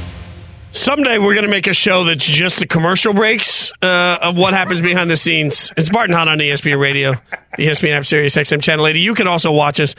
Someday 0.71 1.17
we're 1.17 1.33
going 1.33 1.43
to 1.43 1.51
make 1.51 1.67
a 1.67 1.73
show 1.73 2.05
that's 2.05 2.23
just 2.23 2.57
the 2.59 2.65
commercial 2.65 3.13
breaks 3.13 3.73
uh, 3.81 4.19
of 4.21 4.37
what 4.37 4.53
happens 4.53 4.79
behind 4.79 5.11
the 5.11 5.17
scenes. 5.17 5.73
It's 5.75 5.89
Bart 5.89 6.09
and 6.09 6.15
Hahn 6.15 6.29
on 6.29 6.39
E 6.39 6.49
ESPN 6.49 6.79
Radio, 6.79 7.15
the 7.57 7.67
ESPN 7.67 7.97
app, 7.97 8.05
Sirius 8.05 8.37
XM 8.37 8.63
Channel 8.63 8.87
80. 8.87 9.01
You 9.01 9.13
can 9.15 9.27
also 9.27 9.51
watch 9.51 9.81
us. 9.81 9.95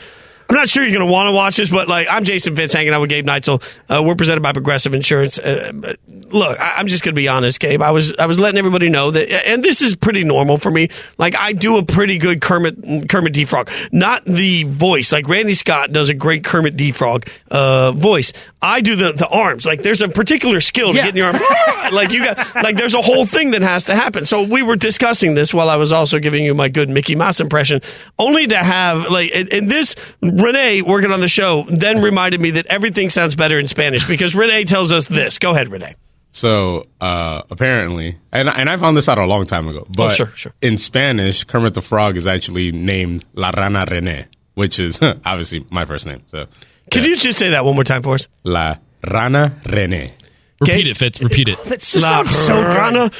I'm 0.51 0.57
not 0.57 0.67
sure 0.67 0.83
you're 0.83 0.93
going 0.93 1.07
to 1.07 1.09
want 1.13 1.27
to 1.27 1.31
watch 1.31 1.55
this, 1.55 1.69
but 1.69 1.87
like 1.87 2.07
I'm 2.09 2.25
Jason 2.25 2.57
Fitz 2.57 2.73
hanging 2.73 2.91
out 2.91 2.99
with 2.99 3.09
Gabe 3.09 3.25
Neitzel. 3.25 3.63
Uh, 3.89 4.03
we're 4.03 4.15
presented 4.15 4.41
by 4.41 4.51
Progressive 4.51 4.93
Insurance. 4.93 5.39
Uh, 5.39 5.93
look, 6.29 6.59
I, 6.59 6.73
I'm 6.75 6.87
just 6.87 7.05
going 7.05 7.15
to 7.15 7.19
be 7.21 7.29
honest, 7.29 7.61
Gabe. 7.61 7.81
I 7.81 7.91
was 7.91 8.13
I 8.19 8.25
was 8.25 8.37
letting 8.37 8.57
everybody 8.57 8.89
know 8.89 9.11
that, 9.11 9.47
and 9.47 9.63
this 9.63 9.81
is 9.81 9.95
pretty 9.95 10.25
normal 10.25 10.57
for 10.57 10.69
me. 10.69 10.89
Like 11.17 11.37
I 11.37 11.53
do 11.53 11.77
a 11.77 11.83
pretty 11.83 12.17
good 12.17 12.41
Kermit 12.41 13.07
Kermit 13.07 13.33
the 13.33 13.45
Frog, 13.45 13.71
not 13.93 14.25
the 14.25 14.63
voice. 14.65 15.13
Like 15.13 15.29
Randy 15.29 15.53
Scott 15.53 15.93
does 15.93 16.09
a 16.09 16.13
great 16.13 16.43
Kermit 16.43 16.77
the 16.77 16.91
Frog 16.91 17.29
uh, 17.49 17.93
voice. 17.93 18.33
I 18.61 18.81
do 18.81 18.97
the 18.97 19.13
the 19.13 19.29
arms. 19.29 19.65
Like 19.65 19.83
there's 19.83 20.01
a 20.01 20.09
particular 20.09 20.59
skill 20.59 20.91
to 20.91 20.97
Yeah. 20.97 21.05
getting 21.05 21.17
your 21.19 21.27
arm. 21.27 21.39
like 21.93 22.11
you 22.11 22.25
got 22.25 22.55
like 22.55 22.75
there's 22.75 22.93
a 22.93 23.01
whole 23.01 23.25
thing 23.25 23.51
that 23.51 23.61
has 23.61 23.85
to 23.85 23.95
happen. 23.95 24.25
So 24.25 24.43
we 24.43 24.63
were 24.63 24.75
discussing 24.75 25.33
this 25.33 25.53
while 25.53 25.69
I 25.69 25.77
was 25.77 25.93
also 25.93 26.19
giving 26.19 26.43
you 26.43 26.53
my 26.53 26.67
good 26.67 26.89
Mickey 26.89 27.15
Mouse 27.15 27.39
impression, 27.39 27.79
only 28.19 28.47
to 28.47 28.57
have 28.57 29.09
like 29.09 29.31
and, 29.33 29.47
and 29.53 29.71
this 29.71 29.95
Renee 30.41 30.81
working 30.81 31.11
on 31.11 31.19
the 31.21 31.27
show 31.27 31.63
then 31.69 32.01
reminded 32.01 32.41
me 32.41 32.51
that 32.51 32.65
everything 32.67 33.09
sounds 33.09 33.35
better 33.35 33.59
in 33.59 33.67
Spanish 33.67 34.07
because 34.07 34.35
Renee 34.35 34.65
tells 34.65 34.91
us 34.91 35.07
this. 35.07 35.37
Go 35.39 35.51
ahead, 35.51 35.69
Renee. 35.69 35.95
So 36.31 36.85
uh, 37.01 37.41
apparently, 37.49 38.17
and 38.31 38.47
and 38.49 38.69
I 38.69 38.77
found 38.77 38.95
this 38.95 39.09
out 39.09 39.17
a 39.17 39.25
long 39.25 39.45
time 39.45 39.67
ago. 39.67 39.85
But 39.89 40.11
Oh, 40.11 40.13
sure, 40.13 40.31
sure. 40.31 40.53
in 40.61 40.77
Spanish, 40.77 41.43
Kermit 41.43 41.73
the 41.73 41.81
Frog 41.81 42.15
is 42.17 42.25
actually 42.25 42.71
named 42.71 43.25
La 43.33 43.51
Rana 43.55 43.85
Renee, 43.89 44.27
which 44.53 44.79
is 44.79 44.99
obviously 45.25 45.65
my 45.69 45.83
first 45.85 46.05
name. 46.07 46.23
So 46.27 46.47
Could 46.89 47.05
you 47.05 47.15
just 47.17 47.37
say 47.37 47.49
that 47.49 47.65
one 47.65 47.75
more 47.75 47.83
time 47.83 48.01
for 48.01 48.13
us? 48.13 48.27
La 48.45 48.77
Rana 49.09 49.55
Rene. 50.61 50.73
Repeat 50.73 50.87
it, 50.87 50.97
Fitz. 50.97 51.21
Repeat 51.21 51.47
it. 51.49 51.63
That 51.65 51.79
just 51.79 51.95
La 52.03 52.23
sounds 52.23 52.35
so 52.35 52.55
good. 52.55 52.65
Rana 52.65 53.11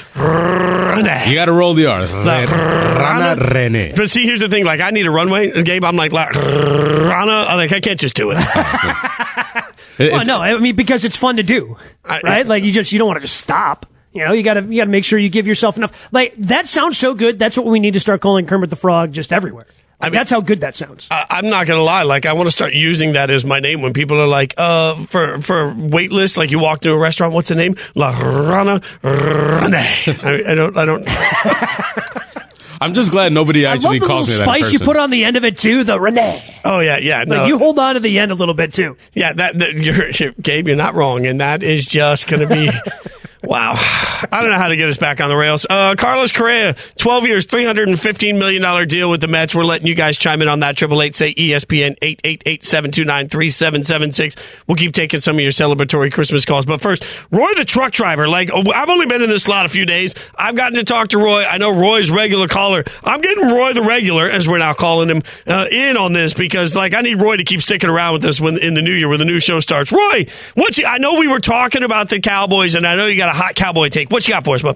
Renee. 0.95 1.29
You 1.29 1.35
got 1.35 1.45
to 1.45 1.51
roll 1.51 1.73
the 1.73 1.87
R. 1.87 2.05
La 2.05 2.43
Rana 2.43 3.41
Rene. 3.53 3.93
But 3.95 4.09
see, 4.09 4.23
here's 4.23 4.39
the 4.41 4.49
thing. 4.49 4.63
Like, 4.65 4.79
I 4.79 4.91
need 4.91 5.07
a 5.07 5.11
runway, 5.11 5.51
and 5.51 5.65
Gabe. 5.65 5.83
I'm 5.83 5.95
like, 5.95 6.13
La 6.13 6.25
Rana. 6.25 7.31
I'm 7.49 7.57
like, 7.57 7.71
I 7.71 7.79
can't 7.79 7.99
just 7.99 8.15
do 8.15 8.31
it. 8.31 8.37
Well, 9.99 10.25
no, 10.25 10.41
I 10.41 10.57
mean 10.57 10.75
because 10.75 11.03
it's 11.03 11.17
fun 11.17 11.35
to 11.35 11.43
do, 11.43 11.77
right? 12.23 12.47
Like 12.47 12.63
you 12.63 12.71
just 12.71 12.91
you 12.91 12.97
don't 12.97 13.07
want 13.07 13.17
to 13.17 13.21
just 13.21 13.37
stop. 13.37 13.85
You 14.13 14.25
know, 14.25 14.33
you 14.33 14.41
got 14.41 14.55
to 14.55 14.61
you 14.61 14.77
got 14.77 14.85
to 14.85 14.89
make 14.89 15.05
sure 15.05 15.19
you 15.19 15.29
give 15.29 15.45
yourself 15.45 15.77
enough. 15.77 16.11
Like 16.11 16.33
that 16.37 16.67
sounds 16.67 16.97
so 16.97 17.13
good. 17.13 17.37
That's 17.37 17.55
what 17.55 17.67
we 17.67 17.79
need 17.79 17.93
to 17.93 17.99
start 17.99 18.19
calling 18.19 18.47
Kermit 18.47 18.71
the 18.71 18.75
Frog 18.75 19.11
just 19.11 19.31
everywhere. 19.31 19.67
Like, 20.01 20.11
that's 20.13 20.31
how 20.31 20.41
good 20.41 20.61
that 20.61 20.75
sounds. 20.75 21.07
I, 21.11 21.25
I'm 21.29 21.49
not 21.49 21.67
gonna 21.67 21.81
lie. 21.83 22.03
Like, 22.03 22.25
I 22.25 22.33
want 22.33 22.47
to 22.47 22.51
start 22.51 22.73
using 22.73 23.13
that 23.13 23.29
as 23.29 23.45
my 23.45 23.59
name 23.59 23.81
when 23.81 23.93
people 23.93 24.19
are 24.19 24.27
like, 24.27 24.53
uh, 24.57 24.95
for 25.05 25.39
for 25.41 25.73
wait 25.77 26.11
lists. 26.11 26.37
Like, 26.37 26.51
you 26.51 26.59
walk 26.59 26.81
to 26.81 26.91
a 26.91 26.97
restaurant. 26.97 27.33
What's 27.33 27.49
the 27.49 27.55
name? 27.55 27.75
La 27.95 28.09
Rana 28.19 28.81
Rene. 29.03 29.77
I, 29.77 30.43
I 30.47 30.55
don't. 30.55 30.77
I 30.77 30.85
don't. 30.85 31.07
I'm 32.81 32.95
just 32.95 33.11
glad 33.11 33.31
nobody 33.31 33.63
I 33.67 33.73
love 33.75 33.83
actually 33.85 33.99
the 33.99 34.07
calls 34.07 34.27
me 34.27 34.33
that. 34.37 34.41
in 34.41 34.45
spice 34.47 34.73
you 34.73 34.79
put 34.79 34.95
on 34.97 35.11
the 35.11 35.23
end 35.23 35.37
of 35.37 35.45
it 35.45 35.59
too. 35.59 35.83
The 35.83 35.99
Renee. 35.99 36.43
Oh 36.65 36.79
yeah, 36.79 36.97
yeah. 36.97 37.23
No, 37.27 37.35
Like 37.41 37.47
you 37.47 37.59
hold 37.59 37.77
on 37.77 37.93
to 37.93 37.99
the 37.99 38.17
end 38.17 38.31
a 38.31 38.35
little 38.35 38.55
bit 38.55 38.73
too. 38.73 38.97
Yeah, 39.13 39.33
that, 39.33 39.59
that 39.59 39.73
you're, 39.73 40.09
you're- 40.09 40.33
Gabe, 40.41 40.67
you're 40.67 40.75
not 40.75 40.95
wrong, 40.95 41.27
and 41.27 41.41
that 41.41 41.61
is 41.61 41.85
just 41.85 42.27
going 42.27 42.47
to 42.47 42.47
be. 42.47 42.71
Wow. 43.43 43.73
I 43.75 44.39
don't 44.39 44.51
know 44.51 44.57
how 44.57 44.67
to 44.67 44.75
get 44.75 44.87
us 44.87 44.97
back 44.97 45.19
on 45.19 45.27
the 45.27 45.35
rails. 45.35 45.65
Uh, 45.67 45.95
Carlos 45.97 46.31
Correa, 46.31 46.75
12 46.97 47.25
years, 47.25 47.47
$315 47.47 48.37
million 48.37 48.87
deal 48.87 49.09
with 49.09 49.19
the 49.19 49.27
Mets. 49.27 49.55
We're 49.55 49.63
letting 49.63 49.87
you 49.87 49.95
guys 49.95 50.15
chime 50.15 50.43
in 50.43 50.47
on 50.47 50.59
that. 50.59 50.77
Triple 50.77 51.01
eight 51.01 51.15
say 51.15 51.33
ESPN 51.33 51.97
888-729-3776. 51.99 54.37
We'll 54.67 54.77
keep 54.77 54.93
taking 54.93 55.21
some 55.21 55.37
of 55.37 55.41
your 55.41 55.49
celebratory 55.51 56.11
Christmas 56.11 56.45
calls. 56.45 56.67
But 56.67 56.81
first, 56.81 57.03
Roy 57.31 57.51
the 57.55 57.65
truck 57.65 57.93
driver. 57.93 58.27
Like, 58.27 58.51
I've 58.53 58.89
only 58.89 59.07
been 59.07 59.23
in 59.23 59.29
this 59.29 59.41
slot 59.43 59.65
a 59.65 59.69
few 59.69 59.87
days. 59.87 60.13
I've 60.35 60.55
gotten 60.55 60.77
to 60.77 60.83
talk 60.83 61.07
to 61.09 61.17
Roy. 61.17 61.43
I 61.43 61.57
know 61.57 61.75
Roy's 61.75 62.11
regular 62.11 62.47
caller. 62.47 62.83
I'm 63.03 63.21
getting 63.21 63.43
Roy 63.43 63.73
the 63.73 63.81
regular, 63.81 64.29
as 64.29 64.47
we're 64.47 64.59
now 64.59 64.73
calling 64.73 65.09
him, 65.09 65.23
uh, 65.47 65.65
in 65.71 65.97
on 65.97 66.13
this 66.13 66.35
because, 66.35 66.75
like, 66.75 66.93
I 66.93 67.01
need 67.01 67.19
Roy 67.19 67.37
to 67.37 67.43
keep 67.43 67.63
sticking 67.63 67.89
around 67.89 68.13
with 68.13 68.25
us 68.25 68.39
when 68.39 68.59
in 68.59 68.75
the 68.75 68.83
new 68.83 68.93
year 68.93 69.09
when 69.09 69.17
the 69.17 69.25
new 69.25 69.39
show 69.39 69.59
starts. 69.59 69.91
Roy, 69.91 70.27
what's 70.53 70.77
he? 70.77 70.85
I 70.85 70.99
know 70.99 71.15
we 71.15 71.27
were 71.27 71.39
talking 71.39 71.81
about 71.83 72.09
the 72.09 72.19
Cowboys, 72.19 72.75
and 72.75 72.85
I 72.85 72.95
know 72.95 73.07
you 73.07 73.17
got 73.17 73.30
a 73.31 73.33
hot 73.33 73.55
Cowboy 73.55 73.89
take. 73.89 74.11
What 74.11 74.27
you 74.27 74.33
got 74.33 74.43
for 74.45 74.55
us, 74.55 74.61
bud? 74.61 74.75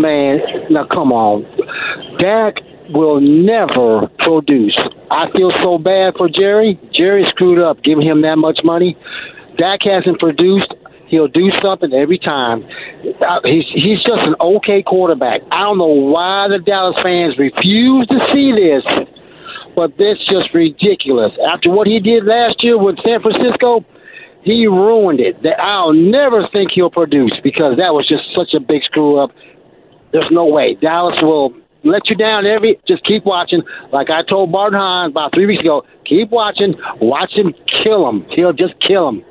Man, 0.00 0.40
now 0.70 0.86
come 0.86 1.12
on. 1.12 1.44
Dak 2.18 2.56
will 2.90 3.20
never 3.20 4.08
produce. 4.18 4.76
I 5.10 5.30
feel 5.32 5.52
so 5.62 5.78
bad 5.78 6.14
for 6.16 6.28
Jerry. 6.28 6.78
Jerry 6.92 7.24
screwed 7.28 7.58
up 7.58 7.82
giving 7.82 8.06
him 8.06 8.22
that 8.22 8.36
much 8.36 8.60
money. 8.64 8.96
Dak 9.58 9.80
hasn't 9.82 10.18
produced. 10.18 10.72
He'll 11.08 11.28
do 11.28 11.50
something 11.62 11.92
every 11.92 12.18
time. 12.18 12.64
Uh, 13.20 13.40
He's 13.44 13.64
he's 13.72 14.02
just 14.02 14.26
an 14.26 14.34
okay 14.40 14.82
quarterback. 14.82 15.42
I 15.52 15.60
don't 15.62 15.78
know 15.78 15.86
why 15.86 16.48
the 16.48 16.58
Dallas 16.58 16.96
fans 17.02 17.38
refuse 17.38 18.06
to 18.08 18.18
see 18.32 18.50
this, 18.52 18.84
but 19.76 19.96
that's 19.98 20.24
just 20.26 20.52
ridiculous. 20.52 21.32
After 21.48 21.70
what 21.70 21.86
he 21.86 22.00
did 22.00 22.24
last 22.24 22.64
year 22.64 22.76
with 22.76 22.96
San 23.04 23.22
Francisco, 23.22 23.84
he 24.46 24.66
ruined 24.68 25.18
it. 25.20 25.42
That- 25.42 25.60
I'll 25.60 25.92
never 25.92 26.46
think 26.48 26.70
he'll 26.70 26.88
produce 26.90 27.32
because 27.42 27.76
that 27.78 27.92
was 27.92 28.06
just 28.06 28.22
such 28.34 28.54
a 28.54 28.60
big 28.60 28.84
screw 28.84 29.18
up. 29.18 29.32
There's 30.12 30.30
no 30.30 30.46
way 30.46 30.74
Dallas 30.74 31.20
will 31.20 31.52
let 31.82 32.08
you 32.08 32.14
down 32.16 32.46
every. 32.46 32.78
Just 32.86 33.04
keep 33.04 33.24
watching. 33.24 33.62
Like 33.92 34.08
I 34.08 34.22
told 34.22 34.52
Bart 34.52 34.72
and 34.72 34.80
Hahn 34.80 35.10
about 35.10 35.34
three 35.34 35.46
weeks 35.46 35.60
ago, 35.60 35.84
keep 36.04 36.30
watching. 36.30 36.74
Watch 37.00 37.32
him 37.32 37.54
kill 37.66 38.08
him. 38.08 38.24
He'll 38.30 38.52
just 38.52 38.78
kill 38.80 39.08
him. 39.08 39.24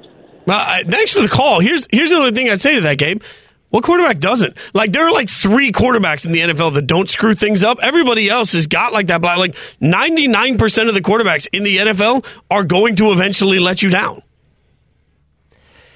Uh, 0.48 0.84
thanks 0.86 1.14
for 1.14 1.22
the 1.22 1.30
call. 1.30 1.62
Here's 1.62 1.88
here's 1.92 2.10
the 2.10 2.18
only 2.18 2.32
thing 2.32 2.50
I'd 2.50 2.62
say 2.62 2.76
to 2.76 2.82
that, 2.82 2.98
Gabe. 2.98 3.24
What 3.70 3.84
quarterback 3.84 4.20
doesn't? 4.20 4.56
Like 4.74 4.92
there 4.92 5.08
are 5.08 5.12
like 5.12 5.30
three 5.30 5.72
quarterbacks 5.72 6.26
in 6.26 6.34
the 6.34 6.40
NFL 6.42 6.76
that 6.76 6.88
don't 6.88 7.10
screw 7.10 7.34
things 7.34 7.64
up. 7.64 7.80
Everybody 7.82 8.30
else 8.30 8.54
has 8.54 8.68
got 8.68 8.94
like 8.94 9.08
that. 9.08 9.22
Black. 9.22 9.38
Like 9.38 9.56
ninety 9.80 10.28
nine 10.28 10.58
percent 10.58 10.88
of 10.90 10.94
the 10.94 11.02
quarterbacks 11.02 11.48
in 11.54 11.64
the 11.64 11.78
NFL 11.78 12.26
are 12.52 12.64
going 12.64 12.96
to 12.98 13.12
eventually 13.12 13.60
let 13.60 13.82
you 13.82 13.90
down. 13.90 14.22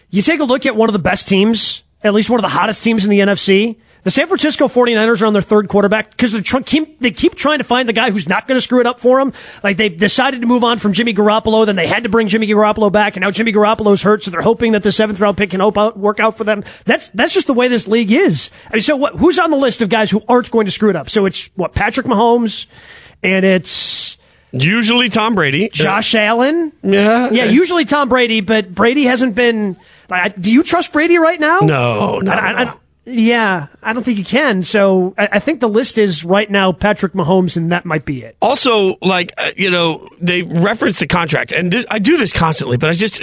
You 0.09 0.21
take 0.21 0.39
a 0.39 0.45
look 0.45 0.65
at 0.65 0.75
one 0.75 0.89
of 0.89 0.93
the 0.93 0.99
best 0.99 1.27
teams, 1.27 1.83
at 2.03 2.13
least 2.13 2.29
one 2.29 2.39
of 2.39 2.43
the 2.43 2.49
hottest 2.49 2.83
teams 2.83 3.03
in 3.03 3.11
the 3.11 3.19
NFC. 3.19 3.77
The 4.03 4.11
San 4.11 4.27
Francisco 4.27 4.69
49ers 4.69 5.21
are 5.21 5.25
on 5.25 5.33
their 5.33 5.41
third 5.41 5.67
quarterback 5.67 6.11
because 6.11 6.31
they 6.31 6.39
tr- 6.39 6.61
keep, 6.61 7.01
they 7.01 7.11
keep 7.11 7.35
trying 7.35 7.57
to 7.57 7.65
find 7.65 7.87
the 7.87 7.93
guy 7.93 8.11
who's 8.11 8.29
not 8.29 8.47
going 8.47 8.55
to 8.57 8.61
screw 8.61 8.79
it 8.79 8.87
up 8.87 8.99
for 8.99 9.19
them. 9.19 9.33
Like 9.61 9.75
they 9.75 9.89
decided 9.89 10.39
to 10.39 10.47
move 10.47 10.63
on 10.63 10.79
from 10.79 10.93
Jimmy 10.93 11.13
Garoppolo, 11.13 11.65
then 11.65 11.75
they 11.75 11.85
had 11.85 12.03
to 12.03 12.09
bring 12.09 12.29
Jimmy 12.29 12.47
Garoppolo 12.47 12.89
back, 12.91 13.17
and 13.17 13.23
now 13.23 13.31
Jimmy 13.31 13.51
Garoppolo's 13.51 14.01
hurt, 14.01 14.23
so 14.23 14.31
they're 14.31 14.41
hoping 14.41 14.71
that 14.71 14.83
the 14.83 14.93
seventh 14.93 15.19
round 15.19 15.37
pick 15.37 15.49
can 15.49 15.59
hope 15.59 15.77
out, 15.77 15.99
work 15.99 16.21
out 16.21 16.37
for 16.37 16.45
them. 16.45 16.63
That's 16.85 17.09
that's 17.09 17.33
just 17.33 17.47
the 17.47 17.53
way 17.53 17.67
this 17.67 17.87
league 17.87 18.11
is. 18.11 18.51
I 18.69 18.75
mean, 18.75 18.81
so 18.81 18.95
what, 18.95 19.15
who's 19.17 19.37
on 19.37 19.51
the 19.51 19.57
list 19.57 19.81
of 19.81 19.89
guys 19.89 20.09
who 20.09 20.23
aren't 20.29 20.49
going 20.49 20.65
to 20.65 20.71
screw 20.71 20.89
it 20.89 20.95
up? 20.95 21.09
So 21.09 21.25
it's 21.25 21.47
what 21.55 21.73
Patrick 21.73 22.07
Mahomes, 22.07 22.67
and 23.21 23.43
it's 23.43 24.15
usually 24.53 25.09
Tom 25.09 25.35
Brady, 25.35 25.67
Josh 25.73 26.15
Allen. 26.15 26.71
Yeah, 26.83 27.31
yeah. 27.31 27.45
Usually 27.45 27.83
Tom 27.83 28.07
Brady, 28.07 28.39
but 28.39 28.73
Brady 28.73 29.03
hasn't 29.03 29.35
been. 29.35 29.75
Like, 30.09 30.41
do 30.41 30.51
you 30.51 30.63
trust 30.63 30.93
Brady 30.93 31.17
right 31.17 31.39
now? 31.39 31.59
No, 31.59 32.19
no, 32.19 32.31
I- 32.31 32.35
I- 32.53 32.63
no. 32.65 32.79
Yeah, 33.11 33.67
I 33.81 33.93
don't 33.93 34.03
think 34.03 34.19
you 34.19 34.23
can. 34.25 34.61
So 34.61 35.15
I, 35.17 35.29
I 35.31 35.39
think 35.39 35.61
the 35.61 35.69
list 35.69 35.97
is 35.97 36.23
right 36.23 36.47
now 36.51 36.71
Patrick 36.71 37.13
Mahomes, 37.13 37.57
and 37.57 37.71
that 37.71 37.83
might 37.83 38.05
be 38.05 38.21
it. 38.21 38.37
Also, 38.39 38.97
like 39.01 39.31
uh, 39.39 39.49
you 39.57 39.71
know, 39.71 40.07
they 40.21 40.43
reference 40.43 40.99
the 40.99 41.07
contract, 41.07 41.51
and 41.51 41.71
this, 41.73 41.87
I 41.89 41.97
do 41.97 42.17
this 42.17 42.31
constantly, 42.31 42.77
but 42.77 42.91
I 42.91 42.93
just 42.93 43.19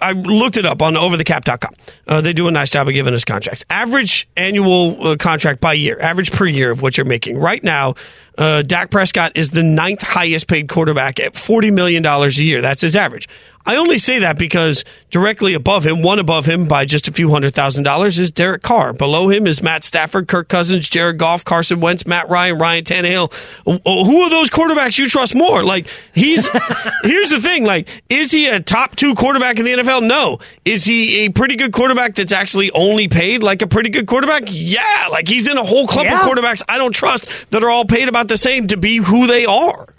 I 0.00 0.12
looked 0.12 0.56
it 0.56 0.64
up 0.66 0.82
on 0.82 0.94
overthecap.com. 0.94 1.74
Uh, 2.06 2.20
they 2.20 2.32
do 2.32 2.46
a 2.46 2.52
nice 2.52 2.70
job 2.70 2.86
of 2.86 2.94
giving 2.94 3.12
us 3.12 3.24
contracts. 3.24 3.64
Average 3.70 4.28
annual 4.36 5.04
uh, 5.04 5.16
contract 5.16 5.60
by 5.60 5.72
year, 5.72 5.98
average 6.00 6.30
per 6.30 6.46
year 6.46 6.70
of 6.70 6.80
what 6.80 6.96
you're 6.96 7.06
making 7.06 7.36
right 7.36 7.64
now. 7.64 7.94
Uh, 8.38 8.62
Dak 8.62 8.90
Prescott 8.90 9.32
is 9.36 9.50
the 9.50 9.62
ninth 9.64 10.02
highest 10.02 10.46
paid 10.48 10.68
quarterback 10.68 11.18
at 11.20 11.34
$40 11.34 11.72
million 11.72 12.04
a 12.04 12.26
year. 12.30 12.60
That's 12.60 12.80
his 12.82 12.96
average. 12.96 13.28
I 13.66 13.76
only 13.76 13.98
say 13.98 14.18
that 14.18 14.38
because 14.38 14.84
directly 15.10 15.54
above 15.54 15.86
him, 15.86 16.02
one 16.02 16.18
above 16.18 16.46
him 16.46 16.68
by 16.68 16.84
just 16.84 17.08
a 17.08 17.12
few 17.12 17.30
hundred 17.30 17.54
thousand 17.54 17.84
dollars, 17.84 18.18
is 18.18 18.30
Derek 18.30 18.62
Carr. 18.62 18.92
Below 18.92 19.28
him 19.28 19.46
is 19.46 19.62
Matt 19.62 19.84
Stafford, 19.84 20.28
Kirk 20.28 20.48
Cousins, 20.48 20.88
Jared 20.88 21.18
Goff, 21.18 21.44
Carson 21.44 21.80
Wentz, 21.80 22.06
Matt 22.06 22.28
Ryan, 22.28 22.58
Ryan 22.58 22.84
Tannehill. 22.84 23.32
Who 23.64 24.20
are 24.22 24.30
those 24.30 24.50
quarterbacks 24.50 24.98
you 24.98 25.08
trust 25.08 25.34
more? 25.34 25.64
Like 25.64 25.88
he's 26.14 26.46
here's 27.02 27.30
the 27.30 27.40
thing: 27.40 27.64
like, 27.64 27.88
is 28.10 28.30
he 28.30 28.48
a 28.48 28.60
top 28.60 28.96
two 28.96 29.14
quarterback 29.14 29.58
in 29.58 29.64
the 29.64 29.72
NFL? 29.72 30.06
No. 30.06 30.38
Is 30.64 30.84
he 30.84 31.24
a 31.24 31.30
pretty 31.30 31.56
good 31.56 31.72
quarterback 31.72 32.14
that's 32.14 32.32
actually 32.32 32.70
only 32.72 33.08
paid 33.08 33.42
like 33.42 33.62
a 33.62 33.66
pretty 33.66 33.88
good 33.88 34.06
quarterback? 34.06 34.44
Yeah. 34.48 35.08
Like 35.10 35.26
he's 35.26 35.48
in 35.48 35.56
a 35.56 35.64
whole 35.64 35.86
club 35.86 36.04
yeah. 36.04 36.20
of 36.20 36.28
quarterbacks 36.28 36.62
I 36.68 36.78
don't 36.78 36.92
trust 36.92 37.28
that 37.50 37.64
are 37.64 37.70
all 37.70 37.86
paid 37.86 38.08
about 38.08 38.28
the 38.28 38.36
same 38.36 38.66
to 38.68 38.76
be 38.76 38.98
who 38.98 39.26
they 39.26 39.46
are. 39.46 39.93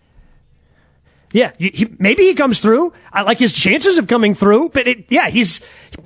Yeah, 1.36 1.52
he, 1.58 1.94
maybe 2.00 2.24
he 2.24 2.34
comes 2.34 2.60
through. 2.60 2.94
I 3.12 3.24
like 3.24 3.40
his 3.40 3.52
chances 3.52 3.98
of 3.98 4.08
coming 4.08 4.36
through, 4.36 4.70
but 4.70 4.88
it, 4.88 5.08
yeah, 5.10 5.28
he's 5.28 5.60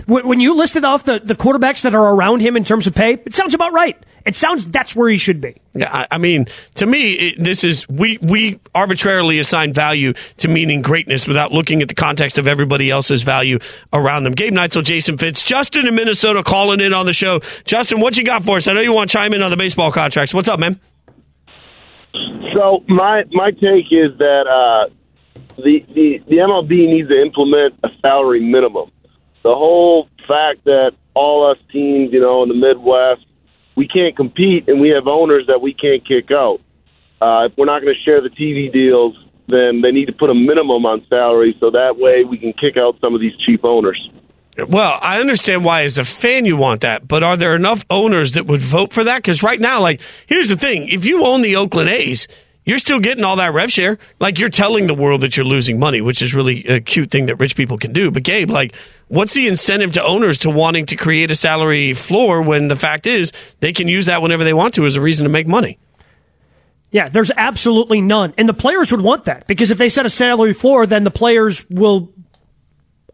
when 0.08 0.40
you 0.40 0.56
listed 0.56 0.84
off 0.84 1.04
the, 1.04 1.20
the 1.20 1.36
quarterbacks 1.36 1.84
that 1.84 1.94
are 1.94 2.16
around 2.16 2.40
him 2.40 2.58
in 2.58 2.64
terms 2.64 2.88
of 2.88 2.96
pay, 2.96 3.14
it 3.14 3.36
sounds 3.36 3.54
about 3.54 3.72
right. 3.72 3.96
It 4.26 4.36
sounds 4.36 4.66
that's 4.66 4.96
where 4.96 5.08
he 5.08 5.20
should 5.20 5.40
be. 5.40 5.56
Yeah, 5.76 5.92
I, 5.94 6.08
I 6.16 6.18
mean, 6.18 6.48
to 6.76 6.88
me, 6.88 7.14
it, 7.14 7.44
this 7.44 7.64
is 7.64 7.88
we 7.88 8.18
we 8.24 8.60
arbitrarily 8.74 9.38
assign 9.38 9.72
value 9.72 10.14
to 10.38 10.48
meaning 10.48 10.82
greatness 10.82 11.28
without 11.28 11.52
looking 11.52 11.84
at 11.84 11.90
the 11.90 11.94
context 11.94 12.40
of 12.40 12.48
everybody 12.48 12.90
else's 12.90 13.22
value 13.22 13.60
around 13.94 14.24
them. 14.24 14.34
Gabe 14.34 14.52
Neitzel, 14.52 14.84
Jason 14.84 15.20
Fitz, 15.20 15.44
Justin 15.44 15.88
in 15.88 15.94
Minnesota 15.94 16.42
calling 16.42 16.82
in 16.82 16.92
on 16.92 17.06
the 17.06 17.14
show. 17.14 17.40
Justin, 17.66 18.02
what 18.02 18.18
you 18.18 18.24
got 18.24 18.44
for 18.44 18.58
us? 18.58 18.68
I 18.68 18.74
know 18.74 18.82
you 18.82 18.94
want 18.94 19.12
to 19.12 19.14
chime 19.16 19.36
in 19.36 19.44
on 19.44 19.52
the 19.52 19.58
baseball 19.58 19.92
contracts. 19.92 20.34
What's 20.34 20.48
up, 20.48 20.60
man? 20.60 20.80
So 22.56 22.84
my 22.88 23.26
my 23.32 23.52
take 23.52 23.92
is 23.92 24.18
that 24.18 24.48
uh, 24.48 24.92
the, 25.64 25.86
the, 25.94 26.24
the 26.28 26.38
MLB 26.38 26.70
needs 26.70 27.10
to 27.10 27.22
implement 27.22 27.76
a 27.84 27.90
salary 28.02 28.40
minimum. 28.40 28.92
The 29.44 29.56
whole 29.56 30.10
fact 30.28 30.66
that 30.66 30.92
all 31.14 31.50
us 31.50 31.58
teams, 31.72 32.12
you 32.12 32.20
know, 32.20 32.44
in 32.44 32.50
the 32.50 32.56
Midwest, 32.56 33.26
we 33.76 33.88
can't 33.88 34.16
compete 34.16 34.68
and 34.68 34.82
we 34.82 34.90
have 34.90 35.08
owners 35.08 35.48
that 35.48 35.62
we 35.62 35.74
can't 35.74 36.06
kick 36.06 36.32
out. 36.32 36.62
Uh, 37.22 37.48
if 37.50 37.58
we're 37.58 37.66
not 37.66 37.82
going 37.82 37.94
to 37.94 38.02
share 38.02 38.22
the 38.22 38.30
TV 38.30 38.72
deals, 38.72 39.16
then 39.48 39.82
they 39.82 39.92
need 39.92 40.06
to 40.06 40.14
put 40.14 40.30
a 40.30 40.34
minimum 40.34 40.86
on 40.86 41.06
salary 41.10 41.56
so 41.60 41.72
that 41.72 41.98
way 41.98 42.24
we 42.24 42.38
can 42.38 42.54
kick 42.54 42.78
out 42.78 42.98
some 43.02 43.16
of 43.16 43.22
these 43.22 43.36
cheap 43.38 43.64
owners. 43.64 44.10
Well, 44.68 45.00
I 45.02 45.20
understand 45.20 45.64
why 45.64 45.84
as 45.84 45.98
a 45.98 46.04
fan 46.04 46.46
you 46.46 46.58
want 46.58 46.82
that, 46.82 47.08
but 47.08 47.24
are 47.24 47.38
there 47.38 47.56
enough 47.56 47.86
owners 47.90 48.34
that 48.34 48.46
would 48.48 48.62
vote 48.62 48.92
for 48.92 49.04
that? 49.06 49.18
Because 49.18 49.42
right 49.42 49.60
now, 49.60 49.82
like, 49.82 50.02
here's 50.28 50.50
the 50.50 50.58
thing: 50.58 50.90
if 50.90 51.06
you 51.06 51.26
own 51.26 51.42
the 51.42 51.56
Oakland 51.56 51.90
A's, 51.90 52.28
you're 52.70 52.80
still 52.80 53.00
getting 53.00 53.24
all 53.24 53.38
that 53.38 53.54
rev 53.54 53.72
share. 53.72 53.98
Like 54.20 54.40
you're 54.40 54.50
telling 54.50 54.88
the 54.88 54.94
world 54.94 55.22
that 55.22 55.36
you're 55.36 55.46
losing 55.46 55.80
money, 55.80 56.02
which 56.02 56.22
is 56.22 56.34
really 56.34 56.66
a 56.66 56.80
cute 56.80 57.12
thing 57.12 57.26
that 57.28 57.36
rich 57.36 57.56
people 57.56 57.78
can 57.78 57.94
do. 57.94 58.12
But 58.12 58.24
Gabe, 58.24 58.50
like, 58.50 58.76
what's 59.08 59.34
the 59.34 59.48
incentive 59.48 59.94
to 59.94 60.04
owners 60.04 60.40
to 60.40 60.50
wanting 60.50 60.86
to 60.88 60.96
create 60.96 61.32
a 61.32 61.36
salary 61.36 61.94
floor 61.94 62.42
when 62.42 62.68
the 62.68 62.76
fact 62.76 63.08
is 63.08 63.32
they 63.60 63.74
can 63.74 63.88
use 63.88 64.06
that 64.06 64.22
whenever 64.22 64.44
they 64.44 64.54
want 64.54 64.74
to 64.76 64.86
as 64.86 64.96
a 64.96 65.02
reason 65.02 65.24
to 65.24 65.30
make 65.30 65.48
money? 65.48 65.80
Yeah, 66.92 67.10
there's 67.10 67.32
absolutely 67.36 68.02
none. 68.02 68.34
And 68.38 68.50
the 68.50 68.54
players 68.54 68.92
would 68.92 69.02
want 69.02 69.26
that 69.26 69.48
because 69.48 69.72
if 69.72 69.78
they 69.78 69.90
set 69.90 70.06
a 70.06 70.10
salary 70.10 70.54
floor, 70.54 70.88
then 70.88 71.04
the 71.04 71.12
players 71.12 71.66
will 71.70 72.12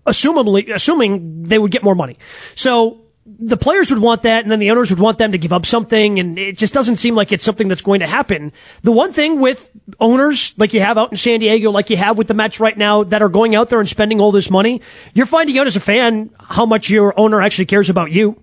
assumably 0.06 0.74
assuming 0.74 1.44
they 1.44 1.58
would 1.58 1.72
get 1.72 1.84
more 1.84 1.96
money. 1.96 2.18
So 2.56 3.05
the 3.26 3.58
players 3.58 3.90
would 3.90 4.00
want 4.00 4.22
that, 4.24 4.44
and 4.44 4.52
then 4.52 4.60
the 4.60 4.70
owners 4.70 4.92
would 4.92 5.00
want 5.00 5.18
them 5.18 5.32
to 5.32 5.38
give 5.38 5.52
up 5.52 5.66
something, 5.66 6.20
and 6.20 6.38
it 6.38 6.58
just 6.58 6.74
doesn't 6.74 6.98
seem 6.98 7.16
like 7.16 7.32
it's 7.32 7.44
something 7.44 7.68
that's 7.68 7.82
going 7.82 8.02
to 8.02 8.08
happen. 8.08 8.54
The 8.84 8.92
one 8.92 9.14
thing 9.14 9.40
with 9.40 9.72
owners, 10.00 10.54
like 10.58 10.74
you 10.74 10.82
have 10.82 10.98
out 10.98 11.12
in 11.12 11.18
San 11.18 11.40
Diego, 11.40 11.72
like 11.72 11.90
you 11.90 11.98
have 11.98 12.20
with 12.20 12.28
the 12.28 12.36
Mets 12.36 12.60
right 12.60 12.78
now, 12.78 13.04
that 13.04 13.24
are 13.24 13.30
going 13.30 13.56
out 13.56 13.70
there 13.70 13.80
and 13.80 13.90
spending 13.90 14.22
all 14.22 14.32
this 14.32 14.52
money, 14.52 14.82
you're 15.16 15.26
finding 15.26 15.58
out 15.58 15.66
as 15.66 15.76
a 15.76 15.80
fan 15.80 16.30
how 16.40 16.68
much 16.68 16.90
your 16.90 17.20
owner 17.20 17.42
actually 17.42 17.66
cares 17.66 17.90
about 17.90 18.12
you. 18.12 18.42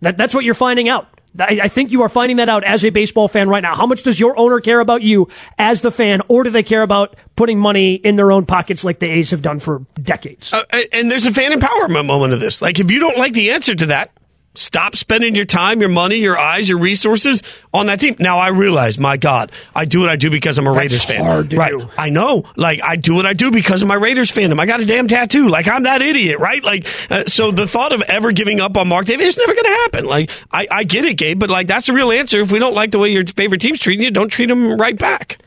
That, 0.00 0.16
that's 0.16 0.34
what 0.34 0.44
you're 0.44 0.54
finding 0.54 0.88
out. 0.88 1.08
I, 1.38 1.60
I 1.64 1.68
think 1.68 1.92
you 1.92 2.02
are 2.02 2.08
finding 2.08 2.38
that 2.38 2.48
out 2.48 2.64
as 2.64 2.84
a 2.84 2.90
baseball 2.90 3.28
fan 3.28 3.48
right 3.48 3.62
now. 3.62 3.74
How 3.74 3.86
much 3.86 4.02
does 4.02 4.18
your 4.18 4.38
owner 4.38 4.60
care 4.60 4.80
about 4.80 5.02
you 5.02 5.28
as 5.58 5.82
the 5.82 5.90
fan, 5.90 6.22
or 6.28 6.42
do 6.42 6.50
they 6.50 6.62
care 6.62 6.82
about 6.82 7.16
putting 7.36 7.58
money 7.58 7.94
in 7.94 8.16
their 8.16 8.32
own 8.32 8.46
pockets 8.46 8.82
like 8.82 8.98
the 8.98 9.08
A's 9.08 9.30
have 9.30 9.42
done 9.42 9.58
for 9.58 9.84
decades? 10.02 10.52
Uh, 10.52 10.64
and 10.92 11.10
there's 11.10 11.26
a 11.26 11.32
fan 11.32 11.52
empowerment 11.52 12.06
moment 12.06 12.32
of 12.32 12.40
this. 12.40 12.62
Like, 12.62 12.80
if 12.80 12.90
you 12.90 12.98
don't 12.98 13.18
like 13.18 13.34
the 13.34 13.52
answer 13.52 13.74
to 13.74 13.86
that, 13.86 14.10
Stop 14.54 14.96
spending 14.96 15.34
your 15.34 15.46
time, 15.46 15.80
your 15.80 15.88
money, 15.88 16.16
your 16.16 16.38
eyes, 16.38 16.68
your 16.68 16.78
resources 16.78 17.42
on 17.72 17.86
that 17.86 18.00
team. 18.00 18.16
Now 18.18 18.38
I 18.38 18.48
realize, 18.48 18.98
my 18.98 19.16
God, 19.16 19.50
I 19.74 19.86
do 19.86 20.00
what 20.00 20.10
I 20.10 20.16
do 20.16 20.30
because 20.30 20.58
I'm 20.58 20.66
a 20.66 20.70
That's 20.70 20.78
Raiders 20.78 21.04
fan. 21.04 21.24
Hard 21.24 21.52
right. 21.54 21.72
Do. 21.72 21.88
I 21.96 22.10
know. 22.10 22.44
Like 22.56 22.82
I 22.82 22.96
do 22.96 23.14
what 23.14 23.24
I 23.24 23.32
do 23.32 23.50
because 23.50 23.80
of 23.80 23.88
my 23.88 23.94
Raiders 23.94 24.30
fandom. 24.30 24.60
I 24.60 24.66
got 24.66 24.80
a 24.80 24.84
damn 24.84 25.08
tattoo. 25.08 25.48
Like 25.48 25.68
I'm 25.68 25.84
that 25.84 26.02
idiot, 26.02 26.38
right? 26.38 26.62
Like 26.62 26.86
uh, 27.10 27.24
so 27.26 27.50
the 27.50 27.66
thought 27.66 27.92
of 27.92 28.02
ever 28.02 28.32
giving 28.32 28.60
up 28.60 28.76
on 28.76 28.88
Mark 28.88 29.06
Davis 29.06 29.28
is 29.28 29.38
never 29.38 29.54
going 29.54 29.64
to 29.64 29.80
happen. 29.82 30.04
Like 30.04 30.30
I, 30.50 30.66
I 30.70 30.84
get 30.84 31.06
it, 31.06 31.14
Gabe, 31.14 31.38
but 31.38 31.48
like 31.48 31.66
that's 31.66 31.86
the 31.86 31.94
real 31.94 32.12
answer. 32.12 32.40
If 32.40 32.52
we 32.52 32.58
don't 32.58 32.74
like 32.74 32.90
the 32.90 32.98
way 32.98 33.10
your 33.10 33.24
favorite 33.24 33.60
team's 33.62 33.80
treating 33.80 34.04
you, 34.04 34.10
don't 34.10 34.28
treat 34.28 34.48
them 34.48 34.76
right 34.76 34.98
back. 34.98 35.38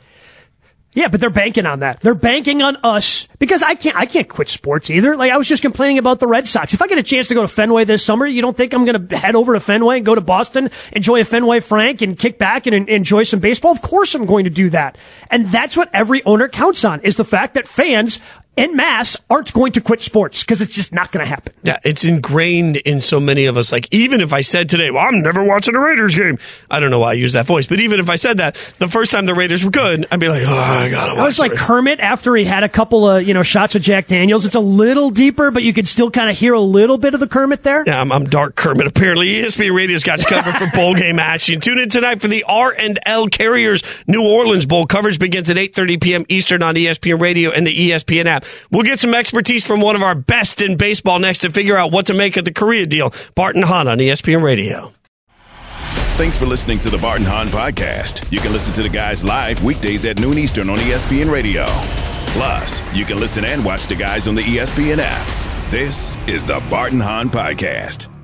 Yeah, 0.96 1.10
but 1.10 1.20
they're 1.20 1.30
banking 1.30 1.66
on 1.66 1.82
that. 1.82 2.00
They're 2.00 2.16
banking 2.16 2.62
on 2.62 2.78
us 2.78 3.28
because 3.38 3.62
I 3.62 3.76
can't. 3.76 3.98
I 3.98 4.06
can't 4.06 4.30
quit 4.30 4.48
sports 4.48 4.90
either. 4.90 5.18
Like 5.18 5.30
I 5.30 5.36
was 5.36 5.46
just 5.46 5.62
complaining 5.62 5.98
about 5.98 6.22
the 6.22 6.28
Red 6.28 6.48
Sox. 6.48 6.74
If 6.74 6.82
I 6.82 6.88
get 6.88 6.98
a 6.98 7.04
chance 7.04 7.28
to 7.28 7.34
go 7.34 7.42
to 7.42 7.50
Fenway 7.50 7.84
this 7.84 8.04
summer, 8.04 8.26
you 8.26 8.42
don't 8.42 8.56
think 8.56 8.74
I'm 8.74 8.86
going 8.86 9.10
to 9.10 9.18
head 9.18 9.36
over 9.36 9.54
to 9.54 9.60
Fenway 9.60 9.98
and 9.98 10.06
go 10.06 10.16
to 10.16 10.22
Boston, 10.22 10.72
enjoy 10.94 11.20
a 11.20 11.26
Fenway 11.26 11.60
Frank, 11.60 12.02
and 12.02 12.18
kick 12.18 12.40
back 12.40 12.66
and 12.66 12.88
enjoy 12.88 13.24
some 13.24 13.42
baseball? 13.42 13.74
Of 13.74 13.82
course, 13.82 14.16
I'm 14.16 14.26
going 14.26 14.46
to 14.46 14.50
do 14.50 14.70
that. 14.70 14.98
And 15.30 15.48
that's 15.48 15.76
what 15.76 15.90
every 15.94 16.24
owner 16.24 16.48
counts 16.48 16.86
on: 16.86 17.02
is 17.02 17.18
the 17.18 17.26
fact 17.26 17.56
that 17.56 17.68
fans 17.68 18.20
en 18.58 18.76
masse 18.76 19.18
aren't 19.30 19.54
going 19.54 19.72
to 19.74 19.82
quit 19.82 20.02
sports 20.02 20.44
because 20.44 20.62
it's 20.62 20.74
just 20.74 20.94
not 20.94 21.12
going 21.12 21.24
to 21.24 21.30
happen. 21.30 21.54
Yeah, 21.64 21.80
it's 21.84 22.04
ingrained 22.06 22.78
in 22.78 23.02
so 23.02 23.20
many 23.20 23.46
of 23.46 23.58
us. 23.58 23.72
Like, 23.72 23.88
even 23.92 24.22
if 24.22 24.34
I 24.34 24.42
said 24.42 24.70
today, 24.70 24.92
well, 24.92 25.06
I'm 25.06 25.22
never 25.22 25.44
watching 25.44 25.76
a 25.76 25.80
Raiders 25.80 26.16
game. 26.16 26.38
I 26.70 26.80
don't 26.80 26.90
know 26.92 27.00
why 27.00 27.12
I 27.12 27.14
use 27.14 27.34
that 27.34 27.46
voice, 27.46 27.66
but 27.66 27.80
even 27.80 28.00
if 28.00 28.10
I 28.10 28.16
said 28.16 28.38
that 28.38 28.56
the 28.80 28.88
first 28.88 29.12
time 29.12 29.26
the 29.26 29.34
Raiders 29.34 29.64
were 29.64 29.72
good, 29.72 30.08
I'd 30.12 30.20
be 30.20 30.30
like, 30.30 30.44
oh, 30.46 30.54
I 30.56 30.90
got 30.90 31.08
to 31.08 31.14
watch 31.14 31.22
I 31.22 31.26
was 31.26 31.40
like 31.40 31.52
Raiders. 31.52 31.66
Kermit 31.66 32.00
after 32.00 32.36
he 32.36 32.46
had 32.46 32.64
a 32.64 32.70
couple 32.70 33.10
of, 33.10 33.28
you 33.28 33.34
know, 33.34 33.44
shots 33.44 33.76
of 33.76 33.82
Jack 33.82 34.08
Daniels. 34.08 34.46
It's 34.46 34.56
a 34.56 34.60
little 34.60 35.10
deeper, 35.10 35.52
but 35.52 35.64
you 35.64 35.74
can 35.74 35.86
still 35.86 36.10
kind 36.12 36.30
of 36.30 36.38
hear 36.38 36.54
a 36.54 36.60
little 36.60 36.98
bit 36.98 37.14
of 37.14 37.20
the 37.20 37.28
Kermit 37.28 37.64
there. 37.64 37.84
Yeah, 37.86 38.00
I'm, 38.00 38.12
I'm 38.12 38.26
dark 38.26 38.56
Kermit. 38.56 38.88
Apparently, 38.88 39.28
ESPN 39.28 39.76
Radio's 39.76 40.04
got 40.04 40.20
you 40.20 40.26
covered 40.28 40.56
for 40.56 40.70
bowl 40.76 40.94
game 40.94 41.20
action. 41.20 41.60
Tune 41.60 41.80
in 41.80 41.90
tonight 41.90 42.22
for 42.22 42.28
the 42.28 42.44
R&L 42.48 43.28
Carriers 43.28 43.84
New 44.08 44.22
Orleans 44.26 44.66
Bowl. 44.66 44.86
Coverage 44.86 45.20
begins 45.20 45.50
at 45.50 45.58
8.30 45.58 46.02
p.m. 46.02 46.26
Eastern 46.30 46.64
on 46.64 46.76
ESPN 46.76 47.20
Radio 47.20 47.52
and 47.52 47.66
the 47.68 47.92
ESPN 47.92 48.26
app. 48.26 48.45
We'll 48.72 48.84
get 48.84 49.00
some 49.00 49.14
expertise 49.14 49.66
from 49.66 49.82
one 49.82 49.96
of 49.96 50.02
our 50.02 50.16
best 50.16 50.62
in 50.62 50.78
baseball 50.78 51.20
next 51.20 51.40
to 51.40 51.50
figure 51.50 51.78
out 51.78 51.92
what 51.92 52.08
to 52.08 52.14
make 52.14 52.38
of 52.38 52.46
the 52.46 52.54
Correa 52.54 52.86
deal. 52.86 53.14
Bart 53.36 53.56
and 53.56 53.66
Hahn 53.66 53.88
on 53.88 53.98
ESPN 53.98 54.44
Radio. 54.44 54.92
Thanks 56.18 56.38
for 56.38 56.46
listening 56.46 56.80
to 56.80 56.90
the 56.90 56.98
Bart 56.98 57.18
and 57.20 57.28
Hahn 57.28 57.48
podcast. 57.48 58.32
You 58.32 58.40
can 58.40 58.54
listen 58.54 58.74
to 58.76 58.84
the 58.84 58.90
guys 58.90 59.24
live 59.24 59.62
weekdays 59.64 60.06
at 60.06 60.20
noon 60.20 60.38
Eastern 60.38 60.70
on 60.70 60.78
ESPN 60.78 61.30
Radio. 61.30 61.66
Plus, 62.36 62.82
you 62.96 63.04
can 63.04 63.20
listen 63.20 63.44
and 63.44 63.64
watch 63.66 63.88
the 63.88 63.96
guys 63.96 64.28
on 64.28 64.36
the 64.36 64.42
ESPN 64.42 65.00
app. 65.00 65.72
This 65.72 66.16
is 66.28 66.46
the 66.46 66.64
Bart 66.70 66.94
and 66.94 67.02
Hahn 67.02 67.30
podcast. 67.30 68.15